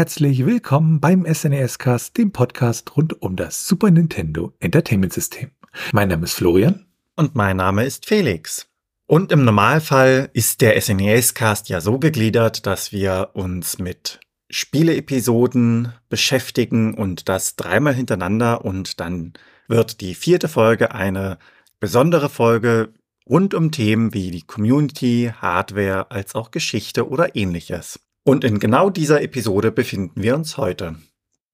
Herzlich 0.00 0.46
willkommen 0.46 0.98
beim 0.98 1.26
SNES 1.30 1.78
Cast, 1.78 2.16
dem 2.16 2.32
Podcast 2.32 2.96
rund 2.96 3.20
um 3.20 3.36
das 3.36 3.68
Super 3.68 3.90
Nintendo 3.90 4.54
Entertainment 4.58 5.12
System. 5.12 5.50
Mein 5.92 6.08
Name 6.08 6.24
ist 6.24 6.32
Florian. 6.32 6.86
Und 7.16 7.34
mein 7.34 7.58
Name 7.58 7.84
ist 7.84 8.06
Felix. 8.06 8.66
Und 9.06 9.30
im 9.30 9.44
Normalfall 9.44 10.30
ist 10.32 10.62
der 10.62 10.80
SNES 10.80 11.34
Cast 11.34 11.68
ja 11.68 11.82
so 11.82 11.98
gegliedert, 11.98 12.64
dass 12.64 12.92
wir 12.92 13.32
uns 13.34 13.78
mit 13.78 14.20
Spieleepisoden 14.48 15.92
beschäftigen 16.08 16.94
und 16.94 17.28
das 17.28 17.56
dreimal 17.56 17.92
hintereinander 17.92 18.64
und 18.64 19.00
dann 19.00 19.34
wird 19.68 20.00
die 20.00 20.14
vierte 20.14 20.48
Folge 20.48 20.94
eine 20.94 21.36
besondere 21.78 22.30
Folge 22.30 22.94
rund 23.28 23.52
um 23.52 23.70
Themen 23.70 24.14
wie 24.14 24.30
die 24.30 24.46
Community, 24.46 25.30
Hardware 25.36 26.10
als 26.10 26.34
auch 26.34 26.52
Geschichte 26.52 27.06
oder 27.06 27.36
ähnliches. 27.36 28.00
Und 28.24 28.44
in 28.44 28.58
genau 28.58 28.90
dieser 28.90 29.22
Episode 29.22 29.72
befinden 29.72 30.22
wir 30.22 30.34
uns 30.34 30.56
heute. 30.56 30.96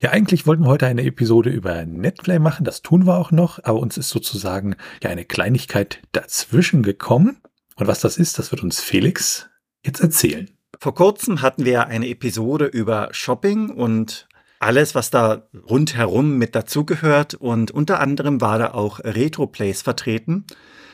Ja, 0.03 0.11
eigentlich 0.11 0.47
wollten 0.47 0.65
wir 0.65 0.69
heute 0.69 0.87
eine 0.87 1.05
Episode 1.05 1.49
über 1.49 1.87
Netplay 1.87 2.39
machen, 2.39 2.65
das 2.65 2.83
tun 2.83 3.07
wir 3.07 3.17
auch 3.17 3.31
noch, 3.31 3.65
aber 3.65 3.79
uns 3.79 3.97
ist 3.97 4.11
sozusagen 4.11 4.77
ja 5.03 5.09
eine 5.09 5.25
Kleinigkeit 5.25 6.03
dazwischen 6.13 6.83
gekommen. 6.83 7.39
Und 7.77 7.87
was 7.87 8.01
das 8.01 8.19
ist, 8.19 8.39
das 8.39 8.53
wird 8.53 8.63
uns 8.63 8.81
Felix 8.81 9.49
jetzt 9.85 10.01
erzählen. 10.01 10.51
Vor 10.79 10.95
kurzem 10.95 11.41
hatten 11.41 11.65
wir 11.65 11.87
eine 11.87 12.09
Episode 12.09 12.67
über 12.67 13.09
Shopping 13.13 13.71
und 13.71 14.29
alles, 14.59 14.95
was 14.95 15.11
da 15.11 15.49
rundherum 15.69 16.39
mit 16.39 16.55
dazugehört. 16.55 17.35
Und 17.35 17.71
unter 17.71 18.01
anderem 18.01 18.41
war 18.41 18.59
da 18.59 18.73
auch 18.73 19.01
Retroplays 19.01 19.83
vertreten. 19.83 20.45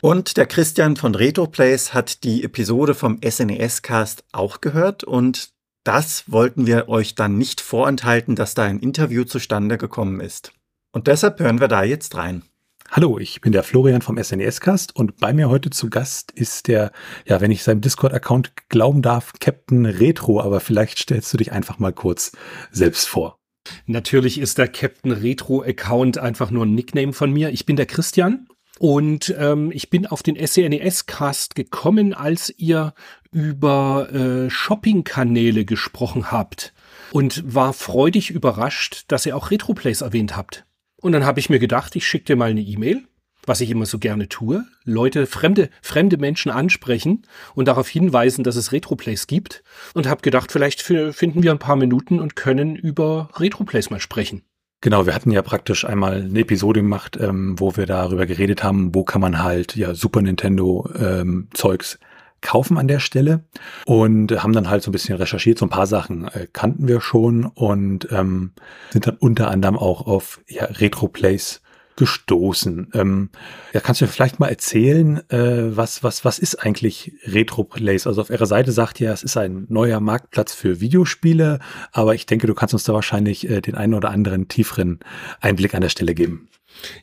Und 0.01 0.37
der 0.37 0.47
Christian 0.47 0.97
von 0.97 1.15
Retroplays 1.15 1.93
hat 1.93 2.23
die 2.23 2.43
Episode 2.43 2.93
vom 2.93 3.19
SNES-Cast 3.23 4.25
auch 4.33 4.59
gehört 4.59 5.03
und 5.03 5.52
das 5.83 6.31
wollten 6.31 6.65
wir 6.65 6.87
euch 6.87 7.15
dann 7.15 7.37
nicht 7.37 7.61
vorenthalten, 7.61 8.35
dass 8.35 8.53
da 8.53 8.63
ein 8.63 8.79
Interview 8.79 9.23
zustande 9.23 9.77
gekommen 9.77 10.19
ist. 10.21 10.53
Und 10.91 11.07
deshalb 11.07 11.39
hören 11.39 11.59
wir 11.59 11.67
da 11.67 11.83
jetzt 11.83 12.15
rein. 12.15 12.43
Hallo, 12.89 13.17
ich 13.17 13.41
bin 13.41 13.51
der 13.51 13.63
Florian 13.63 14.01
vom 14.01 14.21
SNES-Cast 14.21 14.95
und 14.95 15.17
bei 15.17 15.33
mir 15.33 15.49
heute 15.49 15.71
zu 15.71 15.89
Gast 15.89 16.31
ist 16.31 16.67
der, 16.67 16.91
ja, 17.25 17.41
wenn 17.41 17.49
ich 17.49 17.63
seinem 17.63 17.81
Discord-Account 17.81 18.69
glauben 18.69 19.01
darf, 19.01 19.33
Captain 19.39 19.85
Retro, 19.85 20.41
aber 20.41 20.59
vielleicht 20.59 20.99
stellst 20.99 21.33
du 21.33 21.37
dich 21.37 21.51
einfach 21.51 21.79
mal 21.79 21.91
kurz 21.91 22.33
selbst 22.71 23.07
vor. 23.07 23.39
Natürlich 23.85 24.39
ist 24.39 24.57
der 24.57 24.67
Captain 24.67 25.11
Retro-Account 25.11 26.17
einfach 26.17 26.51
nur 26.51 26.65
ein 26.65 26.75
Nickname 26.75 27.13
von 27.13 27.31
mir. 27.31 27.49
Ich 27.49 27.65
bin 27.65 27.77
der 27.77 27.87
Christian 27.87 28.47
und 28.83 29.33
ähm, 29.39 29.71
ich 29.73 29.89
bin 29.89 30.07
auf 30.07 30.23
den 30.23 30.35
SNES-Cast 30.35 31.55
gekommen, 31.55 32.13
als 32.13 32.53
ihr 32.57 32.93
über 33.31 34.09
äh, 34.11 34.49
Shopping-Kanäle 34.49 35.63
gesprochen 35.63 36.33
habt 36.33 36.73
und 37.13 37.41
war 37.45 37.71
freudig 37.71 38.29
überrascht, 38.29 39.05
dass 39.07 39.25
ihr 39.25 39.37
auch 39.37 39.51
Retroplays 39.51 40.01
erwähnt 40.01 40.35
habt. 40.35 40.65
Und 40.97 41.13
dann 41.13 41.23
habe 41.23 41.39
ich 41.39 41.49
mir 41.49 41.59
gedacht, 41.59 41.95
ich 41.95 42.05
schicke 42.05 42.25
dir 42.25 42.35
mal 42.35 42.49
eine 42.49 42.59
E-Mail, 42.59 43.03
was 43.45 43.61
ich 43.61 43.69
immer 43.69 43.85
so 43.85 43.99
gerne 43.99 44.27
tue, 44.27 44.65
Leute, 44.83 45.27
fremde, 45.27 45.69
fremde 45.81 46.17
Menschen 46.17 46.51
ansprechen 46.51 47.21
und 47.55 47.69
darauf 47.69 47.87
hinweisen, 47.87 48.43
dass 48.43 48.57
es 48.57 48.73
Retroplays 48.73 49.27
gibt 49.27 49.63
und 49.93 50.07
habe 50.07 50.23
gedacht, 50.23 50.51
vielleicht 50.51 50.81
finden 50.81 51.41
wir 51.41 51.51
ein 51.51 51.57
paar 51.57 51.77
Minuten 51.77 52.19
und 52.19 52.35
können 52.35 52.75
über 52.75 53.29
Retroplays 53.37 53.89
mal 53.91 54.01
sprechen. 54.01 54.43
Genau, 54.83 55.05
wir 55.05 55.15
hatten 55.15 55.31
ja 55.31 55.41
praktisch 55.41 55.85
einmal 55.85 56.23
eine 56.23 56.41
Episode 56.41 56.81
gemacht, 56.81 57.17
ähm, 57.17 57.57
wo 57.57 57.77
wir 57.77 57.85
darüber 57.85 58.25
geredet 58.25 58.65
haben, 58.65 58.93
wo 58.93 59.05
kann 59.05 59.21
man 59.21 59.41
halt 59.41 59.77
ja 59.77 59.95
Super 59.95 60.21
Nintendo 60.21 60.89
ähm, 60.99 61.47
Zeugs 61.53 61.99
kaufen 62.41 62.77
an 62.77 62.89
der 62.89 62.99
Stelle 62.99 63.45
und 63.85 64.43
haben 64.43 64.51
dann 64.51 64.69
halt 64.69 64.83
so 64.83 64.89
ein 64.89 64.91
bisschen 64.91 65.15
recherchiert, 65.15 65.57
so 65.57 65.65
ein 65.65 65.69
paar 65.69 65.87
Sachen 65.87 66.27
äh, 66.27 66.47
kannten 66.51 66.89
wir 66.89 66.99
schon 66.99 67.45
und 67.45 68.09
ähm, 68.11 68.51
sind 68.91 69.07
dann 69.07 69.15
unter 69.15 69.49
anderem 69.49 69.77
auch 69.77 70.05
auf 70.05 70.41
ja, 70.49 70.65
Retro 70.65 71.07
Plays 71.07 71.61
gestoßen. 71.95 72.89
Ähm, 72.93 73.29
ja, 73.73 73.79
kannst 73.79 74.01
du 74.01 74.05
mir 74.05 74.11
vielleicht 74.11 74.39
mal 74.39 74.47
erzählen, 74.47 75.17
äh, 75.29 75.75
was, 75.75 76.03
was, 76.03 76.25
was 76.25 76.39
ist 76.39 76.55
eigentlich 76.55 77.13
Retroplays? 77.25 78.07
Also 78.07 78.21
auf 78.21 78.29
ihrer 78.29 78.45
Seite 78.45 78.71
sagt 78.71 78.99
ja, 78.99 79.11
es 79.11 79.23
ist 79.23 79.37
ein 79.37 79.65
neuer 79.69 79.99
Marktplatz 79.99 80.53
für 80.53 80.79
Videospiele, 80.79 81.59
aber 81.91 82.15
ich 82.15 82.25
denke, 82.25 82.47
du 82.47 82.53
kannst 82.53 82.73
uns 82.73 82.83
da 82.83 82.93
wahrscheinlich 82.93 83.49
äh, 83.49 83.61
den 83.61 83.75
einen 83.75 83.93
oder 83.93 84.09
anderen 84.09 84.47
tieferen 84.47 84.99
Einblick 85.41 85.75
an 85.75 85.81
der 85.81 85.89
Stelle 85.89 86.15
geben. 86.15 86.49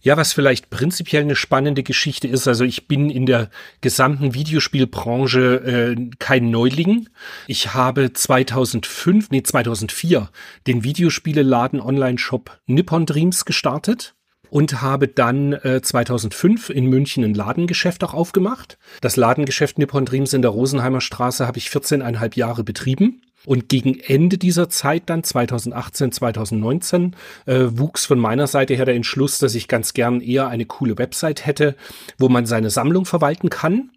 Ja, 0.02 0.16
was 0.16 0.32
vielleicht 0.32 0.70
prinzipiell 0.70 1.22
eine 1.22 1.36
spannende 1.36 1.82
Geschichte 1.82 2.28
ist, 2.28 2.48
also 2.48 2.64
ich 2.64 2.88
bin 2.88 3.08
in 3.08 3.26
der 3.26 3.50
gesamten 3.80 4.34
Videospielbranche 4.34 5.96
äh, 5.96 6.10
kein 6.18 6.50
Neuling. 6.50 7.08
Ich 7.46 7.74
habe 7.74 8.12
2005, 8.12 9.30
nee 9.30 9.42
2004 9.42 10.28
den 10.66 10.84
Videospieleladen 10.84 11.80
Online-Shop 11.80 12.60
Nippon 12.66 13.06
Dreams 13.06 13.44
gestartet 13.44 14.14
und 14.50 14.82
habe 14.82 15.08
dann 15.08 15.52
äh, 15.52 15.80
2005 15.80 16.70
in 16.70 16.86
München 16.86 17.24
ein 17.24 17.34
Ladengeschäft 17.34 18.04
auch 18.04 18.14
aufgemacht. 18.14 18.78
Das 19.00 19.16
Ladengeschäft 19.16 19.78
Nippon 19.78 20.04
Dreams 20.04 20.32
in 20.32 20.42
der 20.42 20.50
Rosenheimer 20.50 21.00
Straße 21.00 21.46
habe 21.46 21.58
ich 21.58 21.68
14,5 21.68 22.36
Jahre 22.36 22.64
betrieben. 22.64 23.22
Und 23.46 23.70
gegen 23.70 23.98
Ende 23.98 24.36
dieser 24.36 24.68
Zeit 24.68 25.04
dann, 25.06 25.24
2018, 25.24 26.12
2019, 26.12 27.16
äh, 27.46 27.68
wuchs 27.70 28.04
von 28.04 28.18
meiner 28.18 28.46
Seite 28.46 28.74
her 28.74 28.84
der 28.84 28.96
Entschluss, 28.96 29.38
dass 29.38 29.54
ich 29.54 29.66
ganz 29.66 29.94
gern 29.94 30.20
eher 30.20 30.48
eine 30.48 30.66
coole 30.66 30.98
Website 30.98 31.46
hätte, 31.46 31.74
wo 32.18 32.28
man 32.28 32.44
seine 32.44 32.68
Sammlung 32.68 33.06
verwalten 33.06 33.48
kann 33.48 33.90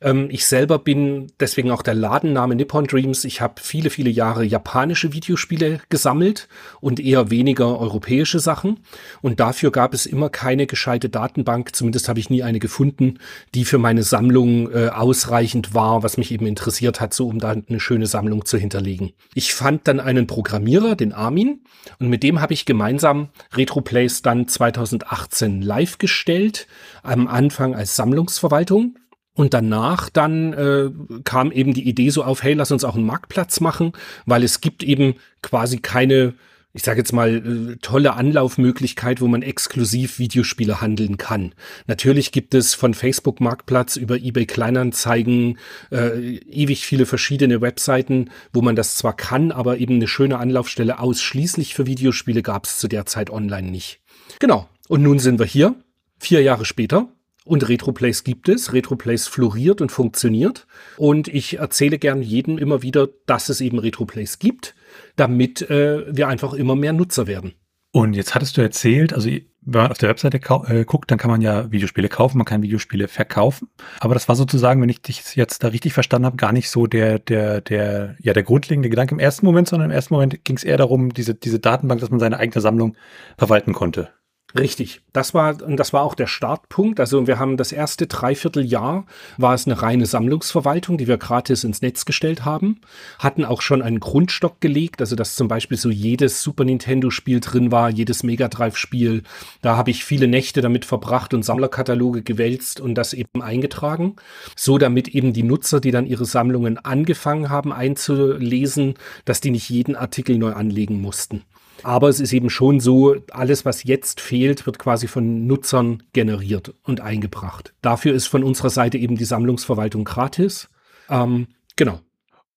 ähm, 0.00 0.28
ich 0.30 0.46
selber 0.46 0.78
bin 0.78 1.32
deswegen 1.40 1.70
auch 1.70 1.82
der 1.82 1.94
Ladenname 1.94 2.54
Nippon 2.54 2.86
Dreams. 2.86 3.24
Ich 3.24 3.40
habe 3.40 3.54
viele, 3.60 3.90
viele 3.90 4.10
Jahre 4.10 4.44
japanische 4.44 5.12
Videospiele 5.12 5.80
gesammelt 5.88 6.48
und 6.80 7.00
eher 7.00 7.30
weniger 7.30 7.78
europäische 7.78 8.38
Sachen. 8.38 8.80
Und 9.22 9.40
dafür 9.40 9.72
gab 9.72 9.94
es 9.94 10.06
immer 10.06 10.30
keine 10.30 10.66
gescheite 10.66 11.08
Datenbank. 11.08 11.74
Zumindest 11.74 12.08
habe 12.08 12.20
ich 12.20 12.30
nie 12.30 12.42
eine 12.42 12.60
gefunden, 12.60 13.18
die 13.54 13.64
für 13.64 13.78
meine 13.78 14.02
Sammlung 14.02 14.70
äh, 14.72 14.88
ausreichend 14.88 15.74
war, 15.74 16.02
was 16.02 16.16
mich 16.16 16.30
eben 16.30 16.46
interessiert 16.46 17.00
hat, 17.00 17.12
so 17.12 17.26
um 17.26 17.38
da 17.38 17.50
eine 17.50 17.80
schöne 17.80 18.06
Sammlung 18.06 18.44
zu 18.44 18.56
hinterlegen. 18.56 19.12
Ich 19.34 19.54
fand 19.54 19.88
dann 19.88 20.00
einen 20.00 20.26
Programmierer, 20.26 20.94
den 20.94 21.12
Armin, 21.12 21.62
und 21.98 22.08
mit 22.08 22.22
dem 22.22 22.40
habe 22.40 22.54
ich 22.54 22.66
gemeinsam 22.66 23.28
RetroPlays 23.56 24.22
dann 24.22 24.46
2018 24.46 25.62
live 25.62 25.98
gestellt, 25.98 26.66
am 27.02 27.26
Anfang 27.26 27.74
als 27.74 27.96
Sammlungsverwaltung. 27.96 28.96
Und 29.38 29.54
danach 29.54 30.10
dann 30.10 30.52
äh, 30.52 30.90
kam 31.22 31.52
eben 31.52 31.72
die 31.72 31.88
Idee 31.88 32.10
so 32.10 32.24
auf, 32.24 32.42
hey, 32.42 32.54
lass 32.54 32.72
uns 32.72 32.82
auch 32.82 32.96
einen 32.96 33.06
Marktplatz 33.06 33.60
machen, 33.60 33.92
weil 34.26 34.42
es 34.42 34.60
gibt 34.60 34.82
eben 34.82 35.14
quasi 35.42 35.78
keine, 35.78 36.34
ich 36.72 36.82
sage 36.82 36.98
jetzt 36.98 37.12
mal, 37.12 37.36
äh, 37.36 37.76
tolle 37.76 38.14
Anlaufmöglichkeit, 38.14 39.20
wo 39.20 39.28
man 39.28 39.42
exklusiv 39.42 40.18
Videospiele 40.18 40.80
handeln 40.80 41.18
kann. 41.18 41.54
Natürlich 41.86 42.32
gibt 42.32 42.52
es 42.52 42.74
von 42.74 42.94
Facebook 42.94 43.40
Marktplatz 43.40 43.94
über 43.94 44.16
eBay 44.16 44.44
Kleinanzeigen 44.44 45.58
äh, 45.92 46.38
ewig 46.38 46.84
viele 46.84 47.06
verschiedene 47.06 47.60
Webseiten, 47.60 48.30
wo 48.52 48.60
man 48.60 48.74
das 48.74 48.96
zwar 48.96 49.14
kann, 49.14 49.52
aber 49.52 49.78
eben 49.78 49.94
eine 49.94 50.08
schöne 50.08 50.38
Anlaufstelle 50.38 50.98
ausschließlich 50.98 51.74
für 51.74 51.86
Videospiele 51.86 52.42
gab 52.42 52.64
es 52.64 52.78
zu 52.78 52.88
der 52.88 53.06
Zeit 53.06 53.30
online 53.30 53.70
nicht. 53.70 54.00
Genau. 54.40 54.68
Und 54.88 55.04
nun 55.04 55.20
sind 55.20 55.38
wir 55.38 55.46
hier, 55.46 55.76
vier 56.18 56.42
Jahre 56.42 56.64
später 56.64 57.06
und 57.48 57.68
Retroplays 57.68 58.24
gibt 58.24 58.48
es. 58.48 58.72
Retroplays 58.72 59.26
floriert 59.26 59.80
und 59.80 59.90
funktioniert. 59.90 60.66
Und 60.96 61.28
ich 61.28 61.58
erzähle 61.58 61.98
gern 61.98 62.22
jedem 62.22 62.58
immer 62.58 62.82
wieder, 62.82 63.08
dass 63.26 63.48
es 63.48 63.60
eben 63.60 63.78
Retroplays 63.78 64.38
gibt, 64.38 64.74
damit 65.16 65.68
äh, 65.70 66.04
wir 66.14 66.28
einfach 66.28 66.52
immer 66.52 66.76
mehr 66.76 66.92
Nutzer 66.92 67.26
werden. 67.26 67.54
Und 67.90 68.14
jetzt 68.14 68.34
hattest 68.34 68.56
du 68.56 68.60
erzählt, 68.60 69.14
also 69.14 69.30
wenn 69.70 69.82
man 69.82 69.90
auf 69.90 69.98
der 69.98 70.08
Webseite 70.08 70.38
äh, 70.68 70.84
guckt, 70.84 71.10
dann 71.10 71.18
kann 71.18 71.30
man 71.30 71.40
ja 71.40 71.70
Videospiele 71.70 72.08
kaufen, 72.08 72.38
man 72.38 72.44
kann 72.44 72.62
Videospiele 72.62 73.08
verkaufen. 73.08 73.68
Aber 74.00 74.14
das 74.14 74.28
war 74.28 74.36
sozusagen, 74.36 74.80
wenn 74.80 74.88
ich 74.88 75.02
dich 75.02 75.36
jetzt 75.36 75.62
da 75.62 75.68
richtig 75.68 75.92
verstanden 75.92 76.26
habe, 76.26 76.36
gar 76.36 76.52
nicht 76.52 76.70
so 76.70 76.86
der, 76.86 77.18
der, 77.18 77.60
der, 77.60 78.16
ja, 78.20 78.32
der 78.32 78.42
grundlegende 78.42 78.88
Gedanke 78.88 79.14
im 79.14 79.18
ersten 79.18 79.44
Moment, 79.44 79.68
sondern 79.68 79.90
im 79.90 79.94
ersten 79.94 80.14
Moment 80.14 80.44
ging 80.44 80.56
es 80.56 80.64
eher 80.64 80.76
darum, 80.76 81.12
diese, 81.12 81.34
diese 81.34 81.58
Datenbank, 81.58 82.00
dass 82.00 82.10
man 82.10 82.20
seine 82.20 82.38
eigene 82.38 82.60
Sammlung 82.60 82.96
verwalten 83.36 83.72
konnte. 83.72 84.10
Richtig. 84.56 85.02
Das 85.12 85.34
war, 85.34 85.62
und 85.62 85.76
das 85.76 85.92
war 85.92 86.02
auch 86.02 86.14
der 86.14 86.26
Startpunkt. 86.26 87.00
Also 87.00 87.26
wir 87.26 87.38
haben 87.38 87.58
das 87.58 87.70
erste 87.70 88.06
Dreivierteljahr 88.06 89.04
war 89.36 89.52
es 89.52 89.66
eine 89.66 89.82
reine 89.82 90.06
Sammlungsverwaltung, 90.06 90.96
die 90.96 91.06
wir 91.06 91.18
gratis 91.18 91.64
ins 91.64 91.82
Netz 91.82 92.06
gestellt 92.06 92.46
haben. 92.46 92.80
Hatten 93.18 93.44
auch 93.44 93.60
schon 93.60 93.82
einen 93.82 94.00
Grundstock 94.00 94.60
gelegt, 94.62 95.02
also 95.02 95.16
dass 95.16 95.34
zum 95.34 95.48
Beispiel 95.48 95.76
so 95.76 95.90
jedes 95.90 96.42
Super 96.42 96.64
Nintendo 96.64 97.10
Spiel 97.10 97.40
drin 97.40 97.70
war, 97.70 97.90
jedes 97.90 98.22
Mega 98.22 98.48
Drive 98.48 98.78
Spiel. 98.78 99.22
Da 99.60 99.76
habe 99.76 99.90
ich 99.90 100.04
viele 100.04 100.28
Nächte 100.28 100.62
damit 100.62 100.86
verbracht 100.86 101.34
und 101.34 101.44
Sammlerkataloge 101.44 102.22
gewälzt 102.22 102.80
und 102.80 102.94
das 102.94 103.12
eben 103.12 103.42
eingetragen. 103.42 104.16
So 104.56 104.78
damit 104.78 105.08
eben 105.08 105.34
die 105.34 105.42
Nutzer, 105.42 105.80
die 105.80 105.90
dann 105.90 106.06
ihre 106.06 106.24
Sammlungen 106.24 106.78
angefangen 106.78 107.50
haben 107.50 107.70
einzulesen, 107.70 108.94
dass 109.26 109.42
die 109.42 109.50
nicht 109.50 109.68
jeden 109.68 109.94
Artikel 109.94 110.38
neu 110.38 110.54
anlegen 110.54 111.02
mussten. 111.02 111.42
Aber 111.84 112.08
es 112.08 112.20
ist 112.20 112.32
eben 112.32 112.50
schon 112.50 112.80
so, 112.80 113.16
alles, 113.30 113.64
was 113.64 113.84
jetzt 113.84 114.20
fehlt, 114.20 114.66
wird 114.66 114.78
quasi 114.78 115.06
von 115.06 115.46
Nutzern 115.46 116.02
generiert 116.12 116.74
und 116.84 117.00
eingebracht. 117.00 117.74
Dafür 117.82 118.14
ist 118.14 118.26
von 118.26 118.42
unserer 118.42 118.70
Seite 118.70 118.98
eben 118.98 119.16
die 119.16 119.24
Sammlungsverwaltung 119.24 120.04
gratis. 120.04 120.68
Ähm, 121.08 121.48
genau. 121.76 122.00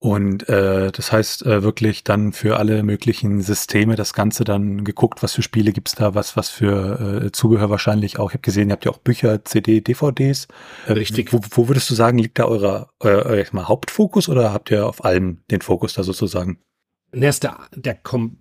Und 0.04 0.50
äh, 0.50 0.92
das 0.92 1.12
heißt 1.12 1.46
äh, 1.46 1.62
wirklich 1.62 2.04
dann 2.04 2.34
für 2.34 2.58
alle 2.58 2.82
möglichen 2.82 3.42
Systeme 3.42 3.96
das 3.96 4.14
Ganze 4.14 4.44
dann 4.44 4.84
geguckt, 4.84 5.22
was 5.22 5.34
für 5.34 5.44
Spiele 5.44 5.74
gibt's 5.74 5.94
da, 5.94 6.16
was 6.16 6.36
was 6.36 6.50
für 6.50 7.26
äh, 7.26 7.32
Zubehör 7.32 7.70
wahrscheinlich 7.70 8.18
auch. 8.18 8.32
Ich 8.32 8.34
habe 8.34 8.42
gesehen, 8.42 8.70
ihr 8.70 8.74
habt 8.74 8.86
ja 8.86 8.92
auch 8.92 8.98
Bücher, 8.98 9.46
CD, 9.46 9.80
DVDs. 9.80 10.48
Äh, 10.88 10.94
Richtig. 10.94 11.32
Wo, 11.32 11.40
wo 11.52 11.68
würdest 11.68 11.88
du 11.92 11.94
sagen, 11.94 12.18
liegt 12.18 12.40
da 12.40 12.46
euer, 12.46 12.90
euer, 13.00 13.28
euer 13.28 13.46
mal 13.52 13.68
Hauptfokus 13.68 14.28
oder 14.28 14.52
habt 14.52 14.72
ihr 14.72 14.88
auf 14.88 15.06
allem 15.06 15.38
den 15.52 15.62
Fokus 15.62 15.94
da 15.94 16.02
sozusagen? 16.02 16.58
Erst 17.14 17.44
der, 17.44 17.58
der, 17.76 18.00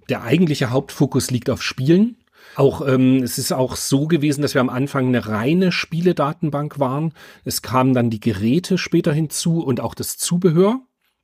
der 0.09 0.23
eigentliche 0.23 0.71
Hauptfokus 0.71 1.31
liegt 1.31 1.51
auf 1.51 1.63
Spielen. 1.63 2.17
Auch 2.57 2.87
ähm, 2.87 3.23
es 3.23 3.39
ist 3.39 3.53
auch 3.53 3.77
so 3.77 4.07
gewesen, 4.07 4.43
dass 4.43 4.55
wir 4.55 4.61
am 4.61 4.71
Anfang 4.71 5.09
eine 5.09 5.27
reine 5.27 5.73
Spieledatenbank 5.73 6.79
waren. 6.79 7.13
Es 7.45 7.63
kamen 7.63 7.95
dann 7.95 8.11
die 8.11 8.21
Geräte 8.21 8.79
später 8.79 9.13
hinzu 9.13 9.63
und 9.63 9.81
auch 9.81 9.95
das 9.95 10.17
Zubehör. 10.19 10.81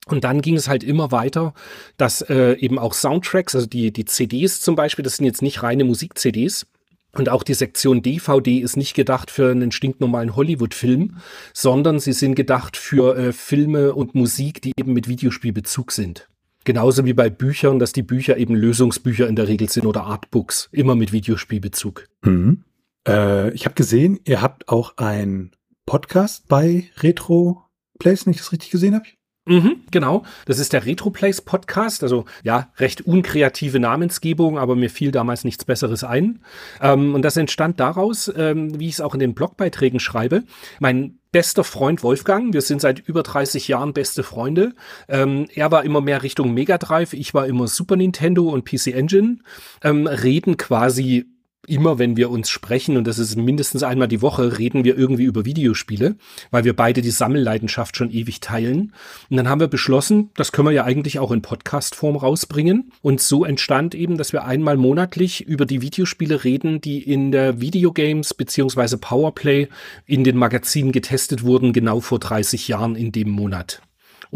Und 0.08 0.22
dann 0.22 0.40
ging 0.40 0.54
es 0.54 0.68
halt 0.68 0.84
immer 0.84 1.10
weiter, 1.10 1.52
dass 1.96 2.20
äh, 2.22 2.52
eben 2.54 2.78
auch 2.78 2.94
Soundtracks, 2.94 3.56
also 3.56 3.66
die, 3.66 3.92
die 3.92 4.04
CDs 4.04 4.60
zum 4.60 4.76
Beispiel, 4.76 5.02
das 5.02 5.16
sind 5.16 5.26
jetzt 5.26 5.42
nicht 5.42 5.64
reine 5.64 5.82
Musik-CDs. 5.82 6.66
Und 7.12 7.28
auch 7.28 7.42
die 7.42 7.54
Sektion 7.54 8.02
DVD 8.02 8.58
ist 8.58 8.76
nicht 8.76 8.94
gedacht 8.94 9.30
für 9.30 9.50
einen 9.50 9.72
stinknormalen 9.72 10.36
Hollywood-Film, 10.36 11.16
sondern 11.54 11.98
sie 11.98 12.12
sind 12.12 12.34
gedacht 12.34 12.76
für 12.76 13.16
äh, 13.16 13.32
Filme 13.32 13.94
und 13.94 14.14
Musik, 14.14 14.62
die 14.62 14.72
eben 14.76 14.92
mit 14.92 15.08
Videospielbezug 15.08 15.92
sind. 15.92 16.28
Genauso 16.66 17.04
wie 17.04 17.12
bei 17.12 17.30
Büchern, 17.30 17.78
dass 17.78 17.92
die 17.92 18.02
Bücher 18.02 18.36
eben 18.38 18.56
Lösungsbücher 18.56 19.28
in 19.28 19.36
der 19.36 19.46
Regel 19.46 19.68
sind 19.68 19.86
oder 19.86 20.02
Artbooks, 20.02 20.68
immer 20.72 20.96
mit 20.96 21.12
Videospielbezug. 21.12 22.08
Mhm. 22.22 22.64
Äh, 23.06 23.52
ich 23.52 23.66
habe 23.66 23.76
gesehen, 23.76 24.18
ihr 24.24 24.42
habt 24.42 24.68
auch 24.68 24.96
einen 24.96 25.52
Podcast 25.86 26.48
bei 26.48 26.90
Retro 26.98 27.62
Place, 28.00 28.26
wenn 28.26 28.32
ich 28.32 28.38
das 28.38 28.50
richtig 28.50 28.70
gesehen 28.70 28.96
habe. 28.96 29.06
Mhm, 29.48 29.82
genau. 29.92 30.24
Das 30.46 30.58
ist 30.58 30.72
der 30.72 30.84
Retroplays 30.84 31.40
Podcast. 31.40 32.02
Also 32.02 32.24
ja, 32.42 32.72
recht 32.78 33.02
unkreative 33.02 33.78
Namensgebung, 33.78 34.58
aber 34.58 34.74
mir 34.74 34.90
fiel 34.90 35.12
damals 35.12 35.44
nichts 35.44 35.64
Besseres 35.64 36.02
ein. 36.02 36.40
Ähm, 36.82 37.14
und 37.14 37.22
das 37.22 37.36
entstand 37.36 37.78
daraus, 37.78 38.30
ähm, 38.36 38.80
wie 38.80 38.88
ich 38.88 38.94
es 38.94 39.00
auch 39.00 39.14
in 39.14 39.20
den 39.20 39.34
Blogbeiträgen 39.34 40.00
schreibe. 40.00 40.42
Mein 40.80 41.20
bester 41.36 41.64
Freund 41.64 42.02
Wolfgang, 42.02 42.54
wir 42.54 42.62
sind 42.62 42.80
seit 42.80 42.98
über 42.98 43.22
30 43.22 43.68
Jahren 43.68 43.92
beste 43.92 44.22
Freunde. 44.22 44.72
Ähm, 45.06 45.46
er 45.54 45.70
war 45.70 45.84
immer 45.84 46.00
mehr 46.00 46.22
Richtung 46.22 46.54
Mega 46.54 46.78
Drive, 46.78 47.12
ich 47.12 47.34
war 47.34 47.46
immer 47.46 47.68
Super 47.68 47.96
Nintendo 47.96 48.48
und 48.48 48.64
PC 48.64 48.94
Engine. 48.94 49.40
Ähm, 49.84 50.06
reden 50.06 50.56
quasi 50.56 51.26
immer, 51.68 51.98
wenn 51.98 52.16
wir 52.16 52.30
uns 52.30 52.48
sprechen, 52.48 52.96
und 52.96 53.06
das 53.06 53.18
ist 53.18 53.36
mindestens 53.36 53.82
einmal 53.82 54.08
die 54.08 54.22
Woche, 54.22 54.58
reden 54.58 54.84
wir 54.84 54.96
irgendwie 54.96 55.24
über 55.24 55.44
Videospiele, 55.44 56.16
weil 56.50 56.64
wir 56.64 56.74
beide 56.74 57.02
die 57.02 57.10
Sammelleidenschaft 57.10 57.96
schon 57.96 58.10
ewig 58.10 58.40
teilen. 58.40 58.92
Und 59.30 59.36
dann 59.36 59.48
haben 59.48 59.60
wir 59.60 59.68
beschlossen, 59.68 60.30
das 60.34 60.52
können 60.52 60.68
wir 60.68 60.72
ja 60.72 60.84
eigentlich 60.84 61.18
auch 61.18 61.32
in 61.32 61.42
Podcast-Form 61.42 62.16
rausbringen. 62.16 62.92
Und 63.02 63.20
so 63.20 63.44
entstand 63.44 63.94
eben, 63.94 64.16
dass 64.16 64.32
wir 64.32 64.44
einmal 64.44 64.76
monatlich 64.76 65.46
über 65.46 65.66
die 65.66 65.82
Videospiele 65.82 66.44
reden, 66.44 66.80
die 66.80 67.02
in 67.02 67.32
der 67.32 67.60
Videogames 67.60 68.34
beziehungsweise 68.34 68.98
Powerplay 68.98 69.68
in 70.06 70.24
den 70.24 70.36
Magazinen 70.36 70.92
getestet 70.92 71.42
wurden, 71.42 71.72
genau 71.72 72.00
vor 72.00 72.18
30 72.18 72.68
Jahren 72.68 72.96
in 72.96 73.12
dem 73.12 73.30
Monat. 73.30 73.82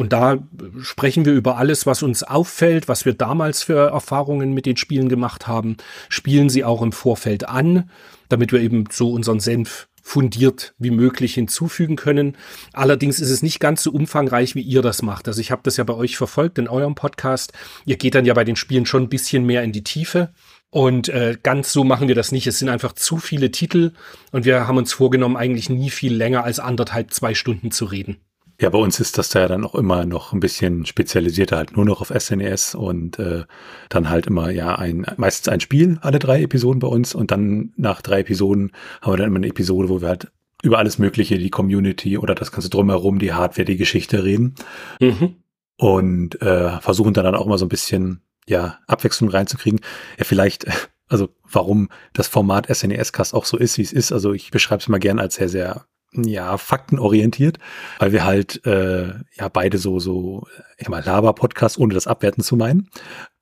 Und 0.00 0.14
da 0.14 0.38
sprechen 0.80 1.26
wir 1.26 1.34
über 1.34 1.58
alles, 1.58 1.84
was 1.84 2.02
uns 2.02 2.22
auffällt, 2.22 2.88
was 2.88 3.04
wir 3.04 3.12
damals 3.12 3.62
für 3.62 3.90
Erfahrungen 3.90 4.54
mit 4.54 4.64
den 4.64 4.78
Spielen 4.78 5.10
gemacht 5.10 5.46
haben, 5.46 5.76
spielen 6.08 6.48
sie 6.48 6.64
auch 6.64 6.80
im 6.80 6.92
Vorfeld 6.92 7.50
an, 7.50 7.90
damit 8.30 8.50
wir 8.50 8.60
eben 8.60 8.84
so 8.90 9.12
unseren 9.12 9.40
Senf 9.40 9.88
fundiert 10.02 10.72
wie 10.78 10.90
möglich 10.90 11.34
hinzufügen 11.34 11.96
können. 11.96 12.38
Allerdings 12.72 13.20
ist 13.20 13.28
es 13.28 13.42
nicht 13.42 13.60
ganz 13.60 13.82
so 13.82 13.90
umfangreich, 13.90 14.54
wie 14.54 14.62
ihr 14.62 14.80
das 14.80 15.02
macht. 15.02 15.28
Also 15.28 15.38
ich 15.42 15.50
habe 15.50 15.60
das 15.64 15.76
ja 15.76 15.84
bei 15.84 15.92
euch 15.92 16.16
verfolgt 16.16 16.56
in 16.56 16.66
eurem 16.66 16.94
Podcast. 16.94 17.52
Ihr 17.84 17.98
geht 17.98 18.14
dann 18.14 18.24
ja 18.24 18.32
bei 18.32 18.44
den 18.44 18.56
Spielen 18.56 18.86
schon 18.86 19.02
ein 19.02 19.10
bisschen 19.10 19.44
mehr 19.44 19.62
in 19.64 19.72
die 19.72 19.84
Tiefe. 19.84 20.32
Und 20.70 21.10
äh, 21.10 21.36
ganz 21.42 21.74
so 21.74 21.84
machen 21.84 22.08
wir 22.08 22.14
das 22.14 22.32
nicht. 22.32 22.46
Es 22.46 22.58
sind 22.58 22.70
einfach 22.70 22.94
zu 22.94 23.18
viele 23.18 23.50
Titel 23.50 23.92
und 24.32 24.46
wir 24.46 24.66
haben 24.66 24.78
uns 24.78 24.94
vorgenommen, 24.94 25.36
eigentlich 25.36 25.68
nie 25.68 25.90
viel 25.90 26.14
länger 26.14 26.42
als 26.42 26.58
anderthalb, 26.58 27.12
zwei 27.12 27.34
Stunden 27.34 27.70
zu 27.70 27.84
reden. 27.84 28.16
Ja, 28.60 28.68
bei 28.68 28.78
uns 28.78 29.00
ist 29.00 29.16
das 29.16 29.30
da 29.30 29.40
ja 29.40 29.48
dann 29.48 29.64
auch 29.64 29.74
immer 29.74 30.04
noch 30.04 30.34
ein 30.34 30.40
bisschen 30.40 30.84
spezialisierter, 30.84 31.56
halt 31.56 31.76
nur 31.76 31.86
noch 31.86 32.02
auf 32.02 32.12
SNES 32.14 32.74
e 32.74 32.76
und 32.76 33.18
äh, 33.18 33.44
dann 33.88 34.10
halt 34.10 34.26
immer 34.26 34.50
ja 34.50 34.74
ein 34.74 35.06
meistens 35.16 35.48
ein 35.48 35.60
Spiel, 35.60 35.98
alle 36.02 36.18
drei 36.18 36.42
Episoden 36.42 36.78
bei 36.78 36.88
uns 36.88 37.14
und 37.14 37.30
dann 37.30 37.72
nach 37.76 38.02
drei 38.02 38.20
Episoden 38.20 38.72
haben 39.00 39.14
wir 39.14 39.16
dann 39.16 39.28
immer 39.28 39.38
eine 39.38 39.48
Episode, 39.48 39.88
wo 39.88 40.02
wir 40.02 40.08
halt 40.08 40.30
über 40.62 40.76
alles 40.76 40.98
Mögliche, 40.98 41.38
die 41.38 41.48
Community 41.48 42.18
oder 42.18 42.34
das 42.34 42.52
ganze 42.52 42.68
drumherum, 42.68 43.18
die 43.18 43.32
Hardware, 43.32 43.64
die 43.64 43.78
Geschichte 43.78 44.24
reden. 44.24 44.54
Mhm. 45.00 45.36
Und 45.76 46.42
äh, 46.42 46.78
versuchen 46.80 47.14
dann, 47.14 47.24
dann 47.24 47.34
auch 47.36 47.46
mal 47.46 47.56
so 47.56 47.64
ein 47.64 47.70
bisschen 47.70 48.20
ja 48.46 48.78
Abwechslung 48.86 49.30
reinzukriegen. 49.30 49.80
Ja, 50.18 50.24
vielleicht 50.24 50.66
also 51.08 51.30
warum 51.50 51.88
das 52.12 52.28
Format 52.28 52.66
SNES-Cast 52.68 53.32
auch 53.32 53.46
so 53.46 53.56
ist, 53.56 53.78
wie 53.78 53.82
es 53.82 53.92
ist. 53.94 54.12
Also 54.12 54.34
ich 54.34 54.50
beschreibe 54.50 54.80
es 54.80 54.88
mal 54.88 54.98
gern 54.98 55.18
als 55.18 55.36
sehr, 55.36 55.48
sehr 55.48 55.86
ja, 56.12 56.58
faktenorientiert, 56.58 57.58
weil 57.98 58.12
wir 58.12 58.24
halt 58.24 58.64
äh, 58.66 59.14
ja 59.34 59.48
beide 59.52 59.78
so, 59.78 60.00
so, 60.00 60.46
ich 60.76 60.88
mal, 60.88 61.04
Laber-Podcast, 61.04 61.78
ohne 61.78 61.94
das 61.94 62.06
abwerten 62.06 62.42
zu 62.42 62.56
meinen, 62.56 62.88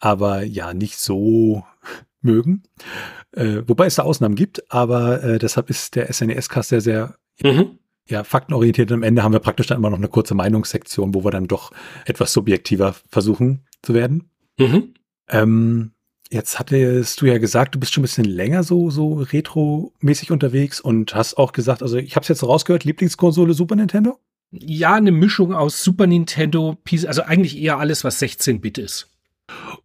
aber 0.00 0.43
ja, 0.43 0.75
nicht 0.75 0.99
so 0.99 1.65
mögen. 2.20 2.62
Äh, 3.32 3.62
wobei 3.67 3.87
es 3.87 3.97
da 3.97 4.03
Ausnahmen 4.03 4.35
gibt, 4.35 4.70
aber 4.73 5.23
äh, 5.23 5.38
deshalb 5.38 5.70
ist 5.70 5.97
der 5.97 6.12
SNES-Cast 6.12 6.69
sehr, 6.69 6.81
sehr 6.81 7.15
mhm. 7.43 7.79
ja, 8.06 8.25
faktenorientiert. 8.25 8.91
Und 8.91 8.99
am 8.99 9.03
Ende 9.03 9.23
haben 9.23 9.32
wir 9.32 9.41
praktisch 9.41 9.67
dann 9.67 9.79
immer 9.79 9.91
noch 9.91 9.99
eine 9.99 10.09
kurze 10.09 10.35
Meinungssektion, 10.35 11.14
wo 11.14 11.25
wir 11.25 11.31
dann 11.31 11.47
doch 11.47 11.71
etwas 12.05 12.32
subjektiver 12.32 12.94
versuchen 13.09 13.67
zu 13.82 13.94
werden. 13.94 14.31
Mhm. 14.59 14.94
Ähm, 15.29 15.93
Jetzt 16.30 16.58
hattest 16.58 17.20
du 17.20 17.26
ja 17.26 17.38
gesagt, 17.38 17.75
du 17.75 17.80
bist 17.80 17.94
schon 17.94 18.02
ein 18.02 18.08
bisschen 18.08 18.26
länger 18.26 18.62
so, 18.62 18.90
so 18.90 19.14
retro-mäßig 19.14 20.30
unterwegs 20.30 20.78
und 20.78 21.14
hast 21.14 21.38
auch 21.38 21.52
gesagt, 21.52 21.82
also 21.82 21.97
ich 21.97 22.16
habe 22.16 22.23
es 22.23 22.28
jetzt 22.28 22.42
rausgehört, 22.42 22.85
Lieblingskonsole 22.85 23.54
Super 23.54 23.76
Nintendo? 23.76 24.18
Ja, 24.50 24.94
eine 24.94 25.11
Mischung 25.12 25.54
aus 25.54 25.82
Super 25.82 26.06
Nintendo, 26.06 26.76
also 27.06 27.23
eigentlich 27.23 27.58
eher 27.58 27.78
alles, 27.78 28.04
was 28.04 28.20
16-Bit 28.20 28.78
ist. 28.78 29.11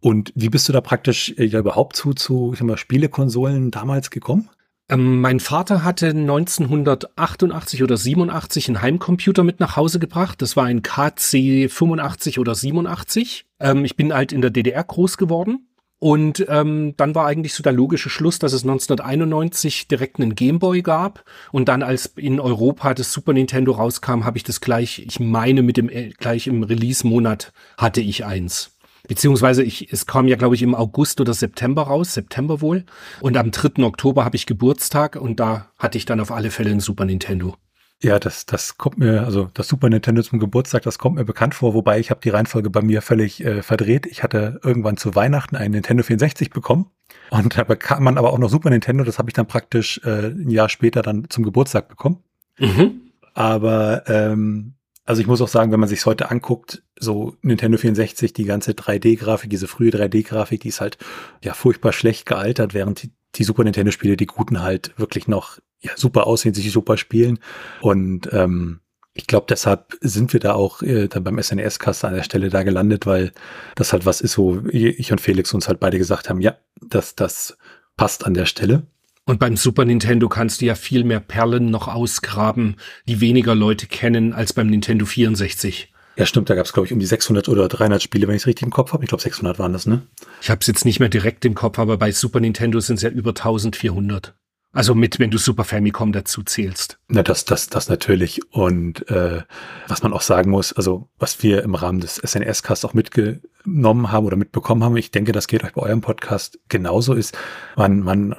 Und 0.00 0.32
wie 0.34 0.50
bist 0.50 0.68
du 0.68 0.74
da 0.74 0.82
praktisch 0.82 1.34
äh, 1.38 1.44
ja 1.44 1.60
überhaupt 1.60 1.96
zu, 1.96 2.12
zu 2.12 2.50
ich 2.52 2.58
sag 2.58 2.66
mal, 2.66 2.76
Spielekonsolen 2.76 3.70
damals 3.70 4.10
gekommen? 4.10 4.50
Ähm, 4.90 5.22
mein 5.22 5.40
Vater 5.40 5.82
hatte 5.82 6.08
1988 6.08 7.82
oder 7.82 7.96
87 7.96 8.68
einen 8.68 8.82
Heimcomputer 8.82 9.42
mit 9.42 9.60
nach 9.60 9.76
Hause 9.76 9.98
gebracht. 9.98 10.42
Das 10.42 10.56
war 10.56 10.64
ein 10.64 10.82
KC 10.82 11.70
85 11.70 12.38
oder 12.38 12.54
87. 12.54 13.46
Ähm, 13.60 13.86
ich 13.86 13.96
bin 13.96 14.12
halt 14.12 14.32
in 14.32 14.42
der 14.42 14.50
DDR 14.50 14.84
groß 14.84 15.16
geworden 15.16 15.66
und 16.04 16.44
ähm, 16.50 16.92
dann 16.98 17.14
war 17.14 17.24
eigentlich 17.24 17.54
so 17.54 17.62
der 17.62 17.72
logische 17.72 18.10
Schluss, 18.10 18.38
dass 18.38 18.52
es 18.52 18.62
1991 18.62 19.88
direkt 19.88 20.20
einen 20.20 20.34
Gameboy 20.34 20.82
gab. 20.82 21.24
Und 21.50 21.70
dann, 21.70 21.82
als 21.82 22.12
in 22.16 22.40
Europa 22.40 22.92
das 22.92 23.10
Super 23.10 23.32
Nintendo 23.32 23.72
rauskam, 23.72 24.26
habe 24.26 24.36
ich 24.36 24.44
das 24.44 24.60
gleich, 24.60 24.98
ich 24.98 25.18
meine, 25.18 25.62
mit 25.62 25.78
dem 25.78 25.88
äh, 25.88 26.10
gleich 26.10 26.46
im 26.46 26.62
Release-Monat 26.62 27.54
hatte 27.78 28.02
ich 28.02 28.26
eins. 28.26 28.72
Beziehungsweise 29.08 29.62
ich, 29.62 29.94
es 29.94 30.04
kam 30.04 30.28
ja, 30.28 30.36
glaube 30.36 30.56
ich, 30.56 30.60
im 30.60 30.74
August 30.74 31.22
oder 31.22 31.32
September 31.32 31.84
raus, 31.84 32.12
September 32.12 32.60
wohl. 32.60 32.84
Und 33.22 33.38
am 33.38 33.50
3. 33.50 33.82
Oktober 33.82 34.26
habe 34.26 34.36
ich 34.36 34.44
Geburtstag 34.44 35.16
und 35.16 35.40
da 35.40 35.70
hatte 35.78 35.96
ich 35.96 36.04
dann 36.04 36.20
auf 36.20 36.32
alle 36.32 36.50
Fälle 36.50 36.70
ein 36.70 36.80
Super 36.80 37.06
Nintendo. 37.06 37.56
Ja, 38.04 38.18
das, 38.18 38.44
das 38.44 38.76
kommt 38.76 38.98
mir, 38.98 39.24
also 39.24 39.50
das 39.54 39.66
Super 39.66 39.88
Nintendo 39.88 40.20
zum 40.22 40.38
Geburtstag, 40.38 40.82
das 40.82 40.98
kommt 40.98 41.16
mir 41.16 41.24
bekannt 41.24 41.54
vor, 41.54 41.72
wobei 41.72 41.98
ich 41.98 42.10
habe 42.10 42.20
die 42.22 42.28
Reihenfolge 42.28 42.68
bei 42.68 42.82
mir 42.82 43.00
völlig 43.00 43.42
äh, 43.42 43.62
verdreht. 43.62 44.04
Ich 44.04 44.22
hatte 44.22 44.60
irgendwann 44.62 44.98
zu 44.98 45.14
Weihnachten 45.14 45.56
einen 45.56 45.72
Nintendo 45.72 46.02
64 46.02 46.50
bekommen 46.50 46.90
und 47.30 47.56
da 47.56 47.64
bekam 47.64 48.04
man 48.04 48.18
aber 48.18 48.34
auch 48.34 48.38
noch 48.38 48.50
Super 48.50 48.68
Nintendo, 48.68 49.04
das 49.04 49.18
habe 49.18 49.30
ich 49.30 49.32
dann 49.32 49.46
praktisch 49.46 50.02
äh, 50.04 50.26
ein 50.26 50.50
Jahr 50.50 50.68
später 50.68 51.00
dann 51.00 51.30
zum 51.30 51.44
Geburtstag 51.44 51.88
bekommen. 51.88 52.22
Mhm. 52.58 53.00
Aber 53.32 54.02
ähm, 54.06 54.74
also 55.06 55.22
ich 55.22 55.26
muss 55.26 55.40
auch 55.40 55.48
sagen, 55.48 55.72
wenn 55.72 55.80
man 55.80 55.88
sich 55.88 56.04
heute 56.04 56.30
anguckt, 56.30 56.82
so 57.00 57.36
Nintendo 57.40 57.78
64, 57.78 58.34
die 58.34 58.44
ganze 58.44 58.72
3D-Grafik, 58.72 59.48
diese 59.48 59.66
frühe 59.66 59.90
3D-Grafik, 59.90 60.60
die 60.60 60.68
ist 60.68 60.82
halt 60.82 60.98
ja 61.42 61.54
furchtbar 61.54 61.94
schlecht 61.94 62.26
gealtert, 62.26 62.74
während 62.74 63.02
die, 63.02 63.12
die 63.34 63.44
Super 63.44 63.64
Nintendo-Spiele, 63.64 64.18
die 64.18 64.26
guten 64.26 64.60
halt 64.62 64.92
wirklich 64.98 65.26
noch 65.26 65.58
ja, 65.84 65.92
super 65.96 66.26
aussehen, 66.26 66.54
sich 66.54 66.72
super 66.72 66.96
spielen. 66.96 67.38
Und 67.80 68.28
ähm, 68.32 68.80
ich 69.12 69.26
glaube, 69.26 69.46
deshalb 69.48 69.96
sind 70.00 70.32
wir 70.32 70.40
da 70.40 70.54
auch 70.54 70.82
äh, 70.82 71.06
dann 71.06 71.22
beim 71.22 71.40
SNES-Cast 71.40 72.04
an 72.04 72.14
der 72.14 72.24
Stelle 72.24 72.48
da 72.48 72.64
gelandet, 72.64 73.06
weil 73.06 73.32
das 73.76 73.92
halt 73.92 74.06
was 74.06 74.20
ist, 74.20 74.38
wo 74.38 74.62
ich 74.68 75.12
und 75.12 75.20
Felix 75.20 75.54
uns 75.54 75.68
halt 75.68 75.78
beide 75.78 75.98
gesagt 75.98 76.28
haben, 76.28 76.40
ja, 76.40 76.56
das, 76.80 77.14
das 77.14 77.56
passt 77.96 78.26
an 78.26 78.34
der 78.34 78.46
Stelle. 78.46 78.86
Und 79.26 79.38
beim 79.38 79.56
Super 79.56 79.84
Nintendo 79.84 80.28
kannst 80.28 80.60
du 80.60 80.66
ja 80.66 80.74
viel 80.74 81.04
mehr 81.04 81.20
Perlen 81.20 81.70
noch 81.70 81.88
ausgraben, 81.88 82.76
die 83.06 83.20
weniger 83.20 83.54
Leute 83.54 83.86
kennen 83.86 84.32
als 84.32 84.52
beim 84.52 84.66
Nintendo 84.66 85.06
64. 85.06 85.92
Ja, 86.16 86.26
stimmt, 86.26 86.50
da 86.50 86.54
gab 86.54 86.66
es, 86.66 86.72
glaube 86.72 86.86
ich, 86.86 86.92
um 86.92 86.98
die 86.98 87.06
600 87.06 87.48
oder 87.48 87.68
300 87.68 88.02
Spiele, 88.02 88.28
wenn 88.28 88.36
ich 88.36 88.42
es 88.42 88.46
richtig 88.46 88.64
im 88.64 88.72
Kopf 88.72 88.92
habe. 88.92 89.04
Ich 89.04 89.08
glaube, 89.08 89.22
600 89.22 89.58
waren 89.58 89.72
das, 89.72 89.86
ne? 89.86 90.02
Ich 90.40 90.50
habe 90.50 90.60
es 90.60 90.66
jetzt 90.66 90.84
nicht 90.84 91.00
mehr 91.00 91.08
direkt 91.08 91.44
im 91.44 91.54
Kopf, 91.54 91.78
aber 91.78 91.96
bei 91.96 92.12
Super 92.12 92.40
Nintendo 92.40 92.80
sind 92.80 92.96
es 92.96 93.02
ja 93.02 93.10
über 93.10 93.30
1400. 93.30 94.34
Also 94.74 94.96
mit, 94.96 95.20
wenn 95.20 95.30
du 95.30 95.38
Super 95.38 95.62
Famicom 95.62 96.10
dazu 96.10 96.42
zählst. 96.42 96.98
Na, 97.06 97.22
das, 97.22 97.44
das, 97.44 97.68
das 97.68 97.88
natürlich. 97.88 98.40
Und 98.52 99.08
äh, 99.08 99.42
was 99.86 100.02
man 100.02 100.12
auch 100.12 100.20
sagen 100.20 100.50
muss, 100.50 100.72
also 100.72 101.08
was 101.16 101.44
wir 101.44 101.62
im 101.62 101.76
Rahmen 101.76 102.00
des 102.00 102.16
SNS-Casts 102.16 102.84
auch 102.84 102.92
mitgenommen 102.92 104.10
haben 104.10 104.26
oder 104.26 104.36
mitbekommen 104.36 104.82
haben, 104.82 104.96
ich 104.96 105.12
denke, 105.12 105.30
das 105.30 105.46
geht 105.46 105.62
euch 105.62 105.74
bei 105.74 105.82
eurem 105.82 106.00
Podcast 106.00 106.58
genauso, 106.68 107.14
ist, 107.14 107.38
man, 107.76 108.00
man 108.00 108.34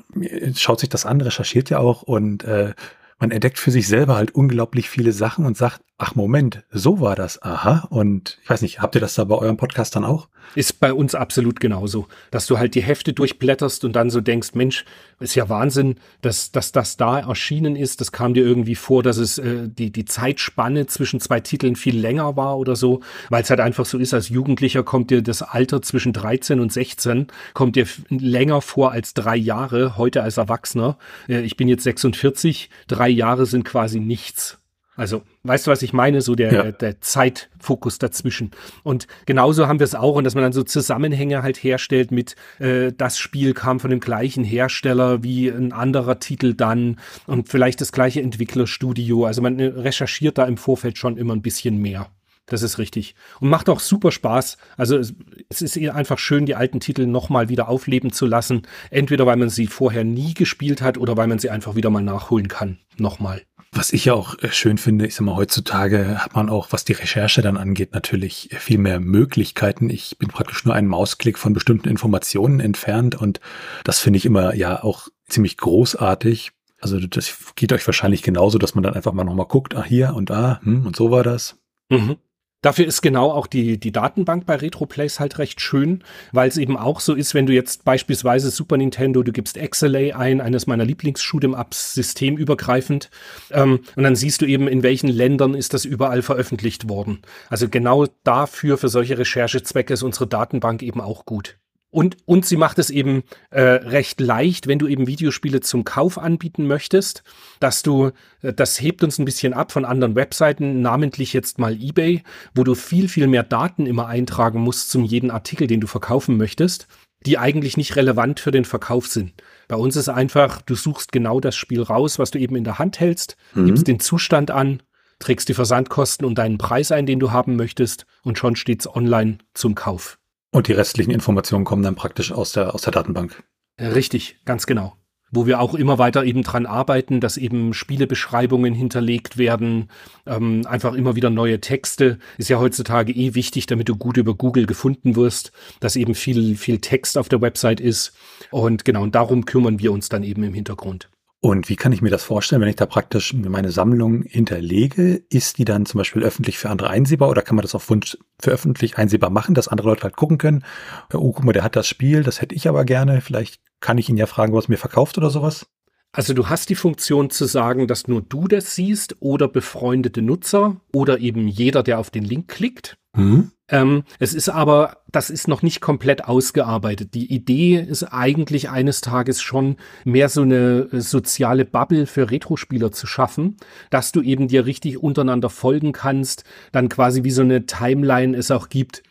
schaut 0.55 0.81
sich 0.81 0.89
das 0.89 1.05
an, 1.05 1.21
recherchiert 1.21 1.69
ja 1.69 1.79
auch 1.79 2.01
und 2.01 2.43
äh, 2.43 2.73
man 3.17 3.31
entdeckt 3.31 3.57
für 3.57 3.71
sich 3.71 3.87
selber 3.87 4.17
halt 4.17 4.35
unglaublich 4.35 4.89
viele 4.89 5.13
Sachen 5.13 5.45
und 5.45 5.55
sagt, 5.55 5.81
ach 5.97 6.13
Moment, 6.13 6.63
so 6.71 6.99
war 6.99 7.15
das, 7.15 7.41
aha. 7.41 7.87
Und 7.89 8.37
ich 8.43 8.49
weiß 8.49 8.61
nicht, 8.61 8.81
habt 8.81 8.95
ihr 8.95 9.01
das 9.01 9.15
da 9.15 9.23
bei 9.23 9.35
eurem 9.35 9.55
Podcast 9.55 9.95
dann 9.95 10.03
auch? 10.03 10.27
Ist 10.53 10.79
bei 10.79 10.93
uns 10.93 11.15
absolut 11.15 11.59
genauso, 11.59 12.07
dass 12.31 12.47
du 12.47 12.59
halt 12.59 12.75
die 12.75 12.83
Hefte 12.83 13.13
durchblätterst 13.13 13.85
und 13.85 13.93
dann 13.93 14.09
so 14.09 14.19
denkst, 14.19 14.53
Mensch, 14.53 14.85
ist 15.19 15.35
ja 15.35 15.47
Wahnsinn, 15.47 15.95
dass, 16.21 16.51
dass 16.51 16.73
das 16.73 16.97
da 16.97 17.19
erschienen 17.19 17.75
ist. 17.75 18.01
Das 18.01 18.11
kam 18.11 18.33
dir 18.33 18.45
irgendwie 18.45 18.75
vor, 18.75 19.03
dass 19.03 19.17
es 19.17 19.37
äh, 19.37 19.69
die, 19.69 19.91
die 19.91 20.05
Zeitspanne 20.05 20.85
zwischen 20.87 21.21
zwei 21.21 21.39
Titeln 21.39 21.77
viel 21.77 21.97
länger 21.97 22.35
war 22.35 22.57
oder 22.57 22.75
so, 22.75 22.99
weil 23.29 23.43
es 23.43 23.49
halt 23.49 23.61
einfach 23.61 23.85
so 23.85 23.97
ist, 23.97 24.13
als 24.13 24.29
Jugendlicher 24.29 24.83
kommt 24.83 25.11
dir 25.11 25.21
das 25.21 25.41
Alter 25.41 25.81
zwischen 25.81 26.11
13 26.11 26.59
und 26.59 26.73
16, 26.73 27.27
kommt 27.53 27.77
dir 27.77 27.87
länger 28.09 28.61
vor 28.61 28.91
als 28.91 29.13
drei 29.13 29.37
Jahre, 29.37 29.97
heute 29.97 30.21
als 30.21 30.37
Erwachsener. 30.37 30.97
Äh, 31.29 31.41
ich 31.41 31.55
bin 31.55 31.69
jetzt 31.69 31.83
46, 31.83 32.69
drei 32.87 33.07
Jahre 33.07 33.45
sind 33.45 33.63
quasi 33.63 34.01
nichts. 34.01 34.59
Also, 34.95 35.23
weißt 35.43 35.67
du, 35.67 35.71
was 35.71 35.81
ich 35.81 35.91
meine? 35.91 36.21
So 36.21 36.35
der, 36.35 36.53
ja. 36.53 36.71
der 36.71 37.01
Zeitfokus 37.01 37.99
dazwischen. 37.99 38.51
Und 38.83 39.07
genauso 39.25 39.67
haben 39.67 39.79
wir 39.79 39.83
es 39.83 39.95
auch, 39.95 40.15
und 40.15 40.23
dass 40.23 40.35
man 40.35 40.43
dann 40.43 40.53
so 40.53 40.63
Zusammenhänge 40.63 41.43
halt 41.43 41.57
herstellt 41.57 42.11
mit, 42.11 42.35
äh, 42.59 42.93
das 42.93 43.17
Spiel 43.17 43.53
kam 43.53 43.79
von 43.79 43.89
dem 43.89 43.99
gleichen 43.99 44.43
Hersteller 44.43 45.21
wie 45.23 45.49
ein 45.49 45.73
anderer 45.73 46.19
Titel 46.19 46.53
dann 46.53 46.97
und 47.27 47.49
vielleicht 47.49 47.81
das 47.81 47.91
gleiche 47.91 48.21
Entwicklerstudio. 48.21 49.25
Also 49.25 49.41
man 49.41 49.59
äh, 49.59 49.65
recherchiert 49.65 50.37
da 50.37 50.45
im 50.45 50.57
Vorfeld 50.57 50.97
schon 50.97 51.17
immer 51.17 51.35
ein 51.35 51.41
bisschen 51.41 51.77
mehr. 51.77 52.09
Das 52.45 52.61
ist 52.61 52.77
richtig. 52.77 53.15
Und 53.39 53.49
macht 53.49 53.69
auch 53.69 53.79
super 53.79 54.11
Spaß. 54.11 54.57
Also 54.77 54.97
es, 54.97 55.15
es 55.49 55.61
ist 55.61 55.77
einfach 55.89 56.19
schön, 56.19 56.45
die 56.45 56.55
alten 56.55 56.79
Titel 56.79 57.07
nochmal 57.07 57.49
wieder 57.49 57.67
aufleben 57.67 58.13
zu 58.13 58.27
lassen. 58.27 58.61
Entweder 58.91 59.25
weil 59.25 59.37
man 59.37 59.49
sie 59.49 59.67
vorher 59.67 60.03
nie 60.03 60.35
gespielt 60.35 60.81
hat 60.81 60.97
oder 60.97 61.17
weil 61.17 61.27
man 61.27 61.39
sie 61.39 61.49
einfach 61.49 61.75
wieder 61.75 61.89
mal 61.89 62.03
nachholen 62.03 62.47
kann. 62.47 62.77
Nochmal. 62.97 63.41
Was 63.77 63.91
ich 63.91 64.05
ja 64.05 64.13
auch 64.13 64.39
äh, 64.39 64.49
schön 64.51 64.77
finde, 64.77 65.05
ich 65.05 65.15
sag 65.15 65.25
mal, 65.25 65.35
heutzutage 65.35 66.23
hat 66.23 66.33
man 66.33 66.49
auch, 66.49 66.71
was 66.71 66.85
die 66.85 66.93
Recherche 66.93 67.41
dann 67.41 67.57
angeht, 67.57 67.93
natürlich 67.93 68.49
viel 68.57 68.77
mehr 68.77 69.01
Möglichkeiten. 69.01 69.89
Ich 69.89 70.17
bin 70.17 70.29
praktisch 70.29 70.63
nur 70.63 70.73
einen 70.73 70.87
Mausklick 70.87 71.37
von 71.37 71.51
bestimmten 71.51 71.89
Informationen 71.89 72.61
entfernt 72.61 73.15
und 73.15 73.41
das 73.83 73.99
finde 73.99 74.17
ich 74.17 74.25
immer 74.25 74.55
ja 74.55 74.81
auch 74.81 75.09
ziemlich 75.27 75.57
großartig. 75.57 76.53
Also 76.79 76.99
das 76.99 77.37
geht 77.55 77.73
euch 77.73 77.85
wahrscheinlich 77.85 78.23
genauso, 78.23 78.57
dass 78.59 78.75
man 78.75 78.83
dann 78.83 78.93
einfach 78.93 79.11
mal 79.11 79.25
nochmal 79.25 79.47
guckt, 79.47 79.75
ah 79.75 79.83
hier 79.83 80.15
und 80.15 80.29
da, 80.29 80.61
hm, 80.63 80.85
und 80.85 80.95
so 80.95 81.11
war 81.11 81.23
das. 81.23 81.57
Mhm. 81.89 82.15
Dafür 82.61 82.87
ist 82.87 83.01
genau 83.01 83.31
auch 83.31 83.45
die, 83.45 83.79
die 83.79 83.91
Datenbank 83.91 84.45
bei 84.47 84.55
RetroPlays 84.55 85.19
halt 85.19 85.37
recht 85.37 85.61
schön, 85.61 86.03
weil 86.31 86.47
es 86.47 86.57
eben 86.57 86.77
auch 86.77 86.99
so 86.99 87.13
ist, 87.13 87.35
wenn 87.35 87.45
du 87.45 87.53
jetzt 87.53 87.85
beispielsweise 87.85 88.49
Super 88.49 88.77
Nintendo, 88.77 89.21
du 89.21 89.31
gibst 89.31 89.59
XLA 89.59 90.17
ein, 90.17 90.41
eines 90.41 90.65
meiner 90.65 90.83
Lieblings-Shoot'em-Ups, 90.83 91.93
systemübergreifend, 91.93 93.11
ähm, 93.51 93.81
und 93.95 94.03
dann 94.03 94.15
siehst 94.15 94.41
du 94.41 94.47
eben, 94.47 94.67
in 94.67 94.81
welchen 94.81 95.09
Ländern 95.09 95.53
ist 95.53 95.75
das 95.75 95.85
überall 95.85 96.23
veröffentlicht 96.23 96.89
worden. 96.89 97.19
Also 97.49 97.69
genau 97.69 98.07
dafür, 98.23 98.79
für 98.79 98.89
solche 98.89 99.17
Recherchezwecke 99.17 99.93
ist 99.93 100.03
unsere 100.03 100.25
Datenbank 100.25 100.81
eben 100.81 101.01
auch 101.01 101.25
gut. 101.25 101.57
Und, 101.95 102.17
und 102.25 102.45
sie 102.45 102.57
macht 102.57 102.77
es 102.77 102.89
eben 102.89 103.23
äh, 103.51 103.61
recht 103.61 104.19
leicht, 104.19 104.67
wenn 104.67 104.79
du 104.79 104.87
eben 104.87 105.07
Videospiele 105.07 105.61
zum 105.61 105.85
Kauf 105.85 106.17
anbieten 106.17 106.67
möchtest, 106.67 107.23
dass 107.61 107.83
du, 107.83 108.11
äh, 108.41 108.51
das 108.51 108.81
hebt 108.81 109.01
uns 109.01 109.17
ein 109.17 109.23
bisschen 109.23 109.53
ab 109.53 109.71
von 109.71 109.85
anderen 109.85 110.13
Webseiten, 110.13 110.81
namentlich 110.81 111.31
jetzt 111.31 111.57
mal 111.57 111.71
eBay, 111.81 112.21
wo 112.53 112.65
du 112.65 112.75
viel, 112.75 113.07
viel 113.07 113.27
mehr 113.27 113.43
Daten 113.43 113.85
immer 113.85 114.07
eintragen 114.07 114.59
musst 114.59 114.89
zum 114.89 115.05
jeden 115.05 115.31
Artikel, 115.31 115.67
den 115.67 115.79
du 115.79 115.87
verkaufen 115.87 116.35
möchtest, 116.35 116.87
die 117.25 117.37
eigentlich 117.37 117.77
nicht 117.77 117.95
relevant 117.95 118.41
für 118.41 118.51
den 118.51 118.65
Verkauf 118.65 119.07
sind. 119.07 119.31
Bei 119.69 119.77
uns 119.77 119.95
ist 119.95 120.09
einfach, 120.09 120.61
du 120.63 120.75
suchst 120.75 121.13
genau 121.13 121.39
das 121.39 121.55
Spiel 121.55 121.81
raus, 121.81 122.19
was 122.19 122.29
du 122.29 122.39
eben 122.39 122.57
in 122.57 122.65
der 122.65 122.77
Hand 122.77 122.99
hältst, 122.99 123.37
mhm. 123.53 123.67
gibst 123.67 123.87
den 123.87 124.01
Zustand 124.01 124.51
an, 124.51 124.83
trägst 125.19 125.47
die 125.47 125.53
Versandkosten 125.53 126.27
und 126.27 126.37
deinen 126.37 126.57
Preis 126.57 126.91
ein, 126.91 127.05
den 127.05 127.21
du 127.21 127.31
haben 127.31 127.55
möchtest, 127.55 128.05
und 128.21 128.37
schon 128.37 128.57
steht's 128.57 128.85
online 128.85 129.37
zum 129.53 129.75
Kauf. 129.75 130.19
Und 130.55 130.69
die 130.69 130.71
restlichen 130.71 131.11
Informationen 131.11 131.65
kommen 131.65 131.83
dann 131.83 131.95
praktisch 131.95 132.31
aus 132.31 132.53
der, 132.53 132.73
aus 132.73 132.83
der 132.83 132.93
Datenbank. 132.93 133.43
Richtig, 133.77 134.37
ganz 134.45 134.65
genau. 134.65 134.95
Wo 135.29 135.45
wir 135.45 135.59
auch 135.59 135.73
immer 135.73 135.97
weiter 135.97 136.23
eben 136.23 136.43
dran 136.43 136.65
arbeiten, 136.65 137.19
dass 137.19 137.35
eben 137.35 137.73
Spielebeschreibungen 137.73 138.73
hinterlegt 138.73 139.37
werden, 139.37 139.89
ähm, 140.25 140.65
einfach 140.65 140.93
immer 140.93 141.17
wieder 141.17 141.29
neue 141.29 141.59
Texte. 141.59 142.19
Ist 142.37 142.49
ja 142.49 142.57
heutzutage 142.57 143.11
eh 143.11 143.35
wichtig, 143.35 143.65
damit 143.65 143.89
du 143.89 143.97
gut 143.97 144.15
über 144.15 144.33
Google 144.33 144.65
gefunden 144.65 145.17
wirst, 145.17 145.51
dass 145.81 145.97
eben 145.97 146.15
viel, 146.15 146.55
viel 146.55 146.79
Text 146.79 147.17
auf 147.17 147.27
der 147.27 147.41
Website 147.41 147.81
ist. 147.81 148.13
Und 148.49 148.85
genau, 148.85 149.03
und 149.03 149.13
darum 149.13 149.43
kümmern 149.43 149.79
wir 149.79 149.91
uns 149.91 150.07
dann 150.07 150.23
eben 150.23 150.41
im 150.43 150.53
Hintergrund. 150.53 151.09
Und 151.45 151.69
wie 151.69 151.75
kann 151.75 151.91
ich 151.91 152.01
mir 152.01 152.09
das 152.09 152.23
vorstellen, 152.23 152.59
wenn 152.59 152.69
ich 152.69 152.75
da 152.75 152.87
praktisch 152.87 153.31
meine 153.35 153.69
Sammlung 153.69 154.23
hinterlege? 154.23 155.21
Ist 155.29 155.59
die 155.59 155.63
dann 155.63 155.85
zum 155.85 155.99
Beispiel 155.99 156.23
öffentlich 156.23 156.57
für 156.57 156.71
andere 156.71 156.89
einsehbar 156.89 157.29
oder 157.29 157.43
kann 157.43 157.55
man 157.55 157.61
das 157.61 157.75
auf 157.75 157.87
Wunsch 157.91 158.17
für 158.41 158.49
öffentlich 158.49 158.97
einsehbar 158.97 159.29
machen, 159.29 159.53
dass 159.53 159.67
andere 159.67 159.89
Leute 159.89 160.01
halt 160.01 160.15
gucken 160.15 160.39
können? 160.39 160.65
Oh, 161.13 161.33
guck 161.33 161.43
mal, 161.43 161.53
der 161.53 161.63
hat 161.63 161.75
das 161.75 161.87
Spiel, 161.87 162.23
das 162.23 162.41
hätte 162.41 162.55
ich 162.55 162.67
aber 162.67 162.83
gerne. 162.83 163.21
Vielleicht 163.21 163.61
kann 163.79 163.99
ich 163.99 164.09
ihn 164.09 164.17
ja 164.17 164.25
fragen, 164.25 164.53
was 164.53 164.69
mir 164.69 164.79
verkauft 164.79 165.19
oder 165.19 165.29
sowas? 165.29 165.67
Also 166.13 166.33
du 166.33 166.49
hast 166.49 166.71
die 166.71 166.75
Funktion 166.75 167.29
zu 167.29 167.45
sagen, 167.45 167.85
dass 167.85 168.07
nur 168.07 168.23
du 168.23 168.47
das 168.47 168.73
siehst 168.73 169.17
oder 169.19 169.47
befreundete 169.47 170.23
Nutzer 170.23 170.77
oder 170.95 171.19
eben 171.19 171.47
jeder, 171.47 171.83
der 171.83 171.99
auf 171.99 172.09
den 172.09 172.23
Link 172.23 172.47
klickt. 172.47 172.97
Mhm. 173.15 173.51
Ähm, 173.67 174.03
es 174.19 174.35
ist 174.35 174.49
aber, 174.49 174.97
das 175.11 175.31
ist 175.31 175.47
noch 175.47 175.63
nicht 175.63 175.81
komplett 175.81 176.25
ausgearbeitet. 176.25 177.15
Die 177.15 177.33
Idee 177.33 177.79
ist 177.79 178.03
eigentlich 178.03 178.69
eines 178.69 179.01
Tages 179.01 179.41
schon 179.41 179.77
mehr 180.03 180.29
so 180.29 180.43
eine 180.43 180.87
äh, 180.91 181.01
soziale 181.01 181.65
Bubble 181.65 182.05
für 182.05 182.29
Retro-Spieler 182.29 182.91
zu 182.91 183.07
schaffen, 183.07 183.57
dass 183.89 184.11
du 184.11 184.21
eben 184.21 184.47
dir 184.47 184.67
richtig 184.67 185.01
untereinander 185.01 185.49
folgen 185.49 185.93
kannst, 185.93 186.43
dann 186.71 186.89
quasi 186.89 187.23
wie 187.23 187.31
so 187.31 187.41
eine 187.41 187.65
Timeline 187.65 188.37
es 188.37 188.51
auch 188.51 188.69
gibt, 188.69 189.01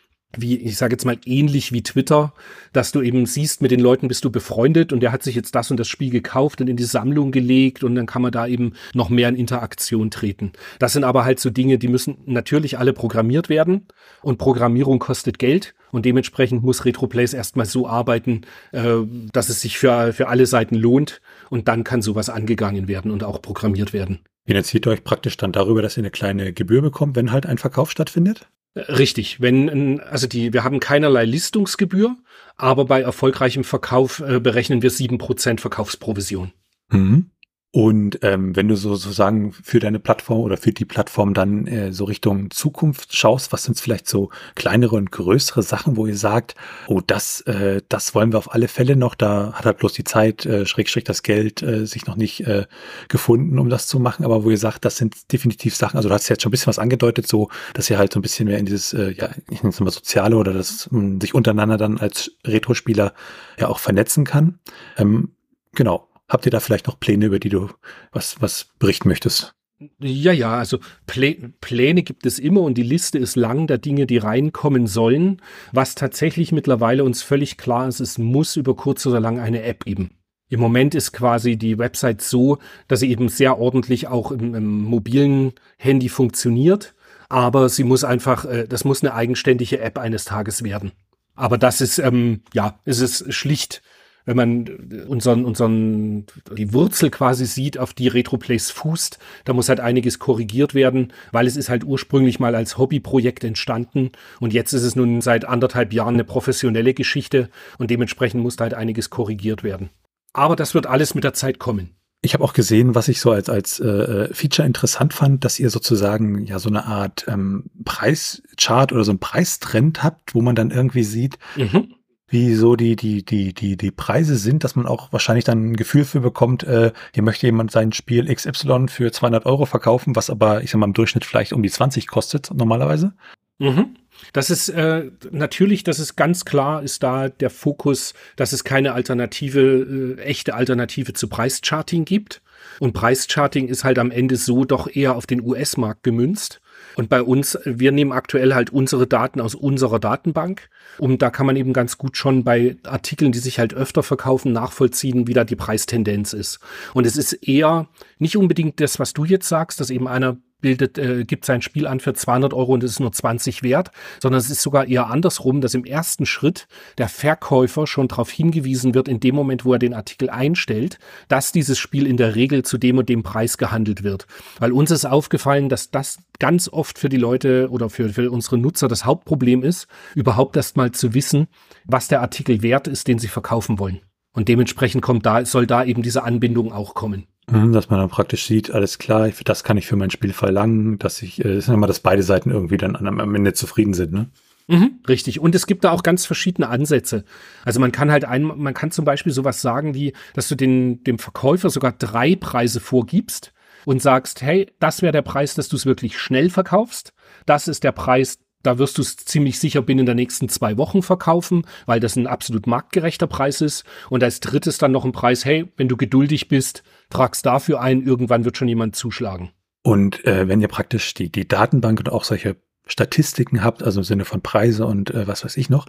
wie, 0.41 0.57
ich 0.57 0.77
sage 0.77 0.93
jetzt 0.93 1.05
mal, 1.05 1.17
ähnlich 1.25 1.71
wie 1.71 1.83
Twitter, 1.83 2.33
dass 2.73 2.91
du 2.91 3.01
eben 3.01 3.25
siehst, 3.25 3.61
mit 3.61 3.71
den 3.71 3.79
Leuten 3.79 4.07
bist 4.07 4.25
du 4.25 4.31
befreundet 4.31 4.93
und 4.93 5.01
der 5.01 5.11
hat 5.11 5.23
sich 5.23 5.35
jetzt 5.35 5.55
das 5.55 5.71
und 5.71 5.79
das 5.79 5.87
Spiel 5.87 6.09
gekauft 6.09 6.61
und 6.61 6.69
in 6.69 6.77
die 6.77 6.83
Sammlung 6.83 7.31
gelegt 7.31 7.83
und 7.83 7.95
dann 7.95 8.05
kann 8.05 8.21
man 8.21 8.31
da 8.31 8.47
eben 8.47 8.73
noch 8.93 9.09
mehr 9.09 9.29
in 9.29 9.35
Interaktion 9.35 10.11
treten. 10.11 10.51
Das 10.79 10.93
sind 10.93 11.03
aber 11.03 11.25
halt 11.25 11.39
so 11.39 11.49
Dinge, 11.49 11.77
die 11.77 11.87
müssen 11.87 12.17
natürlich 12.25 12.77
alle 12.77 12.93
programmiert 12.93 13.49
werden 13.49 13.87
und 14.21 14.37
Programmierung 14.37 14.99
kostet 14.99 15.39
Geld 15.39 15.75
und 15.91 16.05
dementsprechend 16.05 16.63
muss 16.63 16.85
RetroPlays 16.85 17.33
erstmal 17.33 17.65
so 17.65 17.87
arbeiten, 17.87 18.41
äh, 18.71 18.97
dass 19.31 19.49
es 19.49 19.61
sich 19.61 19.77
für, 19.77 20.13
für 20.13 20.27
alle 20.27 20.45
Seiten 20.45 20.75
lohnt 20.75 21.21
und 21.49 21.67
dann 21.67 21.83
kann 21.83 22.01
sowas 22.01 22.29
angegangen 22.29 22.87
werden 22.87 23.11
und 23.11 23.23
auch 23.23 23.41
programmiert 23.41 23.93
werden. 23.93 24.19
Finanziert 24.45 24.85
ihr 24.85 24.91
euch 24.91 25.03
praktisch 25.03 25.37
dann 25.37 25.51
darüber, 25.51 25.81
dass 25.81 25.97
ihr 25.97 26.01
eine 26.01 26.11
kleine 26.11 26.53
Gebühr 26.53 26.81
bekommt, 26.81 27.15
wenn 27.15 27.31
halt 27.31 27.47
ein 27.47 27.57
Verkauf 27.57 27.89
stattfindet? 27.89 28.47
Richtig, 28.75 29.39
wenn 29.39 30.01
also 30.01 30.27
die 30.27 30.51
wir 30.51 30.65
haben 30.65 30.81
keinerlei 30.81 31.23
Listungsgebühr, 31.23 32.17
aber 32.57 32.85
bei 32.85 33.01
erfolgreichem 33.01 33.63
Verkauf 33.63 34.19
äh, 34.19 34.39
berechnen 34.41 34.81
wir 34.81 34.89
sieben 34.89 35.17
Prozent 35.17 35.61
Verkaufsprovision. 35.61 36.51
Mhm. 36.89 37.31
Und 37.75 38.19
ähm, 38.21 38.55
wenn 38.55 38.69
du 38.69 38.77
sozusagen 38.77 39.51
für 39.51 39.81
deine 39.81 39.99
Plattform 39.99 40.39
oder 40.39 40.55
für 40.55 40.71
die 40.71 40.85
Plattform 40.85 41.33
dann 41.33 41.67
äh, 41.67 41.91
so 41.91 42.05
Richtung 42.05 42.49
Zukunft 42.49 43.13
schaust, 43.13 43.51
was 43.51 43.65
sind 43.65 43.77
vielleicht 43.77 44.07
so 44.07 44.29
kleinere 44.55 44.95
und 44.95 45.11
größere 45.11 45.61
Sachen, 45.61 45.97
wo 45.97 46.07
ihr 46.07 46.15
sagt, 46.15 46.55
oh, 46.87 47.01
das, 47.05 47.41
äh, 47.41 47.81
das 47.89 48.15
wollen 48.15 48.31
wir 48.31 48.37
auf 48.37 48.53
alle 48.53 48.69
Fälle 48.69 48.95
noch, 48.95 49.13
da 49.13 49.51
hat 49.51 49.65
halt 49.65 49.79
bloß 49.79 49.91
die 49.91 50.05
Zeit, 50.05 50.45
äh, 50.45 50.65
Schrägstrich 50.65 51.03
das 51.03 51.21
Geld 51.21 51.63
äh, 51.63 51.85
sich 51.85 52.05
noch 52.05 52.15
nicht 52.15 52.47
äh, 52.47 52.65
gefunden, 53.09 53.59
um 53.59 53.69
das 53.69 53.87
zu 53.87 53.99
machen, 53.99 54.23
aber 54.23 54.45
wo 54.45 54.51
ihr 54.51 54.57
sagt, 54.57 54.85
das 54.85 54.95
sind 54.95 55.33
definitiv 55.33 55.75
Sachen, 55.75 55.97
also 55.97 56.07
du 56.07 56.15
hast 56.15 56.29
jetzt 56.29 56.43
schon 56.43 56.51
ein 56.51 56.51
bisschen 56.51 56.67
was 56.67 56.79
angedeutet, 56.79 57.27
so, 57.27 57.49
dass 57.73 57.89
ihr 57.89 57.97
halt 57.97 58.13
so 58.13 58.19
ein 58.19 58.21
bisschen 58.21 58.47
mehr 58.47 58.57
in 58.57 58.65
dieses, 58.65 58.93
äh, 58.93 59.11
ja, 59.11 59.31
ich 59.49 59.63
nenne 59.63 59.73
es 59.73 59.81
mal 59.81 59.91
Soziale 59.91 60.37
oder 60.37 60.53
das 60.53 60.89
man 60.91 61.19
sich 61.19 61.35
untereinander 61.35 61.75
dann 61.75 61.97
als 61.97 62.31
Retro-Spieler 62.45 63.13
ja 63.59 63.67
auch 63.67 63.79
vernetzen 63.79 64.23
kann. 64.23 64.59
Ähm, 64.95 65.33
genau. 65.73 66.07
Habt 66.27 66.45
ihr 66.45 66.51
da 66.51 66.59
vielleicht 66.59 66.87
noch 66.87 66.99
Pläne, 66.99 67.27
über 67.27 67.39
die 67.39 67.49
du 67.49 67.69
was, 68.11 68.41
was 68.41 68.69
berichten 68.79 69.09
möchtest? 69.09 69.53
Ja, 69.99 70.31
ja, 70.31 70.57
also 70.57 70.79
Plä 71.05 71.35
Pläne 71.59 72.01
gibt 72.03 72.25
es 72.25 72.39
immer 72.39 72.61
und 72.61 72.75
die 72.75 72.83
Liste 72.83 73.19
ist 73.19 73.35
lang 73.35 73.67
der 73.67 73.77
Dinge, 73.77 74.07
die 74.07 74.17
reinkommen 74.17 74.87
sollen. 74.87 75.41
Was 75.73 75.95
tatsächlich 75.95 76.53
mittlerweile 76.53 77.03
uns 77.03 77.21
völlig 77.21 77.57
klar 77.57 77.87
ist, 77.87 77.99
es 77.99 78.17
muss 78.17 78.55
über 78.55 78.75
kurz 78.75 79.05
oder 79.05 79.19
lang 79.19 79.39
eine 79.39 79.63
App 79.63 79.83
geben. 79.83 80.11
Im 80.47 80.61
Moment 80.61 80.95
ist 80.95 81.11
quasi 81.11 81.57
die 81.57 81.77
Website 81.77 82.21
so, 82.21 82.59
dass 82.87 83.01
sie 83.01 83.09
eben 83.09 83.29
sehr 83.29 83.59
ordentlich 83.59 84.07
auch 84.07 84.31
im, 84.31 84.55
im 84.55 84.83
mobilen 84.83 85.53
Handy 85.77 86.07
funktioniert, 86.07 86.93
aber 87.27 87.67
sie 87.67 87.83
muss 87.83 88.03
einfach, 88.03 88.45
äh, 88.45 88.67
das 88.67 88.85
muss 88.85 89.03
eine 89.03 89.13
eigenständige 89.13 89.81
App 89.81 89.97
eines 89.97 90.23
Tages 90.23 90.63
werden. 90.63 90.93
Aber 91.35 91.57
das 91.57 91.81
ist, 91.81 91.99
ähm, 91.99 92.41
ja, 92.53 92.79
es 92.85 92.99
ist 92.99 93.33
schlicht 93.33 93.81
wenn 94.25 94.37
man 94.37 95.05
unseren, 95.07 95.45
unseren, 95.45 96.25
die 96.57 96.73
Wurzel 96.73 97.09
quasi 97.09 97.45
sieht, 97.45 97.77
auf 97.77 97.93
die 97.93 98.07
Retroplays 98.07 98.71
fußt, 98.71 99.19
da 99.45 99.53
muss 99.53 99.69
halt 99.69 99.79
einiges 99.79 100.19
korrigiert 100.19 100.73
werden, 100.73 101.13
weil 101.31 101.47
es 101.47 101.55
ist 101.55 101.69
halt 101.69 101.83
ursprünglich 101.83 102.39
mal 102.39 102.55
als 102.55 102.77
Hobbyprojekt 102.77 103.43
entstanden 103.43 104.11
und 104.39 104.53
jetzt 104.53 104.73
ist 104.73 104.83
es 104.83 104.95
nun 104.95 105.21
seit 105.21 105.45
anderthalb 105.45 105.93
Jahren 105.93 106.15
eine 106.15 106.23
professionelle 106.23 106.93
Geschichte 106.93 107.49
und 107.77 107.91
dementsprechend 107.91 108.41
muss 108.41 108.55
da 108.55 108.63
halt 108.63 108.73
einiges 108.73 109.09
korrigiert 109.09 109.63
werden. 109.63 109.89
Aber 110.33 110.55
das 110.55 110.73
wird 110.73 110.87
alles 110.87 111.15
mit 111.15 111.23
der 111.23 111.33
Zeit 111.33 111.59
kommen. 111.59 111.91
Ich 112.21 112.33
habe 112.33 112.43
auch 112.43 112.53
gesehen, 112.53 112.95
was 112.95 113.07
ich 113.07 113.21
so 113.21 113.31
als, 113.31 113.49
als 113.49 113.79
äh, 113.79 114.33
Feature 114.33 114.65
interessant 114.65 115.13
fand, 115.13 115.45
dass 115.45 115.59
ihr 115.59 115.69
sozusagen 115.69 116.45
ja 116.45 116.57
so 116.57 116.69
eine 116.69 116.85
Art 116.85 117.25
ähm, 117.27 117.65
Preischart 117.85 118.91
oder 118.91 119.03
so 119.03 119.11
einen 119.11 119.19
Preistrend 119.19 120.01
habt, 120.01 120.33
wo 120.33 120.41
man 120.41 120.55
dann 120.55 120.71
irgendwie 120.71 121.03
sieht, 121.03 121.37
mhm 121.55 121.94
wie 122.27 122.55
so 122.55 122.75
die, 122.75 122.95
die, 122.95 123.23
die, 123.23 123.53
die, 123.53 123.77
die 123.77 123.91
Preise 123.91 124.35
sind, 124.35 124.63
dass 124.63 124.75
man 124.75 124.87
auch 124.87 125.13
wahrscheinlich 125.13 125.45
dann 125.45 125.71
ein 125.71 125.75
Gefühl 125.75 126.05
für 126.05 126.21
bekommt, 126.21 126.63
äh, 126.63 126.91
hier 127.13 127.23
möchte 127.23 127.45
jemand 127.45 127.71
sein 127.71 127.91
Spiel 127.91 128.33
XY 128.33 128.87
für 128.87 129.11
200 129.11 129.45
Euro 129.45 129.65
verkaufen, 129.65 130.15
was 130.15 130.29
aber, 130.29 130.63
ich 130.63 130.71
sag 130.71 130.79
mal, 130.79 130.87
im 130.87 130.93
Durchschnitt 130.93 131.25
vielleicht 131.25 131.53
um 131.53 131.61
die 131.61 131.69
20 131.69 132.07
kostet 132.07 132.51
normalerweise. 132.53 133.13
Mhm. 133.59 133.95
Das 134.33 134.49
ist 134.49 134.69
äh, 134.69 135.11
natürlich, 135.31 135.83
das 135.83 135.99
ist 135.99 136.15
ganz 136.15 136.45
klar, 136.45 136.81
ist 136.81 137.03
da 137.03 137.29
der 137.29 137.49
Fokus, 137.49 138.13
dass 138.35 138.53
es 138.53 138.63
keine 138.63 138.93
Alternative, 138.93 140.17
äh, 140.17 140.21
echte 140.21 140.55
Alternative 140.55 141.13
zu 141.13 141.27
Preischarting 141.27 142.05
gibt. 142.05 142.41
Und 142.79 142.93
Preischarting 142.93 143.67
ist 143.67 143.83
halt 143.83 143.99
am 143.99 144.11
Ende 144.11 144.35
so 144.35 144.65
doch 144.65 144.87
eher 144.87 145.15
auf 145.15 145.25
den 145.25 145.41
US-Markt 145.41 146.03
gemünzt. 146.03 146.61
Und 146.95 147.09
bei 147.09 147.21
uns, 147.21 147.57
wir 147.65 147.91
nehmen 147.91 148.11
aktuell 148.11 148.53
halt 148.53 148.71
unsere 148.71 149.07
Daten 149.07 149.41
aus 149.41 149.55
unserer 149.55 149.99
Datenbank. 149.99 150.69
Und 150.97 151.21
da 151.21 151.29
kann 151.29 151.45
man 151.45 151.55
eben 151.55 151.73
ganz 151.73 151.97
gut 151.97 152.17
schon 152.17 152.43
bei 152.43 152.77
Artikeln, 152.83 153.31
die 153.31 153.39
sich 153.39 153.59
halt 153.59 153.73
öfter 153.73 154.03
verkaufen, 154.03 154.51
nachvollziehen, 154.51 155.27
wie 155.27 155.33
da 155.33 155.43
die 155.43 155.55
Preistendenz 155.55 156.33
ist. 156.33 156.59
Und 156.93 157.05
es 157.05 157.17
ist 157.17 157.33
eher 157.33 157.87
nicht 158.17 158.37
unbedingt 158.37 158.79
das, 158.79 158.99
was 158.99 159.13
du 159.13 159.25
jetzt 159.25 159.47
sagst, 159.47 159.79
dass 159.79 159.89
eben 159.89 160.07
einer 160.07 160.37
bildet, 160.61 160.97
äh, 160.97 161.23
gibt 161.25 161.45
sein 161.45 161.61
Spiel 161.61 161.87
an 161.87 161.99
für 161.99 162.13
200 162.13 162.53
Euro 162.53 162.73
und 162.73 162.83
es 162.83 162.91
ist 162.91 162.99
nur 162.99 163.11
20 163.11 163.63
wert, 163.63 163.91
sondern 164.21 164.39
es 164.39 164.49
ist 164.49 164.61
sogar 164.61 164.87
eher 164.87 165.07
andersrum, 165.07 165.61
dass 165.61 165.73
im 165.73 165.85
ersten 165.85 166.25
Schritt 166.25 166.67
der 166.97 167.09
Verkäufer 167.09 167.87
schon 167.87 168.07
darauf 168.07 168.31
hingewiesen 168.31 168.93
wird, 168.93 169.07
in 169.07 169.19
dem 169.19 169.35
Moment, 169.35 169.65
wo 169.65 169.73
er 169.73 169.79
den 169.79 169.93
Artikel 169.93 170.29
einstellt, 170.29 170.97
dass 171.27 171.51
dieses 171.51 171.77
Spiel 171.77 172.07
in 172.07 172.17
der 172.17 172.35
Regel 172.35 172.63
zu 172.63 172.77
dem 172.77 172.97
und 172.97 173.09
dem 173.09 173.23
Preis 173.23 173.57
gehandelt 173.57 174.03
wird. 174.03 174.27
Weil 174.59 174.71
uns 174.71 174.91
ist 174.91 175.05
aufgefallen, 175.05 175.69
dass 175.69 175.91
das 175.91 176.17
ganz 176.39 176.67
oft 176.67 176.99
für 176.99 177.09
die 177.09 177.17
Leute 177.17 177.69
oder 177.69 177.89
für, 177.89 178.09
für 178.09 178.31
unsere 178.31 178.57
Nutzer 178.57 178.87
das 178.87 179.05
Hauptproblem 179.05 179.63
ist, 179.63 179.87
überhaupt 180.15 180.55
erst 180.55 180.77
mal 180.77 180.91
zu 180.91 181.13
wissen, 181.13 181.47
was 181.85 182.07
der 182.07 182.21
Artikel 182.21 182.61
wert 182.61 182.87
ist, 182.87 183.07
den 183.07 183.19
sie 183.19 183.27
verkaufen 183.27 183.79
wollen. 183.79 184.01
Und 184.33 184.49
dementsprechend 184.49 185.01
kommt 185.01 185.25
da, 185.25 185.45
soll 185.45 185.65
da 185.65 185.83
eben 185.85 186.01
diese 186.01 186.23
Anbindung 186.23 186.73
auch 186.73 186.93
kommen. 186.93 187.27
Mhm, 187.49 187.73
dass 187.73 187.89
man 187.89 187.99
dann 187.99 188.09
praktisch 188.09 188.45
sieht, 188.45 188.71
alles 188.71 188.97
klar, 188.97 189.29
das 189.43 189.63
kann 189.63 189.77
ich 189.77 189.85
für 189.85 189.95
mein 189.95 190.09
Spiel 190.09 190.33
verlangen, 190.33 190.97
dass 190.97 191.21
ich, 191.21 191.43
äh, 191.43 191.57
ist 191.57 191.67
immer, 191.67 191.87
dass 191.87 191.99
beide 191.99 192.23
Seiten 192.23 192.49
irgendwie 192.49 192.77
dann 192.77 192.95
am 192.95 193.35
Ende 193.35 193.53
zufrieden 193.53 193.93
sind, 193.93 194.13
ne? 194.13 194.29
Mhm, 194.67 194.99
richtig. 195.07 195.39
Und 195.39 195.53
es 195.53 195.67
gibt 195.67 195.83
da 195.83 195.91
auch 195.91 196.01
ganz 196.01 196.25
verschiedene 196.25 196.69
Ansätze. 196.69 197.23
Also 197.63 197.79
man 197.79 197.91
kann 197.91 198.11
halt 198.11 198.25
ein, 198.25 198.43
man 198.43 198.73
kann 198.73 198.89
zum 198.89 199.05
Beispiel 199.05 199.31
sowas 199.31 199.61
sagen 199.61 199.93
wie, 199.93 200.13
dass 200.33 200.47
du 200.47 200.55
den, 200.55 201.03
dem 201.03 201.19
Verkäufer 201.19 201.69
sogar 201.69 201.91
drei 201.91 202.35
Preise 202.35 202.79
vorgibst 202.79 203.53
und 203.85 204.01
sagst, 204.01 204.41
hey, 204.41 204.71
das 204.79 205.03
wäre 205.03 205.11
der 205.11 205.21
Preis, 205.21 205.53
dass 205.53 205.69
du 205.69 205.75
es 205.75 205.85
wirklich 205.85 206.17
schnell 206.17 206.49
verkaufst. 206.49 207.13
Das 207.45 207.67
ist 207.67 207.83
der 207.83 207.91
Preis, 207.91 208.39
da 208.65 208.77
wirst 208.77 208.97
du 208.97 209.01
es 209.01 209.17
ziemlich 209.17 209.59
sicher 209.59 209.81
binnen 209.81 210.05
der 210.05 210.15
nächsten 210.15 210.49
zwei 210.49 210.77
Wochen 210.77 211.01
verkaufen, 211.01 211.65
weil 211.85 211.99
das 211.99 212.15
ein 212.15 212.27
absolut 212.27 212.67
marktgerechter 212.67 213.27
Preis 213.27 213.61
ist. 213.61 213.83
Und 214.09 214.23
als 214.23 214.39
drittes 214.39 214.77
dann 214.77 214.91
noch 214.91 215.05
ein 215.05 215.11
Preis, 215.11 215.45
hey, 215.45 215.71
wenn 215.77 215.87
du 215.87 215.97
geduldig 215.97 216.47
bist, 216.47 216.83
tragst 217.09 217.45
dafür 217.45 217.81
ein, 217.81 218.01
irgendwann 218.05 218.45
wird 218.45 218.57
schon 218.57 218.67
jemand 218.67 218.95
zuschlagen. 218.95 219.51
Und 219.83 220.25
äh, 220.25 220.47
wenn 220.47 220.61
ihr 220.61 220.67
praktisch 220.67 221.13
die, 221.13 221.31
die 221.31 221.47
Datenbank 221.47 221.99
und 221.99 222.11
auch 222.11 222.23
solche 222.23 222.57
Statistiken 222.87 223.63
habt, 223.63 223.83
also 223.83 224.01
im 224.01 224.03
Sinne 224.03 224.25
von 224.25 224.41
Preise 224.41 224.85
und 224.85 225.11
äh, 225.11 225.27
was 225.27 225.43
weiß 225.43 225.57
ich 225.57 225.69
noch, 225.69 225.87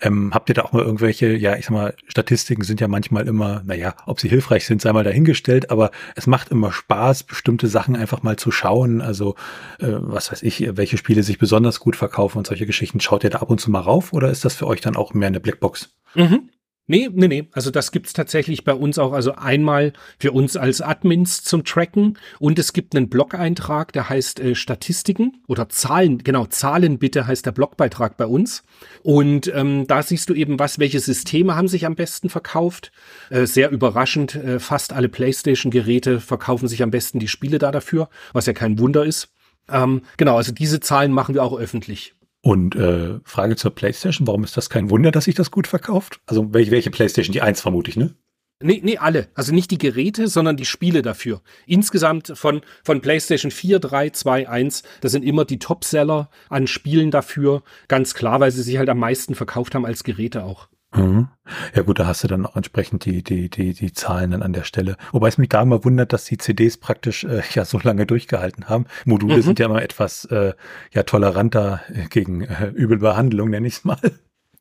ähm, 0.00 0.32
habt 0.32 0.48
ihr 0.48 0.54
da 0.54 0.62
auch 0.62 0.72
mal 0.72 0.82
irgendwelche, 0.82 1.36
ja, 1.36 1.56
ich 1.56 1.66
sag 1.66 1.72
mal, 1.72 1.94
Statistiken 2.06 2.62
sind 2.62 2.80
ja 2.80 2.88
manchmal 2.88 3.28
immer, 3.28 3.62
naja, 3.64 3.94
ob 4.06 4.20
sie 4.20 4.28
hilfreich 4.28 4.64
sind, 4.66 4.80
sei 4.80 4.92
mal 4.92 5.04
dahingestellt, 5.04 5.70
aber 5.70 5.90
es 6.16 6.26
macht 6.26 6.50
immer 6.50 6.72
Spaß, 6.72 7.24
bestimmte 7.24 7.68
Sachen 7.68 7.96
einfach 7.96 8.22
mal 8.22 8.36
zu 8.36 8.50
schauen, 8.50 9.02
also 9.02 9.34
äh, 9.78 9.86
was 9.88 10.32
weiß 10.32 10.42
ich, 10.42 10.76
welche 10.76 10.96
Spiele 10.96 11.22
sich 11.22 11.38
besonders 11.38 11.80
gut 11.80 11.96
verkaufen 11.96 12.38
und 12.38 12.46
solche 12.46 12.66
Geschichten. 12.66 13.00
Schaut 13.00 13.24
ihr 13.24 13.30
da 13.30 13.38
ab 13.38 13.50
und 13.50 13.60
zu 13.60 13.70
mal 13.70 13.80
rauf 13.80 14.12
oder 14.12 14.30
ist 14.30 14.44
das 14.44 14.54
für 14.54 14.66
euch 14.66 14.80
dann 14.80 14.96
auch 14.96 15.14
mehr 15.14 15.28
eine 15.28 15.40
Blackbox? 15.40 15.90
Mhm. 16.14 16.48
Nee, 16.90 17.10
nee, 17.12 17.28
nee. 17.28 17.48
Also 17.52 17.70
das 17.70 17.92
gibt's 17.92 18.14
tatsächlich 18.14 18.64
bei 18.64 18.72
uns 18.72 18.98
auch. 18.98 19.12
Also 19.12 19.34
einmal 19.34 19.92
für 20.18 20.32
uns 20.32 20.56
als 20.56 20.80
Admins 20.80 21.44
zum 21.44 21.62
Tracken 21.64 22.18
und 22.40 22.58
es 22.58 22.72
gibt 22.72 22.96
einen 22.96 23.10
Blog-Eintrag, 23.10 23.92
der 23.92 24.08
heißt 24.08 24.40
äh, 24.40 24.54
Statistiken 24.54 25.42
oder 25.46 25.68
Zahlen, 25.68 26.24
genau, 26.24 26.46
Zahlen 26.46 26.98
bitte 26.98 27.26
heißt 27.26 27.44
der 27.44 27.52
Blogbeitrag 27.52 28.16
bei 28.16 28.24
uns. 28.24 28.62
Und 29.02 29.52
ähm, 29.54 29.86
da 29.86 30.02
siehst 30.02 30.30
du 30.30 30.34
eben, 30.34 30.58
was, 30.58 30.78
welche 30.78 30.98
Systeme 30.98 31.54
haben 31.54 31.68
sich 31.68 31.84
am 31.84 31.94
besten 31.94 32.30
verkauft. 32.30 32.90
Äh, 33.28 33.44
sehr 33.44 33.70
überraschend, 33.70 34.34
äh, 34.34 34.58
fast 34.58 34.94
alle 34.94 35.10
PlayStation-Geräte 35.10 36.20
verkaufen 36.20 36.68
sich 36.68 36.82
am 36.82 36.90
besten 36.90 37.18
die 37.18 37.28
Spiele 37.28 37.58
da 37.58 37.70
dafür, 37.70 38.08
was 38.32 38.46
ja 38.46 38.54
kein 38.54 38.78
Wunder 38.78 39.04
ist. 39.04 39.28
Ähm, 39.70 40.00
genau, 40.16 40.38
also 40.38 40.52
diese 40.52 40.80
Zahlen 40.80 41.12
machen 41.12 41.34
wir 41.34 41.44
auch 41.44 41.58
öffentlich. 41.58 42.14
Und 42.40 42.76
äh, 42.76 43.18
Frage 43.24 43.56
zur 43.56 43.74
PlayStation, 43.74 44.26
warum 44.26 44.44
ist 44.44 44.56
das 44.56 44.70
kein 44.70 44.90
Wunder, 44.90 45.10
dass 45.10 45.24
sich 45.24 45.34
das 45.34 45.50
gut 45.50 45.66
verkauft? 45.66 46.20
Also 46.26 46.52
welche, 46.54 46.70
welche 46.70 46.90
PlayStation? 46.90 47.32
Die 47.32 47.42
1 47.42 47.60
vermute 47.60 47.90
ich, 47.90 47.96
ne? 47.96 48.14
Nee, 48.60 48.80
nee, 48.82 48.98
alle. 48.98 49.28
Also 49.34 49.54
nicht 49.54 49.70
die 49.70 49.78
Geräte, 49.78 50.26
sondern 50.26 50.56
die 50.56 50.64
Spiele 50.64 51.02
dafür. 51.02 51.42
Insgesamt 51.66 52.32
von, 52.34 52.62
von 52.82 53.00
PlayStation 53.00 53.52
4, 53.52 53.78
3, 53.78 54.10
2, 54.10 54.48
1, 54.48 54.82
das 55.00 55.12
sind 55.12 55.24
immer 55.24 55.44
die 55.44 55.60
Topseller 55.60 56.28
an 56.48 56.66
Spielen 56.66 57.12
dafür. 57.12 57.62
Ganz 57.86 58.14
klar, 58.14 58.40
weil 58.40 58.50
sie 58.50 58.62
sich 58.62 58.78
halt 58.78 58.88
am 58.88 58.98
meisten 58.98 59.36
verkauft 59.36 59.76
haben 59.76 59.86
als 59.86 60.02
Geräte 60.02 60.42
auch. 60.42 60.68
Mhm. 60.94 61.28
Ja 61.74 61.82
gut, 61.82 61.98
da 61.98 62.06
hast 62.06 62.24
du 62.24 62.28
dann 62.28 62.46
auch 62.46 62.56
entsprechend 62.56 63.04
die, 63.04 63.22
die, 63.22 63.50
die, 63.50 63.74
die 63.74 63.92
Zahlen 63.92 64.30
dann 64.30 64.42
an 64.42 64.52
der 64.52 64.64
Stelle. 64.64 64.96
Wobei 65.12 65.28
es 65.28 65.38
mich 65.38 65.50
da 65.50 65.62
immer 65.62 65.84
wundert, 65.84 66.12
dass 66.12 66.24
die 66.24 66.38
CDs 66.38 66.78
praktisch 66.78 67.24
äh, 67.24 67.42
ja 67.54 67.64
so 67.64 67.78
lange 67.78 68.06
durchgehalten 68.06 68.68
haben. 68.68 68.86
Module 69.04 69.36
mhm. 69.36 69.42
sind 69.42 69.58
ja 69.58 69.66
immer 69.66 69.82
etwas 69.82 70.24
äh, 70.26 70.54
ja 70.92 71.02
toleranter 71.02 71.80
gegen 72.10 72.42
äh, 72.42 72.68
Übelbehandlung, 72.68 73.50
nenne 73.50 73.66
ich 73.66 73.74
es 73.74 73.84
mal. 73.84 73.98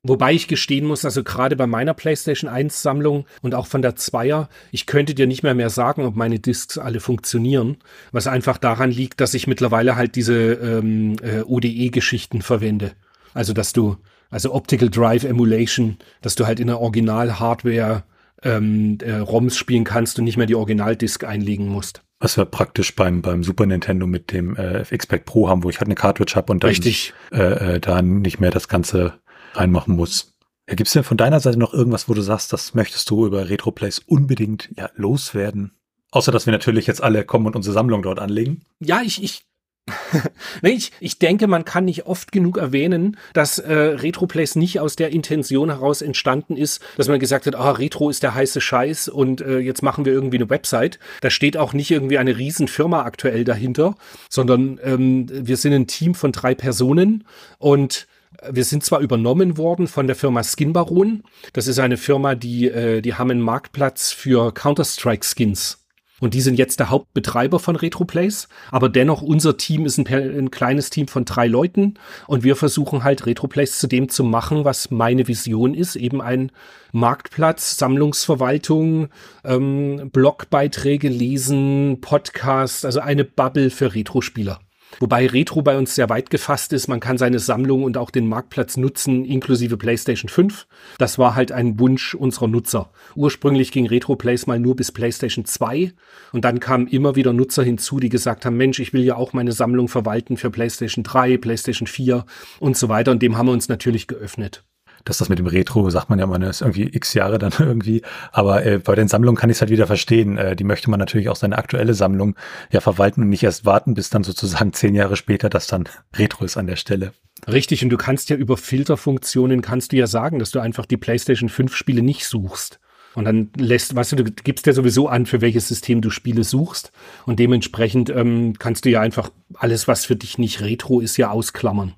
Wobei 0.03 0.31
ich 0.33 0.47
gestehen 0.47 0.85
muss, 0.85 1.03
also 1.03 1.23
gerade 1.23 1.55
bei 1.55 1.67
meiner 1.67 1.93
PlayStation 1.93 2.49
1 2.49 2.81
Sammlung 2.81 3.25
und 3.41 3.55
auch 3.55 3.67
von 3.67 3.81
der 3.81 3.95
2er, 3.95 4.47
ich 4.71 4.85
könnte 4.85 5.15
dir 5.15 5.27
nicht 5.27 5.43
mehr 5.43 5.55
mehr 5.55 5.69
sagen, 5.69 6.05
ob 6.05 6.15
meine 6.15 6.39
Discs 6.39 6.77
alle 6.77 6.99
funktionieren, 6.99 7.77
was 8.11 8.27
einfach 8.27 8.57
daran 8.57 8.91
liegt, 8.91 9.19
dass 9.19 9.33
ich 9.33 9.47
mittlerweile 9.47 9.95
halt 9.95 10.15
diese 10.15 10.53
ähm, 10.53 11.17
äh, 11.21 11.41
ODE-Geschichten 11.41 12.41
verwende. 12.41 12.91
Also, 13.33 13.53
dass 13.53 13.73
du 13.73 13.97
also 14.29 14.53
Optical 14.53 14.89
Drive 14.89 15.23
Emulation, 15.23 15.97
dass 16.21 16.35
du 16.35 16.45
halt 16.45 16.59
in 16.59 16.67
der 16.67 16.79
Original-Hardware 16.79 18.03
ähm, 18.43 18.97
äh, 19.01 19.17
ROMs 19.17 19.57
spielen 19.57 19.83
kannst 19.83 20.19
und 20.19 20.25
nicht 20.25 20.37
mehr 20.37 20.45
die 20.45 20.55
Original-Disk 20.55 21.23
einlegen 21.23 21.67
musst. 21.67 22.03
Was 22.19 22.37
wir 22.37 22.45
praktisch 22.45 22.95
beim, 22.95 23.21
beim 23.21 23.43
Super 23.43 23.65
Nintendo 23.65 24.07
mit 24.07 24.31
dem 24.31 24.55
äh, 24.55 24.79
FX-Pack 24.79 25.25
Pro 25.25 25.49
haben, 25.49 25.63
wo 25.63 25.69
ich 25.69 25.79
halt 25.79 25.87
eine 25.87 25.95
Cartridge 25.95 26.33
habe 26.35 26.51
und 26.51 26.63
dann 26.63 26.69
Richtig. 26.69 27.13
Äh, 27.31 27.75
äh, 27.75 27.79
da 27.79 28.01
nicht 28.01 28.39
mehr 28.39 28.51
das 28.51 28.67
Ganze 28.67 29.13
reinmachen 29.53 29.95
muss. 29.95 30.33
Ja, 30.67 30.75
Gibt 30.75 30.87
es 30.87 30.93
denn 30.93 31.03
von 31.03 31.17
deiner 31.17 31.39
Seite 31.39 31.59
noch 31.59 31.73
irgendwas, 31.73 32.09
wo 32.09 32.13
du 32.13 32.21
sagst, 32.21 32.51
das 32.53 32.73
möchtest 32.73 33.09
du 33.09 33.25
über 33.25 33.49
RetroPlays 33.49 33.99
unbedingt 33.99 34.69
ja, 34.75 34.89
loswerden? 34.95 35.71
Außer, 36.11 36.31
dass 36.31 36.45
wir 36.45 36.51
natürlich 36.51 36.87
jetzt 36.87 37.03
alle 37.03 37.23
kommen 37.23 37.45
und 37.45 37.55
unsere 37.55 37.73
Sammlung 37.73 38.01
dort 38.01 38.19
anlegen. 38.19 38.61
Ja, 38.79 39.01
ich, 39.03 39.23
ich 39.23 39.43
ich, 40.61 40.91
ich 40.99 41.19
denke, 41.19 41.47
man 41.47 41.65
kann 41.65 41.85
nicht 41.85 42.05
oft 42.05 42.31
genug 42.31 42.57
erwähnen, 42.57 43.17
dass 43.33 43.57
äh, 43.59 43.73
Retroplays 43.73 44.55
nicht 44.55 44.79
aus 44.79 44.95
der 44.95 45.11
Intention 45.11 45.69
heraus 45.69 46.01
entstanden 46.01 46.57
ist, 46.57 46.81
dass 46.97 47.07
man 47.07 47.19
gesagt 47.19 47.45
hat, 47.45 47.55
ah, 47.55 47.71
Retro 47.71 48.09
ist 48.09 48.23
der 48.23 48.35
heiße 48.35 48.61
Scheiß 48.61 49.07
und 49.07 49.41
äh, 49.41 49.59
jetzt 49.59 49.83
machen 49.83 50.05
wir 50.05 50.13
irgendwie 50.13 50.37
eine 50.37 50.49
Website. 50.49 50.99
Da 51.21 51.29
steht 51.29 51.57
auch 51.57 51.73
nicht 51.73 51.91
irgendwie 51.91 52.17
eine 52.17 52.37
Riesenfirma 52.37 53.03
aktuell 53.03 53.43
dahinter, 53.43 53.95
sondern 54.29 54.79
ähm, 54.83 55.27
wir 55.29 55.57
sind 55.57 55.73
ein 55.73 55.87
Team 55.87 56.15
von 56.15 56.31
drei 56.31 56.55
Personen 56.55 57.23
und 57.57 58.07
wir 58.51 58.65
sind 58.65 58.83
zwar 58.83 58.99
übernommen 58.99 59.57
worden 59.57 59.87
von 59.87 60.07
der 60.07 60.15
Firma 60.15 60.43
Skin 60.43 60.73
Baron. 60.73 61.23
Das 61.53 61.67
ist 61.67 61.79
eine 61.79 61.97
Firma, 61.97 62.35
die, 62.35 62.67
äh, 62.67 63.01
die 63.01 63.15
haben 63.15 63.31
einen 63.31 63.41
Marktplatz 63.41 64.11
für 64.11 64.53
Counter-Strike-Skins. 64.53 65.86
Und 66.19 66.33
die 66.33 66.41
sind 66.41 66.57
jetzt 66.57 66.79
der 66.79 66.89
Hauptbetreiber 66.89 67.59
von 67.59 67.75
RetroPlays. 67.75 68.47
Aber 68.71 68.89
dennoch, 68.89 69.21
unser 69.21 69.57
Team 69.57 69.85
ist 69.85 69.99
ein, 69.99 70.07
ein, 70.07 70.51
kleines 70.51 70.89
Team 70.89 71.07
von 71.07 71.25
drei 71.25 71.47
Leuten. 71.47 71.95
Und 72.25 72.43
wir 72.43 72.55
versuchen 72.55 73.03
halt 73.03 73.25
RetroPlays 73.25 73.77
zu 73.77 73.87
dem 73.87 74.09
zu 74.09 74.23
machen, 74.23 74.65
was 74.65 74.89
meine 74.89 75.27
Vision 75.27 75.75
ist. 75.75 75.95
Eben 75.95 76.21
ein 76.21 76.51
Marktplatz, 76.91 77.77
Sammlungsverwaltung, 77.77 79.09
ähm, 79.43 80.09
Blogbeiträge 80.11 81.09
lesen, 81.09 82.01
Podcast, 82.01 82.83
also 82.85 82.99
eine 82.99 83.23
Bubble 83.23 83.69
für 83.69 83.93
Retrospieler. 83.93 84.59
Wobei 84.99 85.27
Retro 85.27 85.61
bei 85.61 85.77
uns 85.77 85.95
sehr 85.95 86.09
weit 86.09 86.29
gefasst 86.29 86.73
ist. 86.73 86.87
Man 86.87 86.99
kann 86.99 87.17
seine 87.17 87.39
Sammlung 87.39 87.83
und 87.83 87.97
auch 87.97 88.09
den 88.09 88.27
Marktplatz 88.27 88.77
nutzen, 88.77 89.25
inklusive 89.25 89.77
PlayStation 89.77 90.29
5. 90.29 90.67
Das 90.97 91.19
war 91.19 91.35
halt 91.35 91.51
ein 91.51 91.79
Wunsch 91.79 92.15
unserer 92.15 92.47
Nutzer. 92.47 92.91
Ursprünglich 93.15 93.71
ging 93.71 93.87
Retro 93.87 94.15
Plays 94.15 94.47
mal 94.47 94.59
nur 94.59 94.75
bis 94.75 94.91
PlayStation 94.91 95.45
2 95.45 95.93
und 96.31 96.45
dann 96.45 96.59
kamen 96.59 96.87
immer 96.87 97.15
wieder 97.15 97.33
Nutzer 97.33 97.63
hinzu, 97.63 97.99
die 97.99 98.09
gesagt 98.09 98.45
haben, 98.45 98.57
Mensch, 98.57 98.79
ich 98.79 98.93
will 98.93 99.03
ja 99.03 99.15
auch 99.15 99.33
meine 99.33 99.51
Sammlung 99.51 99.87
verwalten 99.87 100.37
für 100.37 100.49
PlayStation 100.49 101.03
3, 101.03 101.37
PlayStation 101.37 101.87
4 101.87 102.25
und 102.59 102.77
so 102.77 102.89
weiter. 102.89 103.11
Und 103.11 103.21
dem 103.21 103.37
haben 103.37 103.47
wir 103.47 103.53
uns 103.53 103.69
natürlich 103.69 104.07
geöffnet 104.07 104.63
dass 105.07 105.17
das 105.17 105.29
mit 105.29 105.39
dem 105.39 105.47
Retro, 105.47 105.89
sagt 105.89 106.09
man 106.09 106.19
ja 106.19 106.25
man 106.27 106.41
ist 106.41 106.61
irgendwie 106.61 106.83
x 106.83 107.13
Jahre 107.13 107.39
dann 107.39 107.53
irgendwie. 107.59 108.01
Aber 108.31 108.65
äh, 108.65 108.79
bei 108.79 108.95
den 108.95 109.07
Sammlungen 109.07 109.37
kann 109.37 109.49
ich 109.49 109.57
es 109.57 109.61
halt 109.61 109.71
wieder 109.71 109.87
verstehen. 109.87 110.37
Äh, 110.37 110.55
die 110.55 110.63
möchte 110.63 110.89
man 110.89 110.99
natürlich 110.99 111.29
auch 111.29 111.35
seine 111.35 111.57
aktuelle 111.57 111.93
Sammlung 111.93 112.35
ja 112.71 112.81
verwalten 112.81 113.21
und 113.21 113.29
nicht 113.29 113.43
erst 113.43 113.65
warten, 113.65 113.93
bis 113.93 114.09
dann 114.09 114.23
sozusagen 114.23 114.73
zehn 114.73 114.95
Jahre 114.95 115.15
später 115.15 115.49
das 115.49 115.67
dann 115.67 115.85
Retro 116.15 116.45
ist 116.45 116.57
an 116.57 116.67
der 116.67 116.75
Stelle. 116.75 117.13
Richtig, 117.47 117.83
und 117.83 117.89
du 117.89 117.97
kannst 117.97 118.29
ja 118.29 118.35
über 118.35 118.57
Filterfunktionen 118.57 119.61
kannst 119.61 119.91
du 119.91 119.95
ja 119.95 120.07
sagen, 120.07 120.39
dass 120.39 120.51
du 120.51 120.59
einfach 120.59 120.85
die 120.85 120.97
PlayStation 120.97 121.49
5 121.49 121.75
Spiele 121.75 122.01
nicht 122.01 122.25
suchst. 122.25 122.79
Und 123.13 123.25
dann 123.25 123.49
lässt, 123.57 123.95
weißt 123.95 124.11
du, 124.11 124.15
du 124.17 124.31
gibst 124.31 124.67
ja 124.67 124.73
sowieso 124.73 125.07
an, 125.07 125.25
für 125.25 125.41
welches 125.41 125.67
System 125.67 126.01
du 126.01 126.11
Spiele 126.11 126.43
suchst. 126.43 126.91
Und 127.25 127.39
dementsprechend 127.39 128.11
ähm, 128.11 128.53
kannst 128.59 128.85
du 128.85 128.89
ja 128.89 129.01
einfach 129.01 129.31
alles, 129.55 129.87
was 129.87 130.05
für 130.05 130.15
dich 130.15 130.37
nicht 130.37 130.61
Retro 130.61 130.99
ist, 130.99 131.17
ja 131.17 131.31
ausklammern. 131.31 131.95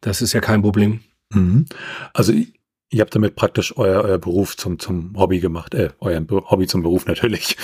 Das 0.00 0.22
ist 0.22 0.32
ja 0.32 0.40
kein 0.40 0.62
Problem. 0.62 1.00
Mhm. 1.34 1.66
Also 2.14 2.32
ihr 2.32 3.00
habt 3.00 3.14
damit 3.14 3.36
praktisch 3.36 3.76
euer, 3.76 4.02
euer 4.02 4.18
Beruf 4.18 4.56
zum, 4.56 4.78
zum 4.78 5.14
Hobby 5.16 5.40
gemacht, 5.40 5.74
äh, 5.74 5.90
euer 6.00 6.24
Hobby 6.30 6.66
zum 6.66 6.82
Beruf 6.82 7.06
natürlich. 7.06 7.56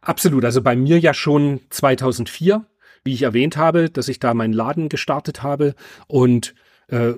Absolut. 0.00 0.44
Also 0.44 0.62
bei 0.62 0.74
mir 0.74 0.98
ja 0.98 1.12
schon 1.12 1.60
2004, 1.70 2.64
wie 3.04 3.14
ich 3.14 3.22
erwähnt 3.22 3.56
habe, 3.56 3.90
dass 3.90 4.08
ich 4.08 4.20
da 4.20 4.34
meinen 4.34 4.52
Laden 4.52 4.88
gestartet 4.88 5.42
habe 5.42 5.74
und 6.06 6.54
äh, 6.88 7.14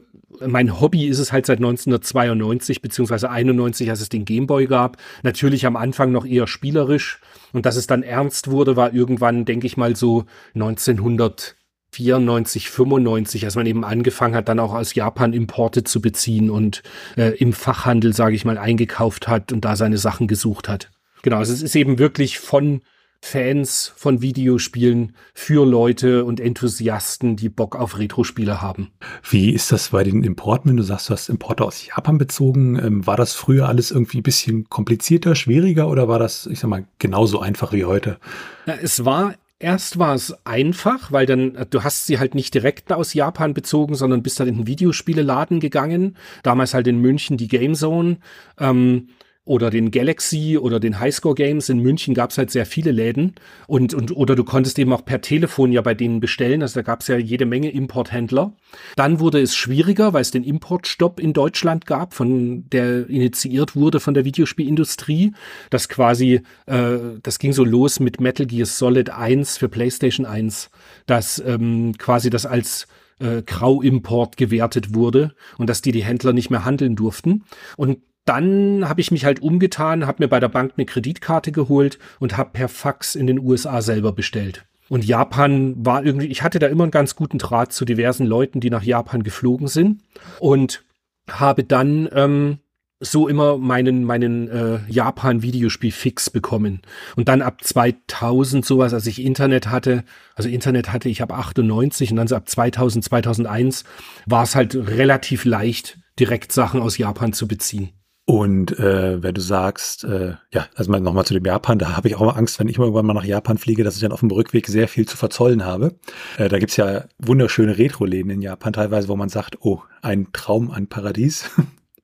mein 0.47 0.81
Hobby 0.81 1.07
ist 1.07 1.19
es 1.19 1.33
halt 1.33 1.47
seit 1.47 1.59
1992 1.59 2.83
beziehungsweise 2.83 3.31
91, 3.31 3.91
als 3.91 4.01
es 4.01 4.09
den 4.09 4.25
Gameboy 4.25 4.67
gab. 4.67 4.97
Natürlich 5.23 5.67
am 5.67 5.77
Anfang 5.77 6.13
noch 6.13 6.25
eher 6.25 6.47
spielerisch 6.47 7.21
und 7.53 7.67
dass 7.67 7.77
es 7.77 7.87
dann 7.87 8.03
ernst 8.03 8.51
wurde, 8.51 8.77
war 8.77 8.93
irgendwann, 8.93 9.45
denke 9.45 9.67
ich 9.67 9.77
mal, 9.77 9.97
so 9.97 10.25
1900 10.55 11.57
94, 11.93 12.71
95, 12.71 13.45
als 13.45 13.57
man 13.57 13.67
eben 13.67 13.85
angefangen 13.85 14.35
hat, 14.35 14.49
dann 14.49 14.61
auch 14.61 14.75
aus 14.75 14.95
Japan 14.95 15.33
Importe 15.33 15.85
zu 15.85 16.01
beziehen 16.01 16.51
und 16.51 16.83
äh, 17.17 17.37
im 17.37 17.53
Fachhandel, 17.53 18.15
sage 18.15 18.35
ich 18.35 18.45
mal, 18.45 18.59
eingekauft 18.59 19.29
hat 19.29 19.53
und 19.53 19.65
da 19.65 19.77
seine 19.77 19.99
Sachen 19.99 20.29
gesucht 20.29 20.69
hat. 20.69 20.91
Genau, 21.23 21.37
also 21.39 21.53
es 21.53 21.63
ist 21.63 21.75
eben 21.75 21.99
wirklich 21.99 22.39
von 22.39 22.81
Fans 23.23 23.93
von 23.97 24.23
Videospielen 24.23 25.15
für 25.35 25.67
Leute 25.67 26.25
und 26.25 26.41
Enthusiasten, 26.41 27.37
die 27.37 27.51
Bock 27.51 27.77
auf 27.77 27.99
Retro-Spiele 27.99 28.63
haben. 28.63 28.93
Wie 29.29 29.51
ist 29.51 29.73
das 29.73 29.91
bei 29.91 30.05
den 30.05 30.25
Importen, 30.25 30.71
wenn 30.71 30.79
du 30.79 30.83
sagst, 30.83 31.11
du 31.11 31.13
hast 31.13 31.29
Importe 31.29 31.65
aus 31.65 31.87
Japan 31.87 32.17
bezogen? 32.17 32.77
Ähm, 32.77 33.07
war 33.07 33.17
das 33.17 33.35
früher 33.35 33.69
alles 33.69 33.91
irgendwie 33.91 34.19
ein 34.19 34.23
bisschen 34.23 34.69
komplizierter, 34.71 35.35
schwieriger 35.35 35.89
oder 35.89 36.09
war 36.09 36.19
das, 36.19 36.47
ich 36.47 36.61
sag 36.61 36.69
mal, 36.69 36.87
genauso 36.99 37.41
einfach 37.41 37.73
wie 37.73 37.85
heute? 37.85 38.19
Es 38.65 39.05
war 39.05 39.35
Erst 39.63 39.99
war 39.99 40.15
es 40.15 40.35
einfach, 40.47 41.13
weil 41.13 41.27
dann, 41.27 41.55
äh, 41.55 41.67
du 41.67 41.85
hast 41.85 42.07
sie 42.07 42.19
halt 42.19 42.35
nicht 42.35 42.55
direkt 42.55 42.91
aus 42.93 43.13
Japan 43.13 43.53
bezogen, 43.53 43.95
sondern 43.95 44.23
bist 44.23 44.41
halt 44.41 44.49
in 44.49 44.57
den 44.57 44.67
Videospieleladen 44.67 45.61
gegangen. 45.61 46.17
Damals 46.43 46.73
halt 46.73 46.87
in 46.87 46.99
München 46.99 47.37
die 47.37 47.47
Game 47.47 47.75
Zone. 47.75 48.17
Ähm, 48.59 49.09
oder 49.45 49.71
den 49.71 49.91
Galaxy 49.91 50.59
oder 50.59 50.79
den 50.81 51.01
Highscore 51.01 51.35
Games. 51.35 51.69
In 51.69 51.79
München 51.79 52.15
gab 52.15 52.31
es 52.31 52.39
halt 52.39 52.51
sehr 52.51 52.67
viele 52.67 52.93
Läden 52.93 53.35
und, 53.67 53.95
und 53.95 54.15
oder 54.15 54.37
du 54.37 54.45
konntest 54.45 54.79
eben 54.79 54.93
auch 54.93 55.05
per 55.05 55.23
Telefon 55.23 55.73
ja 55.73 55.81
bei 55.81 55.95
denen 55.95 56.21
bestellen. 56.21 56.63
Also 56.63 56.81
da 56.81 56.83
gab 56.83 57.01
es 57.01 57.09
ja 57.09 57.17
jede 57.17 57.47
Menge 57.47 57.71
Importhändler. 57.71 58.53
Dann 58.97 59.19
wurde 59.19 59.41
es 59.41 59.57
schwieriger, 59.57 60.13
weil 60.13 60.23
es 60.23 60.31
den 60.31 60.45
Importstopp 60.45 61.19
in 61.19 61.33
Deutschland 61.33 61.87
gab, 61.87 62.15
von 62.15 62.69
der 62.71 63.09
initiiert 63.09 63.75
wurde 63.75 63.99
von 63.99 64.15
der 64.15 64.25
Videospielindustrie. 64.25 65.33
Das 65.71 65.89
quasi, 65.89 66.43
äh, 66.67 66.99
das 67.23 67.39
ging 67.39 67.53
so 67.53 67.65
los 67.65 67.99
mit 67.99 68.21
Metal 68.21 68.47
Gear 68.47 68.67
Solid 68.67 69.11
1 69.11 69.57
für 69.57 69.69
PlayStation 69.69 70.27
1, 70.27 70.71
dass 71.07 71.43
ähm, 71.45 71.95
quasi 71.99 72.29
das 72.29 72.45
als 72.45 72.87
äh, 73.21 73.43
Grauimport 73.43 74.37
gewertet 74.37 74.95
wurde 74.95 75.35
und 75.59 75.69
dass 75.69 75.83
die 75.83 75.93
die 75.93 76.05
Händler 76.05 76.33
nicht 76.33 76.51
mehr 76.51 76.65
handeln 76.65 76.97
durften. 76.97 77.45
Und 77.77 77.99
dann 78.25 78.89
habe 78.89 79.01
ich 79.01 79.11
mich 79.11 79.25
halt 79.25 79.41
umgetan, 79.41 80.07
habe 80.07 80.23
mir 80.23 80.29
bei 80.29 80.41
der 80.41 80.49
Bank 80.49 80.75
eine 80.77 80.87
Kreditkarte 80.87 81.53
geholt 81.53 81.99
und 82.19 82.37
habe 82.37 82.51
per 82.53 82.69
Fax 82.69 83.15
in 83.15 83.27
den 83.27 83.39
USA 83.39 83.83
selber 83.83 84.13
bestellt. 84.13 84.67
Und 84.89 85.05
Japan 85.05 85.75
war 85.85 86.05
irgendwie, 86.05 86.27
ich 86.27 86.43
hatte 86.43 86.59
da 86.59 86.67
immer 86.67 86.85
einen 86.85 86.91
ganz 86.91 87.15
guten 87.15 87.39
Draht 87.39 87.73
zu 87.73 87.85
diversen 87.85 88.27
Leuten, 88.27 88.61
die 88.61 88.71
nach 88.71 88.83
Japan 88.83 89.23
geflogen 89.23 89.69
sind. 89.69 90.03
Und 90.41 90.83
habe 91.29 91.63
dann 91.63 92.09
ähm, 92.13 92.59
so 92.99 93.29
immer 93.29 93.57
meinen 93.57 94.05
meinen 94.05 94.49
äh, 94.49 94.81
Japan 94.89 95.43
Videospiel 95.43 95.93
fix 95.93 96.29
bekommen. 96.29 96.83
Und 97.17 97.29
dann 97.29 97.41
ab 97.41 97.63
2000 97.63 98.65
sowas 98.65 98.93
als 98.93 99.07
ich 99.07 99.23
Internet 99.23 99.69
hatte 99.69 100.05
also 100.35 100.49
Internet 100.49 100.93
hatte 100.93 101.09
ich 101.09 101.23
ab 101.23 101.33
98 101.33 102.11
und 102.11 102.17
dann 102.17 102.29
so 102.29 102.37
ab 102.37 102.49
2000 102.49 103.05
2001 103.05 103.85
war 104.27 104.43
es 104.43 104.55
halt 104.55 104.75
relativ 104.75 105.45
leicht 105.45 105.99
direkt 106.19 106.53
Sachen 106.53 106.83
aus 106.83 106.99
Japan 106.99 107.33
zu 107.33 107.49
beziehen 107.49 107.91
und 108.31 108.79
äh, 108.79 109.21
wenn 109.25 109.35
du 109.35 109.41
sagst, 109.41 110.05
äh, 110.05 110.35
ja, 110.53 110.69
also 110.77 110.93
nochmal 110.93 111.25
zu 111.25 111.35
dem 111.35 111.45
Japan, 111.45 111.81
da 111.81 111.97
habe 111.97 112.07
ich 112.07 112.15
auch 112.15 112.21
mal 112.21 112.37
Angst, 112.37 112.61
wenn 112.61 112.69
ich 112.69 112.79
mal 112.79 112.85
irgendwann 112.85 113.07
mal 113.07 113.15
nach 113.15 113.25
Japan 113.25 113.59
fliege, 113.59 113.83
dass 113.83 113.97
ich 113.97 114.03
dann 114.03 114.13
auf 114.13 114.21
dem 114.21 114.31
Rückweg 114.31 114.69
sehr 114.69 114.87
viel 114.87 115.05
zu 115.05 115.17
verzollen 115.17 115.65
habe. 115.65 115.97
Äh, 116.39 116.49
da 116.49 116.61
gibt's 116.61 116.77
ja 116.77 117.07
wunderschöne 117.19 117.77
Retro-Läden 117.77 118.31
in 118.31 118.41
Japan 118.41 118.73
teilweise, 118.73 119.09
wo 119.09 119.17
man 119.17 119.31
sagt, 119.31 119.59
oh, 119.63 119.83
ein 120.01 120.29
Traum, 120.33 120.71
ein 120.71 120.87
Paradies. 120.87 121.51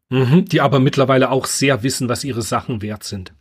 Mhm, 0.09 0.45
die 0.45 0.61
aber 0.61 0.79
mittlerweile 0.79 1.33
auch 1.33 1.47
sehr 1.47 1.83
wissen, 1.83 2.09
was 2.09 2.23
ihre 2.23 2.41
Sachen 2.41 2.81
wert 2.81 3.03
sind. 3.03 3.33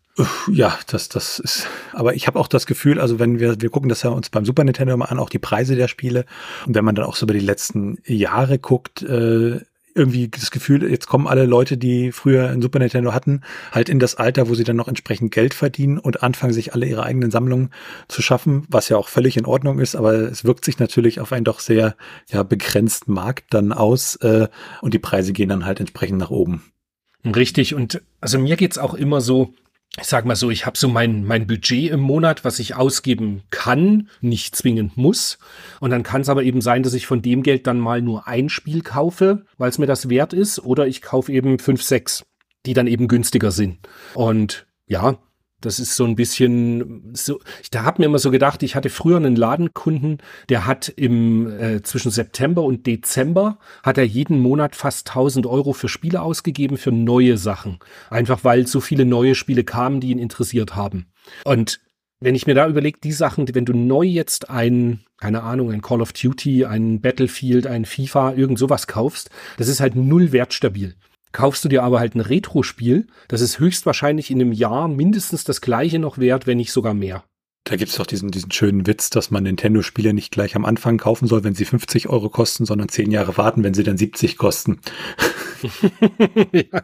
Ja, 0.51 0.75
das, 0.87 1.09
das 1.09 1.37
ist, 1.37 1.67
aber 1.93 2.15
ich 2.15 2.25
habe 2.25 2.39
auch 2.39 2.47
das 2.47 2.65
Gefühl, 2.65 2.99
also 2.99 3.19
wenn 3.19 3.39
wir, 3.39 3.61
wir 3.61 3.69
gucken 3.69 3.87
das 3.87 4.01
ja 4.01 4.09
uns 4.09 4.31
beim 4.31 4.45
Super 4.45 4.63
Nintendo 4.63 4.97
mal 4.97 5.05
an, 5.05 5.19
auch 5.19 5.29
die 5.29 5.37
Preise 5.37 5.75
der 5.75 5.87
Spiele. 5.87 6.25
Und 6.65 6.73
wenn 6.73 6.83
man 6.83 6.95
dann 6.95 7.05
auch 7.05 7.17
so 7.17 7.27
über 7.27 7.35
die 7.35 7.39
letzten 7.39 7.99
Jahre 8.03 8.57
guckt, 8.57 9.03
äh, 9.03 9.59
irgendwie 9.95 10.27
das 10.27 10.51
Gefühl, 10.51 10.89
jetzt 10.89 11.07
kommen 11.07 11.25
alle 11.25 11.45
Leute, 11.45 11.77
die 11.77 12.11
früher 12.11 12.49
ein 12.49 12.61
Super 12.61 12.79
Nintendo 12.79 13.13
hatten, 13.13 13.41
halt 13.71 13.89
in 13.89 13.99
das 13.99 14.15
Alter, 14.15 14.49
wo 14.49 14.53
sie 14.53 14.65
dann 14.65 14.75
noch 14.75 14.89
entsprechend 14.89 15.31
Geld 15.31 15.53
verdienen 15.53 15.97
und 15.97 16.21
anfangen, 16.21 16.53
sich 16.53 16.73
alle 16.73 16.85
ihre 16.85 17.03
eigenen 17.03 17.31
Sammlungen 17.31 17.71
zu 18.09 18.21
schaffen, 18.21 18.65
was 18.69 18.89
ja 18.89 18.97
auch 18.97 19.07
völlig 19.07 19.37
in 19.37 19.45
Ordnung 19.45 19.79
ist, 19.79 19.95
aber 19.95 20.13
es 20.13 20.43
wirkt 20.43 20.65
sich 20.65 20.79
natürlich 20.79 21.21
auf 21.21 21.31
einen 21.31 21.45
doch 21.45 21.61
sehr 21.61 21.95
ja, 22.29 22.43
begrenzten 22.43 23.13
Markt 23.13 23.53
dann 23.53 23.71
aus 23.71 24.17
äh, 24.17 24.49
und 24.81 24.93
die 24.93 24.99
Preise 24.99 25.31
gehen 25.31 25.49
dann 25.49 25.65
halt 25.65 25.79
entsprechend 25.79 26.19
nach 26.19 26.29
oben. 26.29 26.63
Richtig, 27.23 27.73
und 27.73 28.01
also 28.21 28.37
mir 28.37 28.57
geht's 28.57 28.77
auch 28.77 28.93
immer 28.93 29.21
so, 29.21 29.53
ich 29.99 30.07
sag 30.07 30.25
mal 30.25 30.35
so, 30.35 30.49
ich 30.49 30.65
habe 30.65 30.77
so 30.77 30.89
mein, 30.89 31.23
mein 31.23 31.47
Budget 31.47 31.91
im 31.91 32.01
Monat, 32.01 32.43
was 32.43 32.59
ich 32.59 32.75
ausgeben 32.75 33.43
kann, 33.49 34.09
nicht 34.19 34.55
zwingend 34.55 34.97
muss. 34.97 35.37
Und 35.79 35.91
dann 35.91 36.03
kann 36.03 36.21
es 36.21 36.29
aber 36.29 36.43
eben 36.43 36.61
sein, 36.61 36.83
dass 36.83 36.93
ich 36.93 37.07
von 37.07 37.21
dem 37.21 37.43
Geld 37.43 37.65
dann 37.65 37.79
mal 37.79 38.01
nur 38.01 38.27
ein 38.27 38.49
Spiel 38.49 38.81
kaufe, 38.81 39.45
weil 39.57 39.69
es 39.69 39.77
mir 39.77 39.85
das 39.85 40.09
wert 40.09 40.33
ist, 40.33 40.59
oder 40.59 40.85
ich 40.85 41.01
kaufe 41.01 41.31
eben 41.31 41.59
fünf, 41.59 41.81
sechs, 41.81 42.25
die 42.65 42.73
dann 42.73 42.87
eben 42.87 43.07
günstiger 43.07 43.51
sind. 43.51 43.77
Und 44.13 44.67
ja, 44.87 45.17
das 45.65 45.79
ist 45.79 45.95
so 45.95 46.05
ein 46.05 46.15
bisschen 46.15 47.11
so. 47.13 47.39
Da 47.71 47.83
habe 47.83 48.01
mir 48.01 48.05
immer 48.05 48.19
so 48.19 48.31
gedacht, 48.31 48.63
ich 48.63 48.75
hatte 48.75 48.89
früher 48.89 49.17
einen 49.17 49.35
Ladenkunden, 49.35 50.19
der 50.49 50.65
hat 50.65 50.89
im 50.89 51.51
äh, 51.59 51.81
zwischen 51.81 52.11
September 52.11 52.63
und 52.63 52.85
Dezember 52.85 53.57
hat 53.83 53.97
er 53.97 54.05
jeden 54.05 54.39
Monat 54.39 54.75
fast 54.75 55.09
1000 55.09 55.45
Euro 55.47 55.73
für 55.73 55.89
Spiele 55.89 56.21
ausgegeben 56.21 56.77
für 56.77 56.91
neue 56.91 57.37
Sachen, 57.37 57.79
einfach 58.09 58.43
weil 58.43 58.67
so 58.67 58.79
viele 58.79 59.05
neue 59.05 59.35
Spiele 59.35 59.63
kamen, 59.63 59.99
die 59.99 60.11
ihn 60.11 60.19
interessiert 60.19 60.75
haben. 60.75 61.07
Und 61.43 61.79
wenn 62.19 62.35
ich 62.35 62.47
mir 62.47 62.55
da 62.55 62.67
überlege, 62.67 62.99
die 63.03 63.11
Sachen, 63.11 63.53
wenn 63.53 63.65
du 63.65 63.73
neu 63.73 64.03
jetzt 64.03 64.49
ein, 64.49 65.01
keine 65.17 65.43
Ahnung, 65.43 65.71
ein 65.71 65.81
Call 65.81 66.01
of 66.01 66.13
Duty, 66.13 66.65
ein 66.65 67.01
Battlefield, 67.01 67.67
ein 67.67 67.85
FIFA, 67.85 68.33
irgend 68.33 68.57
sowas 68.57 68.87
kaufst, 68.87 69.29
das 69.57 69.67
ist 69.67 69.79
halt 69.79 69.95
null 69.95 70.31
wertstabil. 70.31 70.95
Kaufst 71.35 71.65
du 71.65 71.67
dir 71.67 71.83
aber 71.83 71.99
halt 71.99 72.15
ein 72.15 72.21
Retro-Spiel, 72.21 73.07
das 73.27 73.41
ist 73.41 73.59
höchstwahrscheinlich 73.59 74.31
in 74.31 74.39
einem 74.39 74.53
Jahr 74.53 74.87
mindestens 74.87 75.43
das 75.43 75.59
gleiche 75.59 75.99
noch 75.99 76.17
wert, 76.17 76.47
wenn 76.47 76.55
nicht 76.55 76.71
sogar 76.71 76.93
mehr. 76.93 77.25
Da 77.65 77.75
gibt 77.75 77.91
es 77.91 77.97
doch 77.97 78.05
diesen, 78.05 78.31
diesen 78.31 78.53
schönen 78.53 78.87
Witz, 78.87 79.09
dass 79.09 79.31
man 79.31 79.43
Nintendo-Spiele 79.43 80.13
nicht 80.13 80.31
gleich 80.31 80.55
am 80.55 80.63
Anfang 80.63 80.97
kaufen 80.97 81.27
soll, 81.27 81.43
wenn 81.43 81.53
sie 81.53 81.65
50 81.65 82.07
Euro 82.07 82.29
kosten, 82.29 82.65
sondern 82.65 82.87
10 82.87 83.11
Jahre 83.11 83.35
warten, 83.35 83.65
wenn 83.65 83.73
sie 83.73 83.83
dann 83.83 83.97
70 83.97 84.37
kosten. 84.37 84.79
ja. 86.53 86.83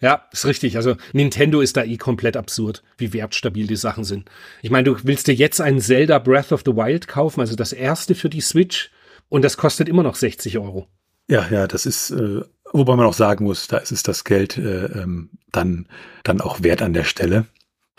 Ja, 0.00 0.28
ist 0.30 0.46
richtig. 0.46 0.76
Also 0.76 0.94
Nintendo 1.12 1.60
ist 1.60 1.76
da 1.76 1.82
eh 1.82 1.96
komplett 1.96 2.36
absurd, 2.36 2.84
wie 2.98 3.12
wertstabil 3.12 3.66
die 3.66 3.74
Sachen 3.74 4.04
sind. 4.04 4.30
Ich 4.62 4.70
meine, 4.70 4.84
du 4.84 4.96
willst 5.02 5.26
dir 5.26 5.34
jetzt 5.34 5.60
einen 5.60 5.80
Zelda 5.80 6.20
Breath 6.20 6.52
of 6.52 6.62
the 6.64 6.76
Wild 6.76 7.08
kaufen, 7.08 7.40
also 7.40 7.56
das 7.56 7.72
erste 7.72 8.14
für 8.14 8.28
die 8.28 8.42
Switch, 8.42 8.92
und 9.28 9.42
das 9.42 9.56
kostet 9.56 9.88
immer 9.88 10.04
noch 10.04 10.14
60 10.14 10.58
Euro. 10.58 10.86
Ja, 11.28 11.48
ja, 11.50 11.66
das 11.66 11.84
ist 11.86 12.10
äh, 12.10 12.42
Wobei 12.72 12.96
man 12.96 13.06
auch 13.06 13.14
sagen 13.14 13.44
muss, 13.44 13.68
da 13.68 13.78
ist 13.78 13.92
es 13.92 14.02
das 14.02 14.24
Geld 14.24 14.56
äh, 14.56 14.86
ähm, 14.86 15.30
dann, 15.50 15.86
dann 16.24 16.40
auch 16.40 16.62
wert 16.62 16.82
an 16.82 16.94
der 16.94 17.04
Stelle. 17.04 17.46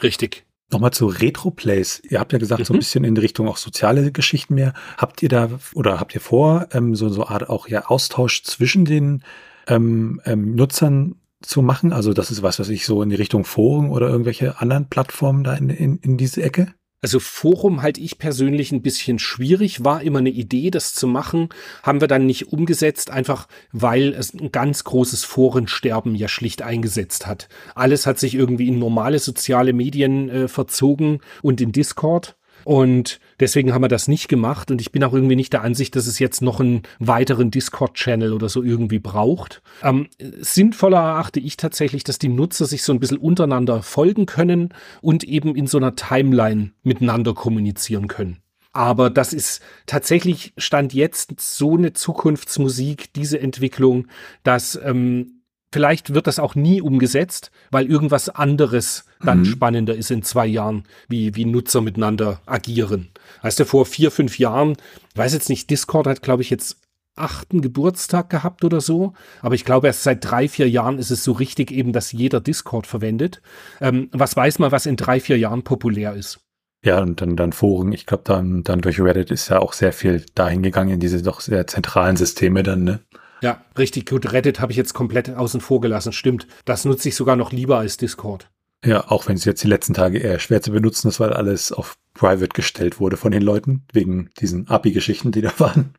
Richtig. 0.02 0.46
Nochmal 0.72 0.92
zu 0.92 1.06
Retro-Plays. 1.06 2.02
Ihr 2.10 2.20
habt 2.20 2.34
ja 2.34 2.40
gesagt, 2.40 2.60
mhm. 2.60 2.66
so 2.66 2.74
ein 2.74 2.78
mhm. 2.78 2.80
bisschen 2.80 3.04
in 3.04 3.18
Richtung 3.18 3.48
auch 3.48 3.58
soziale 3.58 4.12
Geschichten 4.12 4.56
mehr. 4.56 4.74
Habt 4.98 5.22
ihr 5.22 5.30
da 5.30 5.50
oder 5.76 6.00
habt 6.00 6.16
ihr 6.16 6.22
vor, 6.22 6.68
ähm, 6.72 6.96
so, 6.96 7.10
so 7.10 7.28
Art 7.28 7.50
auch 7.50 7.68
ja 7.68 7.86
Austausch 7.86 8.44
zwischen 8.44 8.86
den 8.86 9.24
ähm, 9.68 10.20
ähm, 10.26 10.56
Nutzern 10.56 11.16
zu 11.42 11.62
machen? 11.62 11.94
Also 11.94 12.14
das 12.14 12.32
ist 12.32 12.42
was, 12.42 12.58
was 12.58 12.70
ich 12.70 12.86
so 12.86 13.04
in 13.04 13.10
die 13.10 13.16
Richtung 13.16 13.46
Foren 13.46 13.92
oder 13.92 14.10
irgendwelche 14.10 14.60
anderen 14.60 14.90
Plattformen 14.90 15.44
da 15.44 15.54
in, 15.54 15.70
in, 15.70 15.98
in 15.98 16.18
diese 16.18 16.42
Ecke? 16.42 16.74
Also 17.04 17.20
Forum 17.20 17.82
halte 17.82 18.00
ich 18.00 18.18
persönlich 18.18 18.72
ein 18.72 18.82
bisschen 18.82 19.20
schwierig, 19.20 19.84
war 19.84 20.02
immer 20.02 20.20
eine 20.20 20.30
Idee, 20.30 20.72
das 20.72 20.94
zu 20.94 21.06
machen, 21.06 21.50
haben 21.84 22.00
wir 22.00 22.08
dann 22.08 22.26
nicht 22.26 22.54
umgesetzt, 22.54 23.12
einfach 23.12 23.50
weil 23.74 24.13
es 24.13 24.34
ein 24.34 24.54
ganz 24.54 24.86
großes 24.86 25.26
Forensterben 25.26 26.16
ja 26.16 26.30
schlicht 26.30 26.62
eingesetzt 26.62 27.28
hat. 27.28 27.50
Alles 27.76 28.08
hat 28.08 28.20
sich 28.20 28.36
irgendwie 28.36 28.70
in 28.70 28.80
normale 28.80 29.20
soziale 29.20 29.74
Medien 29.74 30.30
äh, 30.30 30.48
verzogen 30.48 31.20
und 31.42 31.60
in 31.60 31.74
Discord. 31.74 32.38
Und 32.65 33.19
deswegen 33.39 33.73
haben 33.73 33.84
wir 33.84 33.88
das 33.88 34.08
nicht 34.08 34.28
gemacht. 34.28 34.71
Und 34.71 34.82
ich 34.82 34.91
bin 34.91 35.04
auch 35.04 35.13
irgendwie 35.13 35.36
nicht 35.36 35.54
der 35.54 35.63
Ansicht, 35.63 35.95
dass 35.95 36.08
es 36.08 36.19
jetzt 36.19 36.41
noch 36.41 36.60
einen 36.60 36.84
weiteren 36.99 37.52
Discord-Channel 37.52 38.34
oder 38.34 38.49
so 38.49 38.63
irgendwie 38.63 38.99
braucht. 38.99 39.62
Ähm, 39.82 40.08
sinnvoller 40.39 40.99
erachte 40.99 41.39
ich 41.39 41.58
tatsächlich, 41.58 42.04
dass 42.04 42.19
die 42.19 42.30
Nutzer 42.30 42.65
sich 42.65 42.84
so 42.84 42.93
ein 42.93 42.99
bisschen 42.99 43.17
untereinander 43.17 43.82
folgen 43.82 44.26
können 44.26 44.73
und 45.02 45.23
eben 45.23 45.56
in 45.56 45.67
so 45.67 45.78
einer 45.78 45.95
Timeline 45.95 46.71
miteinander 46.84 47.34
kommunizieren 47.34 48.08
können. 48.08 48.39
Aber 48.73 49.12
das 49.12 49.34
ist 49.34 49.62
tatsächlich 49.86 50.54
Stand 50.58 50.93
jetzt 50.93 51.39
so 51.39 51.78
eine 51.78 51.93
Zukunftsmusik, 51.93 53.13
diese 53.13 53.39
Entwicklung, 53.39 54.08
dass 54.43 54.80
ähm, 54.84 55.43
Vielleicht 55.74 56.14
wird 56.14 56.28
das 56.28 56.38
auch 56.38 56.54
nie 56.54 56.82
umgesetzt, 56.82 57.50
weil 57.72 57.90
irgendwas 57.90 58.30
anderes 58.30 59.06
dann 59.22 59.40
mhm. 59.40 59.46
spannender 59.46 59.96
ist 59.96 60.12
in 60.12 60.22
zwei 60.22 60.46
Jahren, 60.46 60.84
wie, 61.10 61.36
wie 61.36 61.46
Nutzer 61.46 61.82
miteinander 61.82 62.42
agieren. 62.46 63.10
Weißt 63.42 63.60
du, 63.60 63.66
vor 63.66 63.88
vier, 63.88 64.12
fünf 64.12 64.38
Jahren, 64.38 64.76
ich 65.12 65.18
weiß 65.18 65.34
jetzt 65.34 65.50
nicht, 65.50 65.72
Discord 65.72 66.06
hat, 66.06 66.22
glaube 66.22 66.44
ich, 66.44 66.52
jetzt 66.52 66.78
achten 67.16 67.62
Geburtstag 67.62 68.30
gehabt 68.30 68.64
oder 68.64 68.82
so. 68.82 69.14
Aber 69.42 69.56
ich 69.56 69.66
glaube, 69.66 69.88
erst 69.88 70.04
seit 70.04 70.24
drei, 70.24 70.48
vier 70.48 70.70
Jahren 70.70 71.00
ist 71.00 71.10
es 71.10 71.24
so 71.24 71.32
richtig 71.32 71.72
eben, 71.72 71.92
dass 71.92 72.12
jeder 72.12 72.40
Discord 72.40 72.86
verwendet. 72.86 73.42
Ähm, 73.82 74.10
was 74.12 74.36
weiß 74.36 74.60
man, 74.60 74.72
was 74.72 74.86
in 74.86 74.96
drei, 74.96 75.20
vier 75.20 75.40
Jahren 75.40 75.64
populär 75.64 76.14
ist? 76.14 76.40
Ja, 76.86 77.02
und 77.02 77.20
dann, 77.20 77.36
dann 77.36 77.52
Foren. 77.52 77.94
Ich 77.94 78.06
glaube, 78.06 78.26
dann, 78.28 78.64
dann 78.64 78.82
durch 78.82 79.02
Reddit 79.02 79.32
ist 79.32 79.50
ja 79.50 79.58
auch 79.58 79.74
sehr 79.74 79.92
viel 79.92 80.24
dahin 80.36 80.62
gegangen 80.62 80.92
in 80.92 81.00
diese 81.00 81.24
doch 81.24 81.42
sehr 81.42 81.66
zentralen 81.66 82.16
Systeme 82.16 82.62
dann, 82.62 82.84
ne? 82.84 83.00
Ja, 83.44 83.62
richtig 83.78 84.10
gut. 84.10 84.32
Reddit 84.32 84.62
habe 84.62 84.72
ich 84.72 84.78
jetzt 84.78 84.94
komplett 84.94 85.30
außen 85.30 85.60
vor 85.60 85.82
gelassen. 85.82 86.14
Stimmt. 86.14 86.48
Das 86.64 86.86
nutze 86.86 87.10
ich 87.10 87.16
sogar 87.16 87.36
noch 87.36 87.52
lieber 87.52 87.78
als 87.78 87.98
Discord. 87.98 88.50
Ja, 88.86 89.10
auch 89.12 89.28
wenn 89.28 89.36
es 89.36 89.44
jetzt 89.44 89.62
die 89.62 89.68
letzten 89.68 89.94
Tage 89.94 90.18
eher 90.18 90.40
schwer 90.40 90.62
zu 90.62 90.72
benutzen 90.72 91.10
ist, 91.10 91.20
weil 91.20 91.34
alles 91.34 91.74
auf 91.74 91.98
Private 92.14 92.54
gestellt 92.54 93.02
wurde 93.02 93.18
von 93.18 93.34
den 93.34 93.42
Leuten, 93.42 93.86
wegen 93.92 94.30
diesen 94.40 94.70
API-Geschichten, 94.70 95.34
die 95.34 95.42
da 95.42 95.52
waren. 95.60 95.94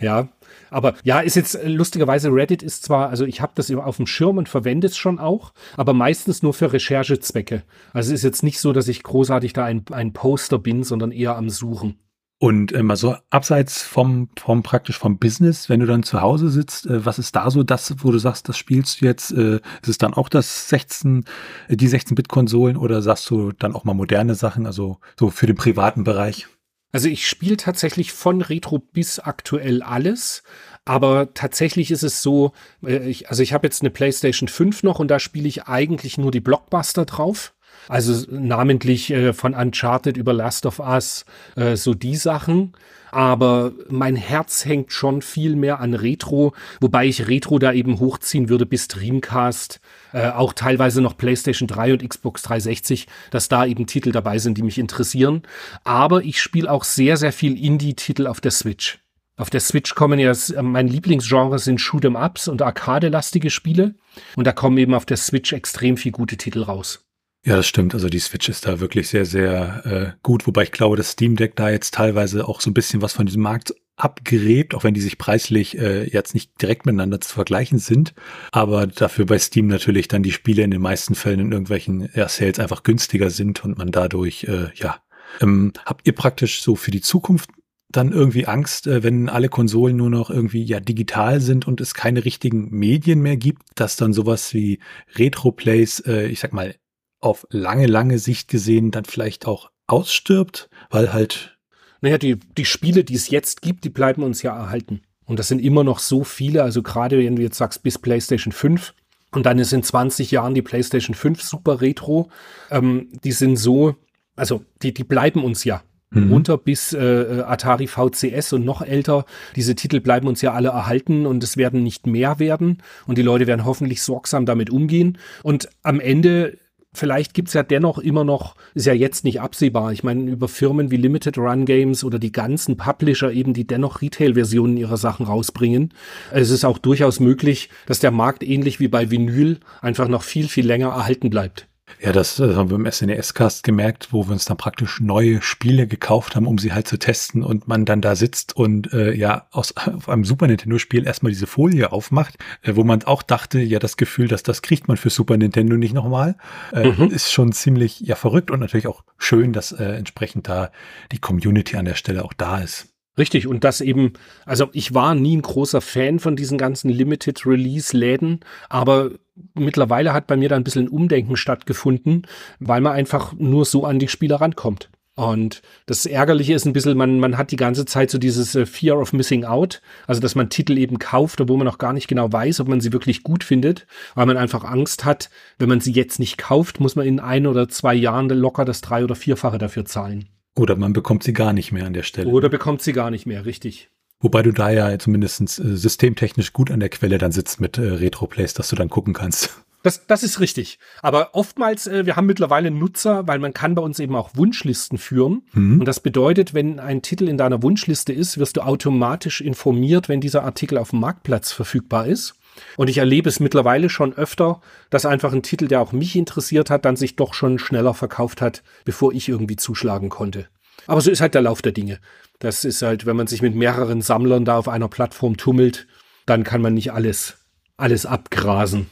ja, 0.00 0.28
aber 0.70 0.94
ja, 1.04 1.20
ist 1.20 1.36
jetzt 1.36 1.56
lustigerweise 1.64 2.30
Reddit 2.32 2.64
ist 2.64 2.84
zwar, 2.84 3.10
also 3.10 3.24
ich 3.24 3.40
habe 3.40 3.52
das 3.54 3.70
auf 3.70 3.96
dem 3.96 4.06
Schirm 4.08 4.38
und 4.38 4.48
verwende 4.48 4.88
es 4.88 4.96
schon 4.96 5.20
auch, 5.20 5.52
aber 5.76 5.92
meistens 5.92 6.42
nur 6.42 6.52
für 6.52 6.72
Recherchezwecke. 6.72 7.62
Also 7.92 8.12
ist 8.12 8.24
jetzt 8.24 8.42
nicht 8.42 8.58
so, 8.58 8.72
dass 8.72 8.88
ich 8.88 9.04
großartig 9.04 9.52
da 9.52 9.64
ein, 9.64 9.84
ein 9.92 10.12
Poster 10.12 10.58
bin, 10.58 10.82
sondern 10.82 11.12
eher 11.12 11.36
am 11.36 11.48
Suchen. 11.48 11.96
Und 12.40 12.70
äh, 12.70 12.84
mal 12.84 12.96
so 12.96 13.16
abseits 13.30 13.82
vom, 13.82 14.28
vom 14.38 14.62
praktisch 14.62 14.96
vom 14.96 15.18
Business, 15.18 15.68
wenn 15.68 15.80
du 15.80 15.86
dann 15.86 16.04
zu 16.04 16.20
Hause 16.20 16.50
sitzt, 16.50 16.86
äh, 16.86 17.04
was 17.04 17.18
ist 17.18 17.34
da 17.34 17.50
so 17.50 17.64
das, 17.64 17.96
wo 17.98 18.12
du 18.12 18.18
sagst, 18.18 18.48
das 18.48 18.56
spielst 18.56 19.00
du 19.00 19.06
jetzt? 19.06 19.32
Äh, 19.32 19.56
ist 19.82 19.88
es 19.88 19.98
dann 19.98 20.14
auch 20.14 20.28
das 20.28 20.68
16, 20.68 21.24
äh, 21.66 21.76
die 21.76 21.88
16-Bit-Konsolen 21.88 22.76
oder 22.76 23.02
sagst 23.02 23.28
du 23.30 23.50
dann 23.50 23.74
auch 23.74 23.82
mal 23.82 23.94
moderne 23.94 24.36
Sachen, 24.36 24.66
also 24.66 24.98
so 25.18 25.30
für 25.30 25.46
den 25.46 25.56
privaten 25.56 26.04
Bereich? 26.04 26.46
Also 26.92 27.08
ich 27.08 27.28
spiele 27.28 27.56
tatsächlich 27.56 28.12
von 28.12 28.40
Retro 28.40 28.78
bis 28.78 29.18
aktuell 29.18 29.82
alles. 29.82 30.42
Aber 30.84 31.34
tatsächlich 31.34 31.90
ist 31.90 32.02
es 32.02 32.22
so, 32.22 32.52
äh, 32.82 33.08
ich, 33.10 33.28
also 33.28 33.42
ich 33.42 33.52
habe 33.52 33.66
jetzt 33.66 33.82
eine 33.82 33.90
PlayStation 33.90 34.48
5 34.48 34.84
noch 34.84 35.00
und 35.00 35.08
da 35.08 35.18
spiele 35.18 35.48
ich 35.48 35.64
eigentlich 35.64 36.18
nur 36.18 36.30
die 36.30 36.40
Blockbuster 36.40 37.04
drauf. 37.04 37.54
Also 37.88 38.26
namentlich 38.30 39.10
äh, 39.10 39.32
von 39.32 39.54
Uncharted 39.54 40.16
über 40.16 40.32
Last 40.32 40.66
of 40.66 40.78
Us, 40.78 41.24
äh, 41.56 41.76
so 41.76 41.94
die 41.94 42.16
Sachen. 42.16 42.72
Aber 43.10 43.72
mein 43.88 44.16
Herz 44.16 44.64
hängt 44.64 44.92
schon 44.92 45.22
viel 45.22 45.56
mehr 45.56 45.80
an 45.80 45.94
Retro, 45.94 46.54
wobei 46.80 47.06
ich 47.06 47.28
Retro 47.28 47.58
da 47.58 47.72
eben 47.72 48.00
hochziehen 48.00 48.48
würde 48.48 48.66
bis 48.66 48.88
Dreamcast, 48.88 49.80
äh, 50.12 50.28
auch 50.28 50.52
teilweise 50.52 51.00
noch 51.00 51.16
PlayStation 51.16 51.66
3 51.66 51.94
und 51.94 52.08
Xbox 52.08 52.42
360, 52.42 53.06
dass 53.30 53.48
da 53.48 53.64
eben 53.64 53.86
Titel 53.86 54.12
dabei 54.12 54.38
sind, 54.38 54.58
die 54.58 54.62
mich 54.62 54.78
interessieren. 54.78 55.42
Aber 55.84 56.22
ich 56.22 56.40
spiele 56.40 56.70
auch 56.70 56.84
sehr, 56.84 57.16
sehr 57.16 57.32
viel 57.32 57.62
Indie-Titel 57.62 58.26
auf 58.26 58.40
der 58.40 58.50
Switch. 58.50 58.98
Auf 59.36 59.50
der 59.50 59.60
Switch 59.60 59.94
kommen 59.94 60.18
ja, 60.18 60.32
mein 60.62 60.88
Lieblingsgenre 60.88 61.60
sind 61.60 61.78
Shoot'em-Ups 61.78 62.48
und 62.48 62.60
Arcade-lastige 62.60 63.50
Spiele. 63.50 63.94
Und 64.34 64.48
da 64.48 64.52
kommen 64.52 64.78
eben 64.78 64.94
auf 64.94 65.06
der 65.06 65.16
Switch 65.16 65.52
extrem 65.52 65.96
viel 65.96 66.10
gute 66.10 66.36
Titel 66.36 66.62
raus. 66.62 67.07
Ja, 67.44 67.56
das 67.56 67.66
stimmt. 67.66 67.94
Also 67.94 68.08
die 68.08 68.18
Switch 68.18 68.48
ist 68.48 68.66
da 68.66 68.80
wirklich 68.80 69.08
sehr, 69.08 69.24
sehr 69.24 69.86
äh, 69.86 70.18
gut, 70.22 70.46
wobei 70.46 70.64
ich 70.64 70.72
glaube, 70.72 70.96
das 70.96 71.12
Steam 71.12 71.36
Deck 71.36 71.56
da 71.56 71.70
jetzt 71.70 71.94
teilweise 71.94 72.48
auch 72.48 72.60
so 72.60 72.70
ein 72.70 72.74
bisschen 72.74 73.00
was 73.00 73.12
von 73.12 73.26
diesem 73.26 73.42
Markt 73.42 73.74
abgräbt, 73.96 74.74
auch 74.74 74.84
wenn 74.84 74.94
die 74.94 75.00
sich 75.00 75.18
preislich 75.18 75.76
äh, 75.78 76.04
jetzt 76.04 76.34
nicht 76.34 76.60
direkt 76.62 76.86
miteinander 76.86 77.20
zu 77.20 77.34
vergleichen 77.34 77.78
sind. 77.78 78.14
Aber 78.52 78.86
dafür 78.86 79.26
bei 79.26 79.38
Steam 79.38 79.66
natürlich 79.66 80.08
dann 80.08 80.22
die 80.22 80.32
Spiele 80.32 80.62
in 80.62 80.70
den 80.70 80.80
meisten 80.80 81.14
Fällen 81.14 81.40
in 81.40 81.52
irgendwelchen 81.52 82.08
ja, 82.14 82.28
Sales 82.28 82.58
einfach 82.58 82.82
günstiger 82.82 83.30
sind 83.30 83.64
und 83.64 83.78
man 83.78 83.90
dadurch, 83.90 84.44
äh, 84.44 84.68
ja, 84.74 85.00
ähm, 85.40 85.72
habt 85.84 86.06
ihr 86.06 86.14
praktisch 86.14 86.62
so 86.62 86.76
für 86.76 86.90
die 86.90 87.00
Zukunft 87.00 87.50
dann 87.90 88.12
irgendwie 88.12 88.46
Angst, 88.46 88.86
äh, 88.86 89.02
wenn 89.02 89.28
alle 89.28 89.48
Konsolen 89.48 89.96
nur 89.96 90.10
noch 90.10 90.30
irgendwie 90.30 90.62
ja 90.62 90.80
digital 90.80 91.40
sind 91.40 91.66
und 91.66 91.80
es 91.80 91.94
keine 91.94 92.24
richtigen 92.24 92.70
Medien 92.70 93.20
mehr 93.20 93.36
gibt, 93.36 93.62
dass 93.74 93.96
dann 93.96 94.12
sowas 94.12 94.54
wie 94.54 94.78
Retro-Plays, 95.16 96.00
äh, 96.00 96.26
ich 96.26 96.40
sag 96.40 96.52
mal, 96.52 96.74
auf 97.20 97.46
lange, 97.50 97.86
lange 97.86 98.18
Sicht 98.18 98.48
gesehen 98.48 98.90
dann 98.90 99.04
vielleicht 99.04 99.46
auch 99.46 99.70
ausstirbt, 99.86 100.68
weil 100.90 101.12
halt. 101.12 101.58
Naja, 102.00 102.18
die, 102.18 102.36
die 102.36 102.64
Spiele, 102.64 103.02
die 103.02 103.16
es 103.16 103.28
jetzt 103.28 103.60
gibt, 103.60 103.84
die 103.84 103.90
bleiben 103.90 104.22
uns 104.22 104.42
ja 104.42 104.56
erhalten. 104.56 105.02
Und 105.24 105.38
das 105.38 105.48
sind 105.48 105.60
immer 105.60 105.84
noch 105.84 105.98
so 105.98 106.24
viele, 106.24 106.62
also 106.62 106.82
gerade 106.82 107.18
wenn 107.18 107.36
du 107.36 107.42
jetzt 107.42 107.58
sagst, 107.58 107.82
bis 107.82 107.98
PlayStation 107.98 108.52
5 108.52 108.94
und 109.32 109.44
dann 109.46 109.58
ist 109.58 109.72
in 109.72 109.82
20 109.82 110.30
Jahren 110.30 110.54
die 110.54 110.62
PlayStation 110.62 111.14
5 111.14 111.42
super 111.42 111.80
retro, 111.80 112.30
ähm, 112.70 113.08
die 113.24 113.32
sind 113.32 113.56
so, 113.56 113.96
also 114.36 114.64
die, 114.82 114.94
die 114.94 115.04
bleiben 115.04 115.44
uns 115.44 115.64
ja. 115.64 115.82
Mhm. 116.10 116.32
runter 116.32 116.56
bis 116.56 116.94
äh, 116.94 117.42
Atari 117.46 117.86
VCS 117.86 118.54
und 118.54 118.64
noch 118.64 118.80
älter. 118.80 119.26
Diese 119.56 119.74
Titel 119.74 120.00
bleiben 120.00 120.26
uns 120.26 120.40
ja 120.40 120.54
alle 120.54 120.70
erhalten 120.70 121.26
und 121.26 121.44
es 121.44 121.58
werden 121.58 121.82
nicht 121.82 122.06
mehr 122.06 122.38
werden 122.38 122.78
und 123.06 123.18
die 123.18 123.22
Leute 123.22 123.46
werden 123.46 123.66
hoffentlich 123.66 124.00
sorgsam 124.00 124.46
damit 124.46 124.70
umgehen. 124.70 125.18
Und 125.42 125.68
am 125.82 126.00
Ende 126.00 126.56
vielleicht 126.92 127.34
gibt 127.34 127.48
es 127.48 127.54
ja 127.54 127.62
dennoch 127.62 127.98
immer 127.98 128.24
noch, 128.24 128.56
ist 128.74 128.86
ja 128.86 128.92
jetzt 128.92 129.24
nicht 129.24 129.40
absehbar. 129.40 129.92
Ich 129.92 130.02
meine, 130.02 130.30
über 130.30 130.48
Firmen 130.48 130.90
wie 130.90 130.96
Limited 130.96 131.38
Run 131.38 131.64
Games 131.64 132.04
oder 132.04 132.18
die 132.18 132.32
ganzen 132.32 132.76
Publisher 132.76 133.30
eben, 133.30 133.54
die 133.54 133.66
dennoch 133.66 134.02
Retail-Versionen 134.02 134.76
ihrer 134.76 134.96
Sachen 134.96 135.26
rausbringen. 135.26 135.94
Es 136.32 136.50
ist 136.50 136.64
auch 136.64 136.78
durchaus 136.78 137.20
möglich, 137.20 137.70
dass 137.86 138.00
der 138.00 138.10
Markt 138.10 138.42
ähnlich 138.42 138.80
wie 138.80 138.88
bei 138.88 139.10
Vinyl 139.10 139.60
einfach 139.80 140.08
noch 140.08 140.22
viel, 140.22 140.48
viel 140.48 140.66
länger 140.66 140.88
erhalten 140.88 141.30
bleibt. 141.30 141.67
Ja, 142.00 142.12
das, 142.12 142.38
haben 142.38 142.70
wir 142.70 142.76
im 142.76 142.90
SNES-Cast 142.90 143.64
gemerkt, 143.64 144.08
wo 144.12 144.26
wir 144.26 144.32
uns 144.32 144.44
dann 144.44 144.56
praktisch 144.56 145.00
neue 145.00 145.42
Spiele 145.42 145.86
gekauft 145.86 146.36
haben, 146.36 146.46
um 146.46 146.58
sie 146.58 146.72
halt 146.72 146.86
zu 146.86 146.98
testen 146.98 147.42
und 147.42 147.66
man 147.66 147.84
dann 147.84 148.00
da 148.00 148.14
sitzt 148.14 148.54
und 148.54 148.92
äh, 148.92 149.12
ja 149.12 149.46
aus 149.50 149.74
auf 149.76 150.08
einem 150.08 150.24
Super 150.24 150.46
Nintendo-Spiel 150.46 151.06
erstmal 151.06 151.32
diese 151.32 151.46
Folie 151.46 151.90
aufmacht, 151.90 152.36
äh, 152.62 152.76
wo 152.76 152.84
man 152.84 153.02
auch 153.02 153.22
dachte, 153.22 153.58
ja, 153.58 153.78
das 153.78 153.96
Gefühl, 153.96 154.28
dass 154.28 154.42
das 154.42 154.62
kriegt 154.62 154.86
man 154.86 154.96
für 154.96 155.10
Super 155.10 155.36
Nintendo 155.36 155.76
nicht 155.76 155.94
nochmal, 155.94 156.36
äh, 156.72 156.88
mhm. 156.88 157.08
ist 157.08 157.32
schon 157.32 157.52
ziemlich 157.52 158.00
ja 158.00 158.14
verrückt 158.14 158.50
und 158.50 158.60
natürlich 158.60 158.86
auch 158.86 159.02
schön, 159.16 159.52
dass 159.52 159.72
äh, 159.72 159.84
entsprechend 159.84 160.48
da 160.48 160.70
die 161.10 161.18
Community 161.18 161.76
an 161.76 161.84
der 161.84 161.94
Stelle 161.94 162.24
auch 162.24 162.32
da 162.32 162.58
ist. 162.58 162.88
Richtig, 163.18 163.48
und 163.48 163.64
das 163.64 163.80
eben, 163.80 164.12
also 164.46 164.68
ich 164.72 164.94
war 164.94 165.14
nie 165.14 165.36
ein 165.36 165.42
großer 165.42 165.80
Fan 165.80 166.20
von 166.20 166.36
diesen 166.36 166.56
ganzen 166.56 166.88
Limited 166.88 167.44
Release 167.44 167.96
Läden, 167.96 168.40
aber 168.68 169.10
mittlerweile 169.54 170.12
hat 170.12 170.28
bei 170.28 170.36
mir 170.36 170.48
da 170.48 170.56
ein 170.56 170.64
bisschen 170.64 170.88
Umdenken 170.88 171.36
stattgefunden, 171.36 172.26
weil 172.60 172.80
man 172.80 172.92
einfach 172.92 173.32
nur 173.34 173.64
so 173.64 173.84
an 173.84 173.98
die 173.98 174.08
Spieler 174.08 174.36
rankommt. 174.36 174.88
Und 175.16 175.62
das 175.86 176.06
Ärgerliche 176.06 176.54
ist 176.54 176.64
ein 176.64 176.72
bisschen, 176.72 176.96
man, 176.96 177.18
man 177.18 177.36
hat 177.36 177.50
die 177.50 177.56
ganze 177.56 177.84
Zeit 177.86 178.08
so 178.08 178.18
dieses 178.18 178.54
äh, 178.54 178.66
Fear 178.66 179.00
of 179.00 179.12
Missing 179.12 179.44
Out, 179.44 179.82
also 180.06 180.20
dass 180.20 180.36
man 180.36 180.48
Titel 180.48 180.78
eben 180.78 181.00
kauft, 181.00 181.40
obwohl 181.40 181.56
man 181.56 181.66
noch 181.66 181.78
gar 181.78 181.92
nicht 181.92 182.06
genau 182.06 182.32
weiß, 182.32 182.60
ob 182.60 182.68
man 182.68 182.80
sie 182.80 182.92
wirklich 182.92 183.24
gut 183.24 183.42
findet, 183.42 183.88
weil 184.14 184.26
man 184.26 184.36
einfach 184.36 184.62
Angst 184.62 185.04
hat, 185.04 185.28
wenn 185.58 185.68
man 185.68 185.80
sie 185.80 185.90
jetzt 185.90 186.20
nicht 186.20 186.38
kauft, 186.38 186.78
muss 186.78 186.94
man 186.94 187.04
in 187.04 187.18
ein 187.18 187.48
oder 187.48 187.68
zwei 187.68 187.94
Jahren 187.94 188.28
locker 188.28 188.64
das 188.64 188.80
drei- 188.80 189.02
oder 189.02 189.16
vierfache 189.16 189.58
dafür 189.58 189.84
zahlen. 189.84 190.28
Oder 190.54 190.76
man 190.76 190.92
bekommt 190.92 191.22
sie 191.22 191.32
gar 191.32 191.52
nicht 191.52 191.72
mehr 191.72 191.86
an 191.86 191.92
der 191.92 192.02
Stelle. 192.02 192.30
Oder 192.30 192.48
bekommt 192.48 192.82
sie 192.82 192.92
gar 192.92 193.10
nicht 193.10 193.26
mehr, 193.26 193.44
richtig. 193.44 193.90
Wobei 194.20 194.42
du 194.42 194.52
da 194.52 194.70
ja 194.70 194.98
zumindest 194.98 195.40
äh, 195.40 195.76
systemtechnisch 195.76 196.52
gut 196.52 196.70
an 196.70 196.80
der 196.80 196.88
Quelle 196.88 197.18
dann 197.18 197.32
sitzt 197.32 197.60
mit 197.60 197.78
äh, 197.78 197.82
Retro-Plays, 197.82 198.54
dass 198.54 198.68
du 198.68 198.76
dann 198.76 198.90
gucken 198.90 199.14
kannst. 199.14 199.56
Das, 199.84 200.08
das 200.08 200.24
ist 200.24 200.40
richtig. 200.40 200.80
Aber 201.02 201.36
oftmals, 201.36 201.86
äh, 201.86 202.04
wir 202.04 202.16
haben 202.16 202.26
mittlerweile 202.26 202.72
Nutzer, 202.72 203.28
weil 203.28 203.38
man 203.38 203.54
kann 203.54 203.76
bei 203.76 203.80
uns 203.80 204.00
eben 204.00 204.16
auch 204.16 204.30
Wunschlisten 204.34 204.98
führen. 204.98 205.42
Mhm. 205.52 205.78
Und 205.78 205.84
das 205.86 206.00
bedeutet, 206.00 206.52
wenn 206.52 206.80
ein 206.80 207.00
Titel 207.00 207.28
in 207.28 207.38
deiner 207.38 207.62
Wunschliste 207.62 208.12
ist, 208.12 208.38
wirst 208.38 208.56
du 208.56 208.62
automatisch 208.62 209.40
informiert, 209.40 210.08
wenn 210.08 210.20
dieser 210.20 210.42
Artikel 210.42 210.78
auf 210.78 210.90
dem 210.90 210.98
Marktplatz 210.98 211.52
verfügbar 211.52 212.06
ist. 212.06 212.34
Und 212.76 212.88
ich 212.88 212.98
erlebe 212.98 213.28
es 213.28 213.40
mittlerweile 213.40 213.90
schon 213.90 214.12
öfter, 214.14 214.60
dass 214.90 215.06
einfach 215.06 215.32
ein 215.32 215.42
Titel, 215.42 215.68
der 215.68 215.80
auch 215.80 215.92
mich 215.92 216.16
interessiert 216.16 216.70
hat, 216.70 216.84
dann 216.84 216.96
sich 216.96 217.16
doch 217.16 217.34
schon 217.34 217.58
schneller 217.58 217.94
verkauft 217.94 218.40
hat, 218.40 218.62
bevor 218.84 219.12
ich 219.12 219.28
irgendwie 219.28 219.56
zuschlagen 219.56 220.08
konnte. 220.08 220.48
Aber 220.86 221.00
so 221.00 221.10
ist 221.10 221.20
halt 221.20 221.34
der 221.34 221.42
Lauf 221.42 221.62
der 221.62 221.72
Dinge. 221.72 221.98
Das 222.38 222.64
ist 222.64 222.82
halt, 222.82 223.04
wenn 223.04 223.16
man 223.16 223.26
sich 223.26 223.42
mit 223.42 223.54
mehreren 223.54 224.00
Sammlern 224.00 224.44
da 224.44 224.58
auf 224.58 224.68
einer 224.68 224.88
Plattform 224.88 225.36
tummelt, 225.36 225.86
dann 226.26 226.44
kann 226.44 226.62
man 226.62 226.74
nicht 226.74 226.92
alles, 226.92 227.36
alles 227.76 228.06
abgrasen. 228.06 228.88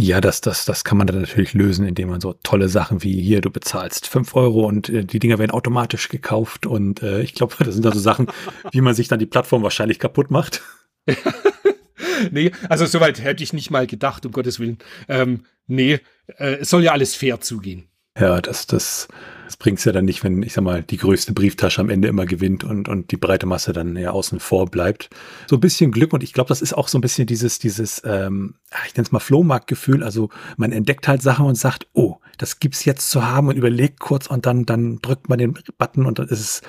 Ja, 0.00 0.20
das, 0.20 0.40
das, 0.40 0.64
das 0.64 0.84
kann 0.84 0.96
man 0.96 1.08
dann 1.08 1.20
natürlich 1.20 1.54
lösen, 1.54 1.84
indem 1.84 2.10
man 2.10 2.20
so 2.20 2.32
tolle 2.44 2.68
Sachen 2.68 3.02
wie 3.02 3.20
hier, 3.20 3.40
du 3.40 3.50
bezahlst 3.50 4.06
fünf 4.06 4.36
Euro 4.36 4.64
und 4.64 4.88
äh, 4.88 5.04
die 5.04 5.18
Dinger 5.18 5.40
werden 5.40 5.50
automatisch 5.50 6.08
gekauft. 6.08 6.66
Und 6.66 7.02
äh, 7.02 7.20
ich 7.20 7.34
glaube, 7.34 7.54
das 7.64 7.74
sind 7.74 7.84
also 7.84 7.98
Sachen, 7.98 8.28
wie 8.70 8.80
man 8.80 8.94
sich 8.94 9.08
dann 9.08 9.18
die 9.18 9.26
Plattform 9.26 9.64
wahrscheinlich 9.64 9.98
kaputt 9.98 10.30
macht. 10.30 10.62
nee, 12.30 12.50
also 12.68 12.86
soweit 12.86 13.22
hätte 13.22 13.42
ich 13.42 13.52
nicht 13.52 13.70
mal 13.70 13.86
gedacht, 13.86 14.26
um 14.26 14.32
Gottes 14.32 14.60
Willen. 14.60 14.78
Ähm, 15.08 15.44
nee, 15.66 16.00
äh, 16.38 16.56
es 16.60 16.70
soll 16.70 16.84
ja 16.84 16.92
alles 16.92 17.14
fair 17.14 17.40
zugehen. 17.40 17.88
Ja, 18.18 18.40
das, 18.40 18.66
das, 18.66 19.06
das 19.44 19.56
bringt 19.56 19.78
es 19.78 19.84
ja 19.84 19.92
dann 19.92 20.04
nicht, 20.04 20.24
wenn, 20.24 20.42
ich 20.42 20.52
sag 20.52 20.64
mal, 20.64 20.82
die 20.82 20.96
größte 20.96 21.32
Brieftasche 21.32 21.80
am 21.80 21.88
Ende 21.88 22.08
immer 22.08 22.26
gewinnt 22.26 22.64
und, 22.64 22.88
und 22.88 23.12
die 23.12 23.16
breite 23.16 23.46
Masse 23.46 23.72
dann 23.72 23.96
ja 23.96 24.10
außen 24.10 24.40
vor 24.40 24.66
bleibt. 24.66 25.08
So 25.46 25.56
ein 25.56 25.60
bisschen 25.60 25.92
Glück 25.92 26.12
und 26.12 26.24
ich 26.24 26.32
glaube, 26.32 26.48
das 26.48 26.60
ist 26.60 26.72
auch 26.72 26.88
so 26.88 26.98
ein 26.98 27.00
bisschen 27.00 27.26
dieses, 27.26 27.60
dieses, 27.60 28.02
ähm, 28.04 28.56
ich 28.86 28.94
nenne 28.96 29.04
es 29.06 29.12
mal 29.12 29.20
Flohmarktgefühl. 29.20 30.02
Also 30.02 30.30
man 30.56 30.72
entdeckt 30.72 31.06
halt 31.06 31.22
Sachen 31.22 31.46
und 31.46 31.54
sagt, 31.54 31.86
oh, 31.92 32.16
das 32.38 32.60
gibt's 32.60 32.84
jetzt 32.84 33.10
zu 33.10 33.26
haben 33.26 33.48
und 33.48 33.56
überlegt 33.56 34.00
kurz 34.00 34.26
und 34.26 34.46
dann, 34.46 34.64
dann 34.64 35.00
drückt 35.02 35.28
man 35.28 35.38
den 35.38 35.54
Button 35.76 36.06
und 36.06 36.18
dann 36.18 36.28
ist 36.28 36.40
es, 36.40 36.62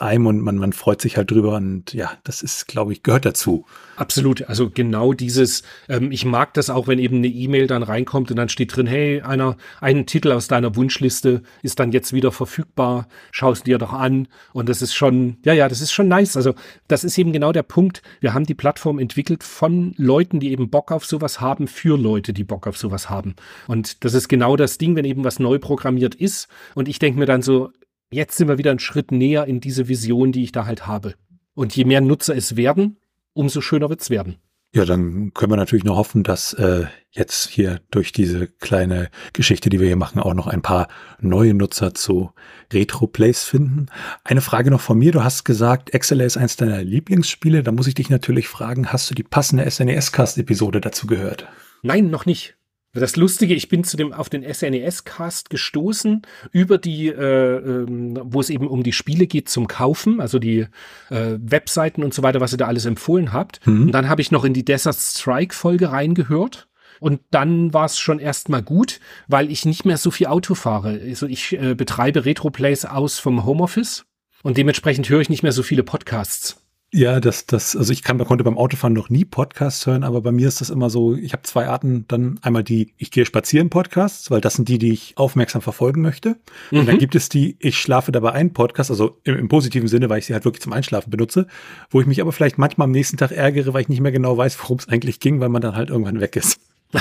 einem 0.00 0.26
und 0.26 0.40
man, 0.40 0.56
man 0.56 0.72
freut 0.72 1.00
sich 1.00 1.16
halt 1.16 1.30
drüber 1.30 1.56
und 1.56 1.92
ja, 1.92 2.12
das 2.24 2.42
ist, 2.42 2.66
glaube 2.66 2.92
ich, 2.92 3.02
gehört 3.02 3.24
dazu. 3.24 3.66
Absolut. 3.96 4.48
Also 4.48 4.70
genau 4.70 5.12
dieses, 5.12 5.62
ähm, 5.88 6.10
ich 6.10 6.24
mag 6.24 6.54
das 6.54 6.70
auch, 6.70 6.88
wenn 6.88 6.98
eben 6.98 7.18
eine 7.18 7.28
E-Mail 7.28 7.66
dann 7.66 7.82
reinkommt 7.82 8.30
und 8.30 8.36
dann 8.36 8.48
steht 8.48 8.74
drin, 8.74 8.86
hey, 8.86 9.20
einer, 9.20 9.56
ein 9.80 10.06
Titel 10.06 10.32
aus 10.32 10.48
deiner 10.48 10.74
Wunschliste 10.76 11.42
ist 11.62 11.78
dann 11.78 11.92
jetzt 11.92 12.12
wieder 12.12 12.32
verfügbar, 12.32 13.06
schau 13.30 13.52
es 13.52 13.62
dir 13.62 13.78
doch 13.78 13.92
an. 13.92 14.28
Und 14.52 14.68
das 14.68 14.82
ist 14.82 14.94
schon, 14.94 15.36
ja, 15.44 15.52
ja, 15.52 15.68
das 15.68 15.80
ist 15.80 15.92
schon 15.92 16.08
nice. 16.08 16.36
Also 16.36 16.54
das 16.88 17.04
ist 17.04 17.18
eben 17.18 17.32
genau 17.32 17.52
der 17.52 17.62
Punkt. 17.62 18.02
Wir 18.20 18.34
haben 18.34 18.46
die 18.46 18.54
Plattform 18.54 18.98
entwickelt 18.98 19.44
von 19.44 19.94
Leuten, 19.96 20.40
die 20.40 20.52
eben 20.52 20.70
Bock 20.70 20.90
auf 20.90 21.04
sowas 21.04 21.40
haben, 21.40 21.68
für 21.68 21.98
Leute, 21.98 22.32
die 22.32 22.44
Bock 22.44 22.66
auf 22.66 22.78
sowas 22.78 23.10
haben. 23.10 23.36
Und 23.66 24.04
das 24.04 24.14
ist 24.14 24.28
genau 24.28 24.56
das 24.56 24.78
Ding, 24.78 24.96
wenn 24.96 25.01
eben 25.04 25.24
was 25.24 25.38
neu 25.38 25.58
programmiert 25.58 26.14
ist. 26.14 26.48
Und 26.74 26.88
ich 26.88 26.98
denke 26.98 27.18
mir 27.18 27.26
dann 27.26 27.42
so, 27.42 27.70
jetzt 28.10 28.36
sind 28.36 28.48
wir 28.48 28.58
wieder 28.58 28.70
einen 28.70 28.78
Schritt 28.78 29.12
näher 29.12 29.46
in 29.46 29.60
diese 29.60 29.88
Vision, 29.88 30.32
die 30.32 30.44
ich 30.44 30.52
da 30.52 30.66
halt 30.66 30.86
habe. 30.86 31.14
Und 31.54 31.76
je 31.76 31.84
mehr 31.84 32.00
Nutzer 32.00 32.36
es 32.36 32.56
werden, 32.56 32.98
umso 33.34 33.60
schöner 33.60 33.88
wird's 33.90 34.10
werden. 34.10 34.36
Ja, 34.74 34.86
dann 34.86 35.34
können 35.34 35.52
wir 35.52 35.56
natürlich 35.56 35.84
nur 35.84 35.96
hoffen, 35.96 36.22
dass 36.22 36.54
äh, 36.54 36.86
jetzt 37.10 37.50
hier 37.50 37.80
durch 37.90 38.12
diese 38.12 38.46
kleine 38.46 39.10
Geschichte, 39.34 39.68
die 39.68 39.80
wir 39.80 39.86
hier 39.86 39.96
machen, 39.96 40.18
auch 40.18 40.32
noch 40.32 40.46
ein 40.46 40.62
paar 40.62 40.88
neue 41.20 41.52
Nutzer 41.52 41.92
zu 41.92 42.30
Retro 42.72 43.06
Plays 43.06 43.44
finden. 43.44 43.88
Eine 44.24 44.40
Frage 44.40 44.70
noch 44.70 44.80
von 44.80 44.98
mir. 44.98 45.12
Du 45.12 45.22
hast 45.22 45.44
gesagt, 45.44 45.92
XLA 45.92 46.24
ist 46.24 46.38
eins 46.38 46.56
deiner 46.56 46.82
Lieblingsspiele. 46.82 47.62
Da 47.62 47.70
muss 47.70 47.86
ich 47.86 47.94
dich 47.94 48.08
natürlich 48.08 48.48
fragen, 48.48 48.90
hast 48.90 49.10
du 49.10 49.14
die 49.14 49.24
passende 49.24 49.70
SNES-Cast-Episode 49.70 50.80
dazu 50.80 51.06
gehört? 51.06 51.46
Nein, 51.82 52.08
noch 52.08 52.24
nicht. 52.24 52.56
Das 52.94 53.16
Lustige, 53.16 53.54
ich 53.54 53.68
bin 53.68 53.84
zu 53.84 53.96
dem 53.96 54.12
auf 54.12 54.28
den 54.28 54.42
SNES-Cast 54.42 55.48
gestoßen 55.48 56.22
über 56.50 56.76
die, 56.76 57.08
äh, 57.08 57.56
ähm, 57.56 58.18
wo 58.22 58.38
es 58.40 58.50
eben 58.50 58.68
um 58.68 58.82
die 58.82 58.92
Spiele 58.92 59.26
geht 59.26 59.48
zum 59.48 59.66
Kaufen, 59.66 60.20
also 60.20 60.38
die 60.38 60.66
äh, 61.08 61.38
Webseiten 61.38 62.04
und 62.04 62.12
so 62.12 62.22
weiter, 62.22 62.42
was 62.42 62.52
ihr 62.52 62.58
da 62.58 62.66
alles 62.66 62.84
empfohlen 62.84 63.32
habt. 63.32 63.66
Mhm. 63.66 63.86
Und 63.86 63.92
dann 63.92 64.10
habe 64.10 64.20
ich 64.20 64.30
noch 64.30 64.44
in 64.44 64.52
die 64.52 64.64
Desert 64.64 64.96
Strike-Folge 64.96 65.90
reingehört. 65.90 66.68
Und 67.00 67.20
dann 67.30 67.72
war 67.72 67.86
es 67.86 67.98
schon 67.98 68.18
erstmal 68.18 68.62
gut, 68.62 69.00
weil 69.26 69.50
ich 69.50 69.64
nicht 69.64 69.86
mehr 69.86 69.96
so 69.96 70.10
viel 70.10 70.26
Auto 70.26 70.54
fahre. 70.54 71.00
Also 71.02 71.26
ich 71.26 71.58
äh, 71.58 71.74
betreibe 71.74 72.26
Retro-Plays 72.26 72.84
aus 72.84 73.18
vom 73.18 73.46
Homeoffice 73.46 74.04
und 74.42 74.58
dementsprechend 74.58 75.08
höre 75.08 75.20
ich 75.20 75.30
nicht 75.30 75.42
mehr 75.42 75.52
so 75.52 75.62
viele 75.62 75.82
Podcasts. 75.82 76.61
Ja, 76.94 77.20
das, 77.20 77.46
das, 77.46 77.74
also 77.74 77.90
ich 77.90 78.02
kann, 78.02 78.18
konnte 78.18 78.44
beim 78.44 78.58
Autofahren 78.58 78.92
noch 78.92 79.08
nie 79.08 79.24
Podcasts 79.24 79.86
hören, 79.86 80.04
aber 80.04 80.20
bei 80.20 80.30
mir 80.30 80.46
ist 80.46 80.60
das 80.60 80.68
immer 80.68 80.90
so, 80.90 81.14
ich 81.14 81.32
habe 81.32 81.42
zwei 81.42 81.66
Arten, 81.66 82.04
dann 82.06 82.38
einmal 82.42 82.62
die 82.62 82.92
Ich 82.98 83.10
gehe 83.10 83.24
spazieren 83.24 83.70
Podcasts, 83.70 84.30
weil 84.30 84.42
das 84.42 84.54
sind 84.54 84.68
die, 84.68 84.76
die 84.76 84.92
ich 84.92 85.14
aufmerksam 85.16 85.62
verfolgen 85.62 86.02
möchte. 86.02 86.36
Mhm. 86.70 86.80
Und 86.80 86.86
dann 86.86 86.96
mhm. 86.96 87.00
gibt 87.00 87.14
es 87.14 87.30
die 87.30 87.56
Ich 87.60 87.78
schlafe 87.78 88.12
dabei 88.12 88.32
ein 88.32 88.52
Podcast, 88.52 88.90
also 88.90 89.18
im, 89.24 89.38
im, 89.38 89.48
positiven 89.48 89.88
Sinne, 89.88 90.10
weil 90.10 90.18
ich 90.18 90.26
sie 90.26 90.34
halt 90.34 90.44
wirklich 90.44 90.60
zum 90.60 90.74
Einschlafen 90.74 91.10
benutze, 91.10 91.46
wo 91.88 91.98
ich 92.02 92.06
mich 92.06 92.20
aber 92.20 92.30
vielleicht 92.30 92.58
manchmal 92.58 92.84
am 92.84 92.92
nächsten 92.92 93.16
Tag 93.16 93.30
ärgere, 93.30 93.72
weil 93.72 93.80
ich 93.80 93.88
nicht 93.88 94.02
mehr 94.02 94.12
genau 94.12 94.36
weiß, 94.36 94.58
worum 94.60 94.76
es 94.76 94.88
eigentlich 94.88 95.18
ging, 95.18 95.40
weil 95.40 95.48
man 95.48 95.62
dann 95.62 95.74
halt 95.74 95.88
irgendwann 95.88 96.20
weg 96.20 96.36
ist. 96.36 96.60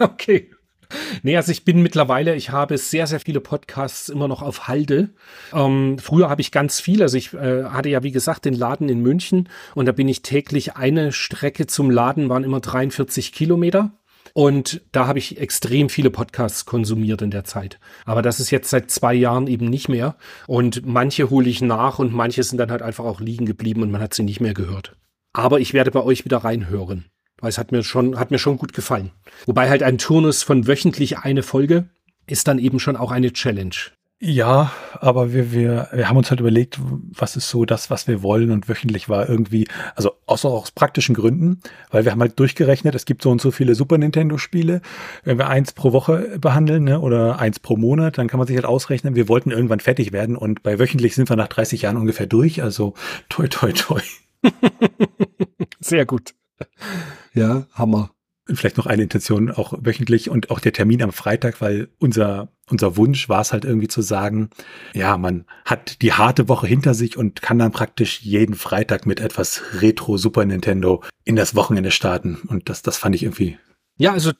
okay. 0.00 0.50
Nee, 1.22 1.36
also 1.36 1.52
ich 1.52 1.64
bin 1.64 1.82
mittlerweile, 1.82 2.34
ich 2.34 2.50
habe 2.50 2.78
sehr, 2.78 3.06
sehr 3.06 3.20
viele 3.20 3.40
Podcasts 3.40 4.08
immer 4.08 4.28
noch 4.28 4.42
auf 4.42 4.68
Halde. 4.68 5.10
Ähm, 5.52 5.98
früher 5.98 6.30
habe 6.30 6.40
ich 6.40 6.52
ganz 6.52 6.80
viel, 6.80 7.02
also 7.02 7.16
ich 7.16 7.34
äh, 7.34 7.64
hatte 7.64 7.88
ja 7.88 8.02
wie 8.02 8.12
gesagt 8.12 8.44
den 8.44 8.54
Laden 8.54 8.88
in 8.88 9.00
München 9.00 9.48
und 9.74 9.86
da 9.86 9.92
bin 9.92 10.08
ich 10.08 10.22
täglich 10.22 10.76
eine 10.76 11.12
Strecke 11.12 11.66
zum 11.66 11.90
Laden, 11.90 12.28
waren 12.28 12.44
immer 12.44 12.60
43 12.60 13.32
Kilometer. 13.32 13.92
Und 14.34 14.82
da 14.92 15.06
habe 15.06 15.18
ich 15.18 15.40
extrem 15.40 15.88
viele 15.88 16.10
Podcasts 16.10 16.64
konsumiert 16.64 17.22
in 17.22 17.30
der 17.30 17.44
Zeit. 17.44 17.80
Aber 18.04 18.22
das 18.22 18.40
ist 18.40 18.50
jetzt 18.50 18.70
seit 18.70 18.90
zwei 18.90 19.14
Jahren 19.14 19.46
eben 19.46 19.66
nicht 19.66 19.88
mehr. 19.88 20.16
Und 20.46 20.86
manche 20.86 21.30
hole 21.30 21.48
ich 21.48 21.60
nach 21.60 21.98
und 21.98 22.12
manche 22.12 22.42
sind 22.42 22.58
dann 22.58 22.70
halt 22.70 22.82
einfach 22.82 23.04
auch 23.04 23.20
liegen 23.20 23.46
geblieben 23.46 23.82
und 23.82 23.90
man 23.90 24.00
hat 24.00 24.14
sie 24.14 24.22
nicht 24.22 24.40
mehr 24.40 24.54
gehört. 24.54 24.96
Aber 25.32 25.60
ich 25.60 25.72
werde 25.72 25.90
bei 25.90 26.02
euch 26.02 26.24
wieder 26.24 26.38
reinhören. 26.38 27.06
Weil 27.40 27.50
es 27.50 27.58
hat 27.58 27.72
mir 27.72 27.82
schon, 27.82 28.18
hat 28.18 28.30
mir 28.30 28.38
schon 28.38 28.58
gut 28.58 28.72
gefallen. 28.72 29.10
Wobei 29.46 29.68
halt 29.68 29.82
ein 29.82 29.98
Turnus 29.98 30.42
von 30.42 30.66
wöchentlich 30.66 31.18
eine 31.18 31.42
Folge 31.42 31.88
ist 32.26 32.48
dann 32.48 32.58
eben 32.58 32.78
schon 32.78 32.96
auch 32.96 33.10
eine 33.10 33.32
Challenge. 33.32 33.74
Ja, 34.20 34.72
aber 34.94 35.32
wir, 35.32 35.52
wir, 35.52 35.88
wir 35.92 36.08
haben 36.08 36.16
uns 36.16 36.30
halt 36.30 36.40
überlegt, 36.40 36.80
was 36.80 37.36
ist 37.36 37.48
so 37.48 37.64
das, 37.64 37.88
was 37.88 38.08
wir 38.08 38.20
wollen 38.20 38.50
und 38.50 38.68
wöchentlich 38.68 39.08
war 39.08 39.28
irgendwie, 39.28 39.68
also 39.94 40.10
außer 40.26 40.48
aus 40.48 40.72
praktischen 40.72 41.14
Gründen, 41.14 41.60
weil 41.92 42.04
wir 42.04 42.10
haben 42.10 42.20
halt 42.20 42.36
durchgerechnet, 42.36 42.96
es 42.96 43.04
gibt 43.04 43.22
so 43.22 43.30
und 43.30 43.40
so 43.40 43.52
viele 43.52 43.76
Super 43.76 43.96
Nintendo 43.96 44.36
Spiele. 44.36 44.80
Wenn 45.22 45.38
wir 45.38 45.46
eins 45.46 45.72
pro 45.72 45.92
Woche 45.92 46.36
behandeln 46.40 46.82
ne, 46.82 46.98
oder 46.98 47.38
eins 47.38 47.60
pro 47.60 47.76
Monat, 47.76 48.18
dann 48.18 48.26
kann 48.26 48.38
man 48.38 48.48
sich 48.48 48.56
halt 48.56 48.66
ausrechnen, 48.66 49.14
wir 49.14 49.28
wollten 49.28 49.52
irgendwann 49.52 49.78
fertig 49.78 50.10
werden 50.10 50.34
und 50.36 50.64
bei 50.64 50.80
wöchentlich 50.80 51.14
sind 51.14 51.28
wir 51.28 51.36
nach 51.36 51.46
30 51.46 51.82
Jahren 51.82 51.96
ungefähr 51.96 52.26
durch, 52.26 52.60
also 52.60 52.94
toi 53.28 53.46
toi 53.46 53.70
toi. 53.70 54.00
Sehr 55.80 56.06
gut. 56.06 56.34
Ja, 57.38 57.66
Hammer. 57.72 58.10
Vielleicht 58.50 58.78
noch 58.78 58.86
eine 58.86 59.02
Intention 59.02 59.50
auch 59.50 59.74
wöchentlich 59.78 60.30
und 60.30 60.50
auch 60.50 60.58
der 60.58 60.72
Termin 60.72 61.02
am 61.02 61.12
Freitag, 61.12 61.60
weil 61.60 61.88
unser, 61.98 62.48
unser 62.70 62.96
Wunsch 62.96 63.28
war 63.28 63.42
es 63.42 63.52
halt 63.52 63.66
irgendwie 63.66 63.88
zu 63.88 64.00
sagen, 64.00 64.48
ja, 64.94 65.18
man 65.18 65.44
hat 65.66 66.00
die 66.00 66.14
harte 66.14 66.48
Woche 66.48 66.66
hinter 66.66 66.94
sich 66.94 67.18
und 67.18 67.42
kann 67.42 67.58
dann 67.58 67.72
praktisch 67.72 68.22
jeden 68.22 68.54
Freitag 68.54 69.04
mit 69.04 69.20
etwas 69.20 69.62
Retro 69.80 70.16
Super 70.16 70.46
Nintendo 70.46 71.02
in 71.24 71.36
das 71.36 71.54
Wochenende 71.54 71.90
starten. 71.90 72.38
Und 72.48 72.70
das, 72.70 72.80
das 72.80 72.96
fand 72.96 73.14
ich 73.14 73.22
irgendwie. 73.22 73.58
Ja, 73.98 74.12
also 74.14 74.32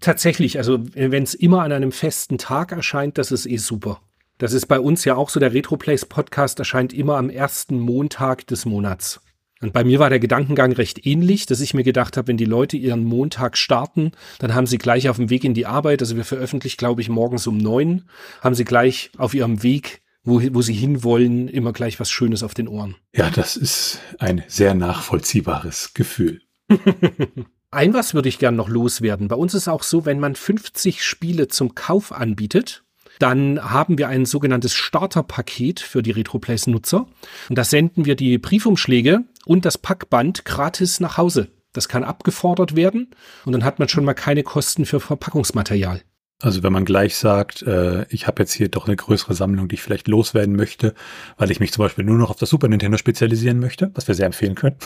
tatsächlich, 0.00 0.58
also 0.58 0.80
wenn 0.94 1.22
es 1.22 1.34
immer 1.34 1.62
an 1.62 1.70
einem 1.70 1.92
festen 1.92 2.38
Tag 2.38 2.72
erscheint, 2.72 3.18
das 3.18 3.30
ist 3.30 3.46
eh 3.46 3.58
super. 3.58 4.00
Das 4.38 4.52
ist 4.52 4.66
bei 4.66 4.80
uns 4.80 5.04
ja 5.04 5.14
auch 5.16 5.30
so, 5.30 5.38
der 5.38 5.52
Retroplays 5.52 6.06
Podcast 6.06 6.58
erscheint 6.58 6.92
immer 6.92 7.16
am 7.16 7.30
ersten 7.30 7.78
Montag 7.78 8.46
des 8.48 8.66
Monats. 8.66 9.20
Und 9.60 9.72
bei 9.72 9.82
mir 9.84 9.98
war 9.98 10.08
der 10.08 10.20
Gedankengang 10.20 10.72
recht 10.72 11.04
ähnlich, 11.04 11.46
dass 11.46 11.60
ich 11.60 11.74
mir 11.74 11.82
gedacht 11.82 12.16
habe, 12.16 12.28
wenn 12.28 12.36
die 12.36 12.44
Leute 12.44 12.76
ihren 12.76 13.04
Montag 13.04 13.56
starten, 13.56 14.12
dann 14.38 14.54
haben 14.54 14.66
sie 14.66 14.78
gleich 14.78 15.08
auf 15.08 15.16
dem 15.16 15.30
Weg 15.30 15.44
in 15.44 15.54
die 15.54 15.66
Arbeit, 15.66 16.00
also 16.00 16.16
wir 16.16 16.24
veröffentlichen, 16.24 16.76
glaube 16.76 17.00
ich, 17.00 17.08
morgens 17.08 17.46
um 17.46 17.58
neun, 17.58 18.04
haben 18.40 18.54
sie 18.54 18.64
gleich 18.64 19.10
auf 19.18 19.34
ihrem 19.34 19.62
Weg, 19.62 20.02
wo, 20.22 20.40
wo 20.52 20.62
sie 20.62 20.74
hinwollen, 20.74 21.48
immer 21.48 21.72
gleich 21.72 21.98
was 21.98 22.10
Schönes 22.10 22.42
auf 22.42 22.54
den 22.54 22.68
Ohren. 22.68 22.94
Ja, 23.14 23.30
das 23.30 23.56
ist 23.56 24.00
ein 24.18 24.44
sehr 24.46 24.74
nachvollziehbares 24.74 25.94
Gefühl. 25.94 26.40
ein 27.70 27.94
was 27.94 28.14
würde 28.14 28.28
ich 28.28 28.38
gern 28.38 28.56
noch 28.56 28.68
loswerden. 28.68 29.28
Bei 29.28 29.36
uns 29.36 29.54
ist 29.54 29.68
auch 29.68 29.82
so, 29.82 30.04
wenn 30.04 30.20
man 30.20 30.36
50 30.36 31.02
Spiele 31.02 31.48
zum 31.48 31.74
Kauf 31.74 32.12
anbietet, 32.12 32.84
dann 33.18 33.60
haben 33.62 33.98
wir 33.98 34.08
ein 34.08 34.26
sogenanntes 34.26 34.74
Starterpaket 34.74 35.80
für 35.80 36.02
die 36.02 36.12
RetroPlays-Nutzer. 36.12 37.06
Und 37.48 37.58
da 37.58 37.64
senden 37.64 38.04
wir 38.04 38.16
die 38.16 38.38
Briefumschläge 38.38 39.24
und 39.46 39.64
das 39.64 39.78
Packband 39.78 40.44
gratis 40.44 41.00
nach 41.00 41.16
Hause. 41.16 41.48
Das 41.72 41.88
kann 41.88 42.04
abgefordert 42.04 42.76
werden 42.76 43.10
und 43.44 43.52
dann 43.52 43.64
hat 43.64 43.78
man 43.78 43.88
schon 43.88 44.04
mal 44.04 44.14
keine 44.14 44.42
Kosten 44.42 44.86
für 44.86 45.00
Verpackungsmaterial. 45.00 46.02
Also 46.40 46.62
wenn 46.62 46.72
man 46.72 46.84
gleich 46.84 47.16
sagt, 47.16 47.62
äh, 47.62 48.06
ich 48.10 48.28
habe 48.28 48.42
jetzt 48.42 48.52
hier 48.52 48.68
doch 48.68 48.86
eine 48.86 48.94
größere 48.94 49.34
Sammlung, 49.34 49.66
die 49.66 49.74
ich 49.74 49.82
vielleicht 49.82 50.06
loswerden 50.06 50.54
möchte, 50.54 50.94
weil 51.36 51.50
ich 51.50 51.58
mich 51.58 51.72
zum 51.72 51.84
Beispiel 51.84 52.04
nur 52.04 52.16
noch 52.16 52.30
auf 52.30 52.36
das 52.36 52.48
Super 52.48 52.68
Nintendo 52.68 52.96
spezialisieren 52.96 53.58
möchte, 53.58 53.90
was 53.94 54.06
wir 54.06 54.14
sehr 54.14 54.26
empfehlen 54.26 54.54
können, 54.54 54.76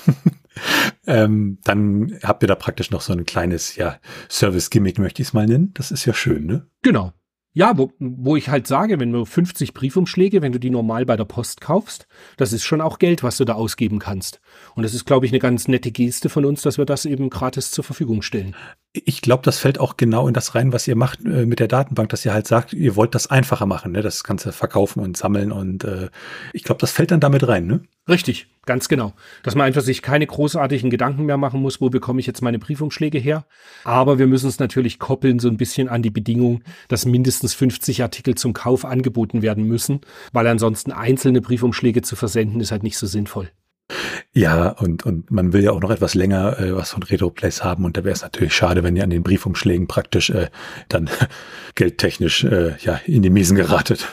ähm, 1.06 1.58
dann 1.64 2.18
habt 2.22 2.42
ihr 2.42 2.46
da 2.46 2.54
praktisch 2.54 2.90
noch 2.90 3.02
so 3.02 3.12
ein 3.12 3.26
kleines, 3.26 3.76
ja, 3.76 3.98
Service-Gimmick, 4.30 4.98
möchte 4.98 5.20
ich 5.20 5.28
es 5.28 5.34
mal 5.34 5.46
nennen. 5.46 5.72
Das 5.74 5.90
ist 5.90 6.06
ja 6.06 6.14
schön, 6.14 6.46
ne? 6.46 6.66
Genau. 6.80 7.12
Ja, 7.54 7.76
wo, 7.76 7.92
wo 7.98 8.36
ich 8.36 8.48
halt 8.48 8.66
sage, 8.66 8.98
wenn 8.98 9.12
du 9.12 9.26
50 9.26 9.74
Briefumschläge, 9.74 10.40
wenn 10.40 10.52
du 10.52 10.58
die 10.58 10.70
normal 10.70 11.04
bei 11.04 11.18
der 11.18 11.26
Post 11.26 11.60
kaufst, 11.60 12.06
das 12.38 12.54
ist 12.54 12.64
schon 12.64 12.80
auch 12.80 12.98
Geld, 12.98 13.22
was 13.22 13.36
du 13.36 13.44
da 13.44 13.54
ausgeben 13.54 13.98
kannst. 13.98 14.40
Und 14.74 14.84
das 14.84 14.94
ist, 14.94 15.04
glaube 15.04 15.26
ich, 15.26 15.32
eine 15.32 15.38
ganz 15.38 15.68
nette 15.68 15.92
Geste 15.92 16.30
von 16.30 16.46
uns, 16.46 16.62
dass 16.62 16.78
wir 16.78 16.86
das 16.86 17.04
eben 17.04 17.28
gratis 17.28 17.70
zur 17.70 17.84
Verfügung 17.84 18.22
stellen. 18.22 18.56
Ich 18.94 19.22
glaube, 19.22 19.42
das 19.42 19.58
fällt 19.58 19.80
auch 19.80 19.96
genau 19.96 20.28
in 20.28 20.34
das 20.34 20.54
rein, 20.54 20.74
was 20.74 20.86
ihr 20.86 20.96
macht 20.96 21.24
äh, 21.24 21.46
mit 21.46 21.60
der 21.60 21.68
Datenbank, 21.68 22.10
dass 22.10 22.26
ihr 22.26 22.34
halt 22.34 22.46
sagt, 22.46 22.74
ihr 22.74 22.94
wollt 22.94 23.14
das 23.14 23.26
einfacher 23.26 23.64
machen, 23.64 23.92
ne? 23.92 24.02
das 24.02 24.22
Ganze 24.22 24.52
verkaufen 24.52 25.00
und 25.00 25.16
sammeln. 25.16 25.50
Und 25.50 25.84
äh, 25.84 26.10
ich 26.52 26.62
glaube, 26.62 26.80
das 26.80 26.92
fällt 26.92 27.10
dann 27.10 27.20
damit 27.20 27.48
rein, 27.48 27.66
ne? 27.66 27.80
Richtig, 28.06 28.48
ganz 28.66 28.88
genau. 28.88 29.14
Dass 29.44 29.54
man 29.54 29.66
einfach 29.66 29.80
sich 29.80 30.02
keine 30.02 30.26
großartigen 30.26 30.90
Gedanken 30.90 31.24
mehr 31.24 31.38
machen 31.38 31.62
muss, 31.62 31.80
wo 31.80 31.88
bekomme 31.88 32.20
ich 32.20 32.26
jetzt 32.26 32.42
meine 32.42 32.58
Briefumschläge 32.58 33.18
her. 33.18 33.46
Aber 33.84 34.18
wir 34.18 34.26
müssen 34.26 34.48
es 34.48 34.58
natürlich 34.58 34.98
koppeln 34.98 35.38
so 35.38 35.48
ein 35.48 35.56
bisschen 35.56 35.88
an 35.88 36.02
die 36.02 36.10
Bedingung, 36.10 36.62
dass 36.88 37.06
mindestens 37.06 37.54
50 37.54 38.02
Artikel 38.02 38.34
zum 38.34 38.52
Kauf 38.52 38.84
angeboten 38.84 39.40
werden 39.40 39.64
müssen, 39.64 40.00
weil 40.32 40.46
ansonsten 40.48 40.92
einzelne 40.92 41.40
Briefumschläge 41.40 42.02
zu 42.02 42.14
versenden 42.16 42.60
ist 42.60 42.72
halt 42.72 42.82
nicht 42.82 42.98
so 42.98 43.06
sinnvoll. 43.06 43.50
Ja, 44.32 44.68
und, 44.68 45.04
und 45.04 45.30
man 45.30 45.52
will 45.52 45.62
ja 45.62 45.72
auch 45.72 45.80
noch 45.80 45.90
etwas 45.90 46.14
länger 46.14 46.58
äh, 46.58 46.74
was 46.74 46.90
von 46.90 47.02
RetroPlays 47.02 47.62
haben 47.62 47.84
und 47.84 47.96
da 47.96 48.04
wäre 48.04 48.14
es 48.14 48.22
natürlich 48.22 48.54
schade, 48.54 48.82
wenn 48.82 48.96
ihr 48.96 49.04
an 49.04 49.10
den 49.10 49.22
Briefumschlägen 49.22 49.86
praktisch 49.86 50.30
äh, 50.30 50.48
dann 50.88 51.10
geldtechnisch 51.74 52.44
äh, 52.44 52.76
ja 52.80 53.00
in 53.06 53.22
die 53.22 53.30
Miesen 53.30 53.56
geratet. 53.56 54.06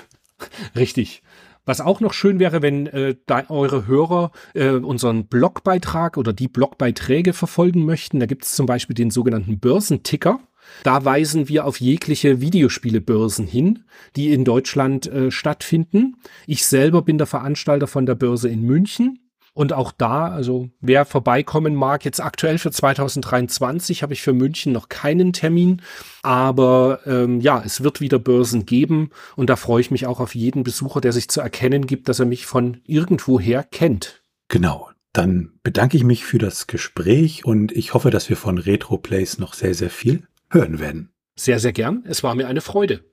Richtig. 0.75 1.21
Was 1.65 1.81
auch 1.81 1.99
noch 1.99 2.13
schön 2.13 2.39
wäre, 2.39 2.61
wenn 2.63 2.87
äh, 2.87 3.15
da 3.27 3.43
eure 3.49 3.85
Hörer 3.85 4.31
äh, 4.55 4.71
unseren 4.71 5.27
Blogbeitrag 5.27 6.17
oder 6.17 6.33
die 6.33 6.47
Blogbeiträge 6.47 7.33
verfolgen 7.33 7.85
möchten. 7.85 8.19
Da 8.19 8.25
gibt 8.25 8.45
es 8.45 8.53
zum 8.53 8.65
Beispiel 8.65 8.95
den 8.95 9.11
sogenannten 9.11 9.59
Börsenticker. 9.59 10.39
Da 10.83 11.05
weisen 11.05 11.47
wir 11.47 11.65
auf 11.65 11.79
jegliche 11.79 12.41
Videospielebörsen 12.41 13.45
hin, 13.45 13.83
die 14.15 14.33
in 14.33 14.45
Deutschland 14.45 15.07
äh, 15.07 15.29
stattfinden. 15.31 16.15
Ich 16.47 16.65
selber 16.65 17.01
bin 17.01 17.17
der 17.17 17.27
Veranstalter 17.27 17.87
von 17.87 18.05
der 18.05 18.15
Börse 18.15 18.49
in 18.49 18.63
München. 18.63 19.19
Und 19.59 19.73
auch 19.73 19.91
da, 19.91 20.29
also 20.29 20.69
wer 20.79 21.03
vorbeikommen 21.03 21.75
mag, 21.75 22.05
jetzt 22.05 22.21
aktuell 22.21 22.59
für 22.59 22.71
2023 22.71 24.03
habe 24.03 24.13
ich 24.13 24.21
für 24.21 24.31
München 24.31 24.71
noch 24.71 24.87
keinen 24.87 25.33
Termin, 25.33 25.81
aber 26.21 27.01
ähm, 27.05 27.41
ja, 27.41 27.61
es 27.65 27.83
wird 27.83 27.99
wieder 27.99 28.19
Börsen 28.19 28.65
geben 28.65 29.09
und 29.35 29.49
da 29.49 29.57
freue 29.57 29.81
ich 29.81 29.91
mich 29.91 30.07
auch 30.07 30.21
auf 30.21 30.33
jeden 30.33 30.63
Besucher, 30.63 31.01
der 31.01 31.11
sich 31.11 31.27
zu 31.27 31.41
erkennen 31.41 31.87
gibt, 31.87 32.07
dass 32.07 32.21
er 32.21 32.25
mich 32.25 32.45
von 32.45 32.77
irgendwoher 32.85 33.63
kennt. 33.63 34.23
Genau. 34.47 34.91
Dann 35.11 35.59
bedanke 35.61 35.97
ich 35.97 36.05
mich 36.05 36.23
für 36.23 36.37
das 36.37 36.67
Gespräch 36.67 37.43
und 37.43 37.73
ich 37.73 37.93
hoffe, 37.93 38.11
dass 38.11 38.29
wir 38.29 38.37
von 38.37 38.59
Retro 38.59 38.97
Plays 38.97 39.39
noch 39.39 39.53
sehr, 39.53 39.73
sehr 39.73 39.89
viel 39.89 40.23
hören 40.49 40.79
werden. 40.79 41.11
Sehr, 41.35 41.59
sehr 41.59 41.73
gern. 41.73 42.05
Es 42.07 42.23
war 42.23 42.33
mir 42.33 42.47
eine 42.47 42.61
Freude. 42.61 43.03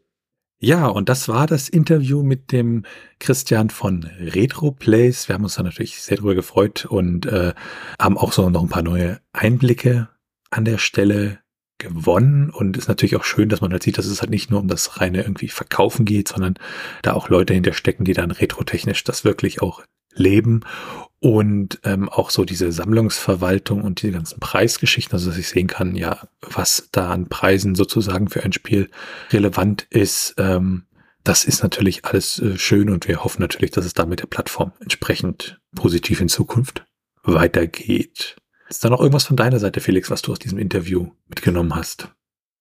Ja, 0.59 0.87
und 0.87 1.11
das 1.11 1.29
war 1.29 1.47
das 1.47 1.69
Interview 1.69 2.23
mit 2.23 2.51
dem 2.51 2.85
Christian 3.19 3.69
von 3.69 4.05
RetroPlays. 4.05 5.29
Wir 5.29 5.35
haben 5.35 5.45
uns 5.45 5.57
da 5.57 5.63
natürlich 5.63 6.01
sehr 6.01 6.17
drüber 6.17 6.35
gefreut 6.35 6.87
und 6.87 7.27
äh, 7.27 7.53
haben 8.01 8.17
auch 8.17 8.33
so 8.33 8.49
noch 8.49 8.63
ein 8.63 8.71
paar 8.71 8.83
neue 8.83 9.21
Einblicke 9.33 10.09
an 10.51 10.65
der 10.65 10.79
Stelle 10.79 11.41
gewonnen 11.79 12.49
und 12.49 12.79
ist 12.79 12.89
natürlich 12.89 13.17
auch 13.17 13.25
schön, 13.25 13.51
dass 13.51 13.61
man 13.61 13.71
halt 13.71 13.83
sieht, 13.83 13.99
dass 13.99 14.07
es 14.07 14.23
halt 14.23 14.31
nicht 14.31 14.51
nur 14.51 14.61
um 14.61 14.69
das 14.69 14.99
reine 14.99 15.21
irgendwie 15.21 15.49
Verkaufen 15.49 16.07
geht, 16.07 16.29
sondern 16.29 16.55
da 17.03 17.13
auch 17.13 17.29
Leute 17.29 17.53
hinterstecken, 17.53 18.07
die 18.07 18.15
dann 18.15 18.31
retrotechnisch 18.31 19.05
das 19.05 19.25
wirklich 19.25 19.61
auch 19.61 19.83
leben 20.17 20.63
und 21.21 21.81
ähm, 21.85 22.09
auch 22.09 22.31
so 22.31 22.45
diese 22.45 22.73
Sammlungsverwaltung 22.73 23.83
und 23.83 24.03
die 24.03 24.11
ganzen 24.11 24.39
Preisgeschichten, 24.39 25.15
also 25.15 25.31
dass 25.31 25.39
ich 25.39 25.49
sehen 25.49 25.67
kann, 25.67 25.97
ja, 25.97 26.29
was 26.41 26.89
da 26.93 27.11
an 27.11 27.29
Preisen 27.29 27.75
sozusagen 27.75 28.29
für 28.29 28.43
ein 28.43 28.53
Spiel 28.53 28.91
relevant 29.31 29.87
ist. 29.91 30.35
Ähm, 30.39 30.85
das 31.25 31.45
ist 31.45 31.63
natürlich 31.63 32.05
alles 32.05 32.39
äh, 32.39 32.57
schön 32.59 32.91
und 32.91 33.09
wir 33.09 33.25
hoffen 33.25 33.41
natürlich, 33.41 33.71
dass 33.73 33.85
es 33.85 33.95
da 33.95 34.07
mit 34.07 34.21
der 34.21 34.27
Plattform 34.27 34.73
entsprechend 34.81 35.61
positiv 35.75 36.21
in 36.21 36.29
Zukunft 36.29 36.85
weitergeht. 37.23 38.37
Ist 38.69 38.85
da 38.85 38.91
noch 38.91 39.01
irgendwas 39.01 39.25
von 39.25 39.37
deiner 39.37 39.59
Seite, 39.59 39.81
Felix, 39.81 40.11
was 40.11 40.23
du 40.23 40.33
aus 40.33 40.39
diesem 40.39 40.59
Interview 40.59 41.11
mitgenommen 41.29 41.75
hast? 41.75 42.09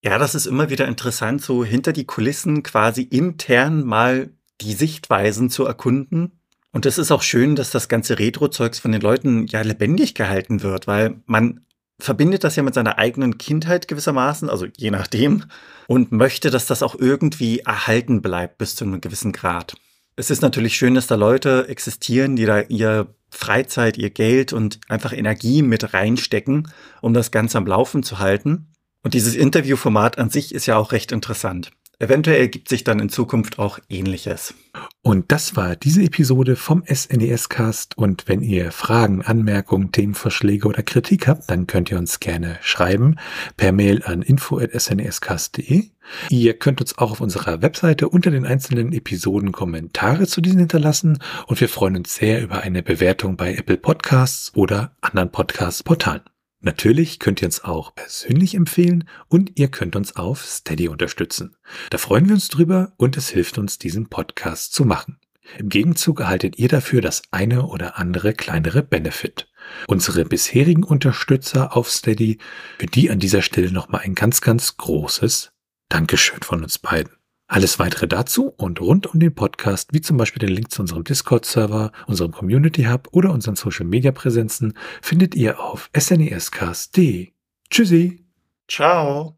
Ja, 0.01 0.17
das 0.17 0.35
ist 0.35 0.45
immer 0.45 0.69
wieder 0.69 0.87
interessant, 0.87 1.41
so 1.41 1.65
hinter 1.65 1.91
die 1.91 2.05
Kulissen 2.05 2.63
quasi 2.63 3.01
intern 3.01 3.83
mal 3.83 4.29
die 4.61 4.73
Sichtweisen 4.73 5.49
zu 5.49 5.65
erkunden 5.65 6.39
und 6.75 6.85
es 6.85 6.97
ist 6.97 7.09
auch 7.09 7.21
schön, 7.21 7.55
dass 7.55 7.71
das 7.71 7.87
ganze 7.87 8.19
Retro-Zeugs 8.19 8.79
von 8.79 8.91
den 8.91 8.99
Leuten 8.99 9.47
ja 9.47 9.61
lebendig 9.61 10.13
gehalten 10.13 10.61
wird, 10.61 10.87
weil 10.87 11.21
man 11.25 11.61
verbindet 11.99 12.43
das 12.43 12.57
ja 12.57 12.63
mit 12.63 12.73
seiner 12.73 12.97
eigenen 12.97 13.37
Kindheit 13.37 13.87
gewissermaßen, 13.87 14.49
also 14.49 14.67
je 14.75 14.91
nachdem, 14.91 15.45
und 15.87 16.11
möchte, 16.11 16.49
dass 16.49 16.65
das 16.65 16.83
auch 16.83 16.93
irgendwie 16.93 17.59
erhalten 17.59 18.21
bleibt 18.21 18.57
bis 18.57 18.75
zu 18.75 18.83
einem 18.83 18.99
gewissen 18.99 19.31
Grad. 19.31 19.77
Es 20.17 20.29
ist 20.29 20.41
natürlich 20.41 20.75
schön, 20.75 20.95
dass 20.95 21.07
da 21.07 21.15
Leute 21.15 21.69
existieren, 21.69 22.35
die 22.35 22.45
da 22.45 22.59
ihr 22.59 23.07
Freizeit, 23.29 23.97
ihr 23.97 24.09
Geld 24.09 24.51
und 24.51 24.81
einfach 24.89 25.13
Energie 25.13 25.61
mit 25.61 25.93
reinstecken, 25.93 26.67
um 26.99 27.13
das 27.13 27.31
Ganze 27.31 27.57
am 27.57 27.67
Laufen 27.67 28.03
zu 28.03 28.19
halten. 28.19 28.73
Und 29.01 29.13
dieses 29.13 29.35
Interviewformat 29.35 30.17
an 30.17 30.29
sich 30.29 30.53
ist 30.53 30.65
ja 30.65 30.75
auch 30.75 30.91
recht 30.91 31.13
interessant. 31.13 31.71
Eventuell 31.99 32.39
ergibt 32.39 32.69
sich 32.69 32.83
dann 32.83 32.99
in 32.99 33.09
Zukunft 33.09 33.59
auch 33.59 33.79
ähnliches. 33.89 34.53
Und 35.01 35.31
das 35.31 35.55
war 35.55 35.75
diese 35.75 36.03
Episode 36.03 36.55
vom 36.55 36.83
SNES 36.85 37.49
Cast. 37.49 37.97
Und 37.97 38.27
wenn 38.27 38.41
ihr 38.41 38.71
Fragen, 38.71 39.21
Anmerkungen, 39.21 39.91
Themenvorschläge 39.91 40.67
oder 40.67 40.83
Kritik 40.83 41.27
habt, 41.27 41.49
dann 41.49 41.67
könnt 41.67 41.91
ihr 41.91 41.97
uns 41.97 42.19
gerne 42.19 42.57
schreiben 42.61 43.17
per 43.55 43.71
Mail 43.71 44.03
an 44.03 44.21
info.snescast.de. 44.21 45.89
Ihr 46.29 46.53
könnt 46.59 46.81
uns 46.81 46.97
auch 46.97 47.11
auf 47.11 47.21
unserer 47.21 47.61
Webseite 47.61 48.09
unter 48.09 48.31
den 48.31 48.45
einzelnen 48.45 48.93
Episoden 48.93 49.51
Kommentare 49.51 50.27
zu 50.27 50.41
diesen 50.41 50.59
hinterlassen 50.59 51.19
und 51.47 51.59
wir 51.59 51.69
freuen 51.69 51.97
uns 51.97 52.15
sehr 52.15 52.43
über 52.43 52.61
eine 52.61 52.83
Bewertung 52.83 53.37
bei 53.37 53.55
Apple 53.55 53.77
Podcasts 53.77 54.51
oder 54.55 54.95
anderen 55.01 55.31
Podcast-Portalen. 55.31 56.34
Natürlich 56.65 57.19
könnt 57.19 57.43
ihr 57.43 57.47
uns 57.47 57.63
auch 57.63 57.93
persönlich 57.93 58.55
empfehlen 58.55 59.07
und 59.27 59.51
ihr 59.53 59.67
könnt 59.67 59.95
uns 59.95 60.15
auf 60.15 60.43
Steady 60.43 60.87
unterstützen. 60.87 61.55
Da 61.91 61.99
freuen 61.99 62.25
wir 62.25 62.33
uns 62.33 62.47
drüber 62.47 62.93
und 62.97 63.17
es 63.17 63.29
hilft 63.29 63.59
uns, 63.59 63.77
diesen 63.77 64.09
Podcast 64.09 64.73
zu 64.73 64.83
machen. 64.83 65.19
Im 65.59 65.69
Gegenzug 65.69 66.21
erhaltet 66.21 66.57
ihr 66.57 66.67
dafür 66.67 67.01
das 67.01 67.21
eine 67.29 67.67
oder 67.67 67.99
andere 67.99 68.33
kleinere 68.33 68.81
Benefit. 68.81 69.47
Unsere 69.85 70.25
bisherigen 70.25 70.83
Unterstützer 70.83 71.77
auf 71.77 71.91
Steady, 71.91 72.39
für 72.79 72.87
die 72.87 73.11
an 73.11 73.19
dieser 73.19 73.43
Stelle 73.43 73.71
nochmal 73.71 74.01
ein 74.01 74.15
ganz, 74.15 74.41
ganz 74.41 74.75
großes 74.75 75.51
Dankeschön 75.89 76.41
von 76.41 76.63
uns 76.63 76.79
beiden. 76.79 77.14
Alles 77.47 77.77
weitere 77.77 78.07
dazu 78.07 78.47
und 78.49 78.81
rund 78.81 79.07
um 79.07 79.19
den 79.19 79.35
Podcast, 79.35 79.89
wie 79.93 80.01
zum 80.01 80.17
Beispiel 80.17 80.39
den 80.39 80.55
Link 80.55 80.71
zu 80.71 80.81
unserem 80.81 81.03
Discord-Server, 81.03 81.91
unserem 82.07 82.31
Community 82.31 82.85
Hub 82.85 83.07
oder 83.11 83.31
unseren 83.31 83.55
Social-Media-Präsenzen, 83.55 84.73
findet 85.01 85.35
ihr 85.35 85.59
auf 85.59 85.89
snescast.de. 85.95 87.29
Tschüssi. 87.69 88.25
Ciao. 88.67 89.37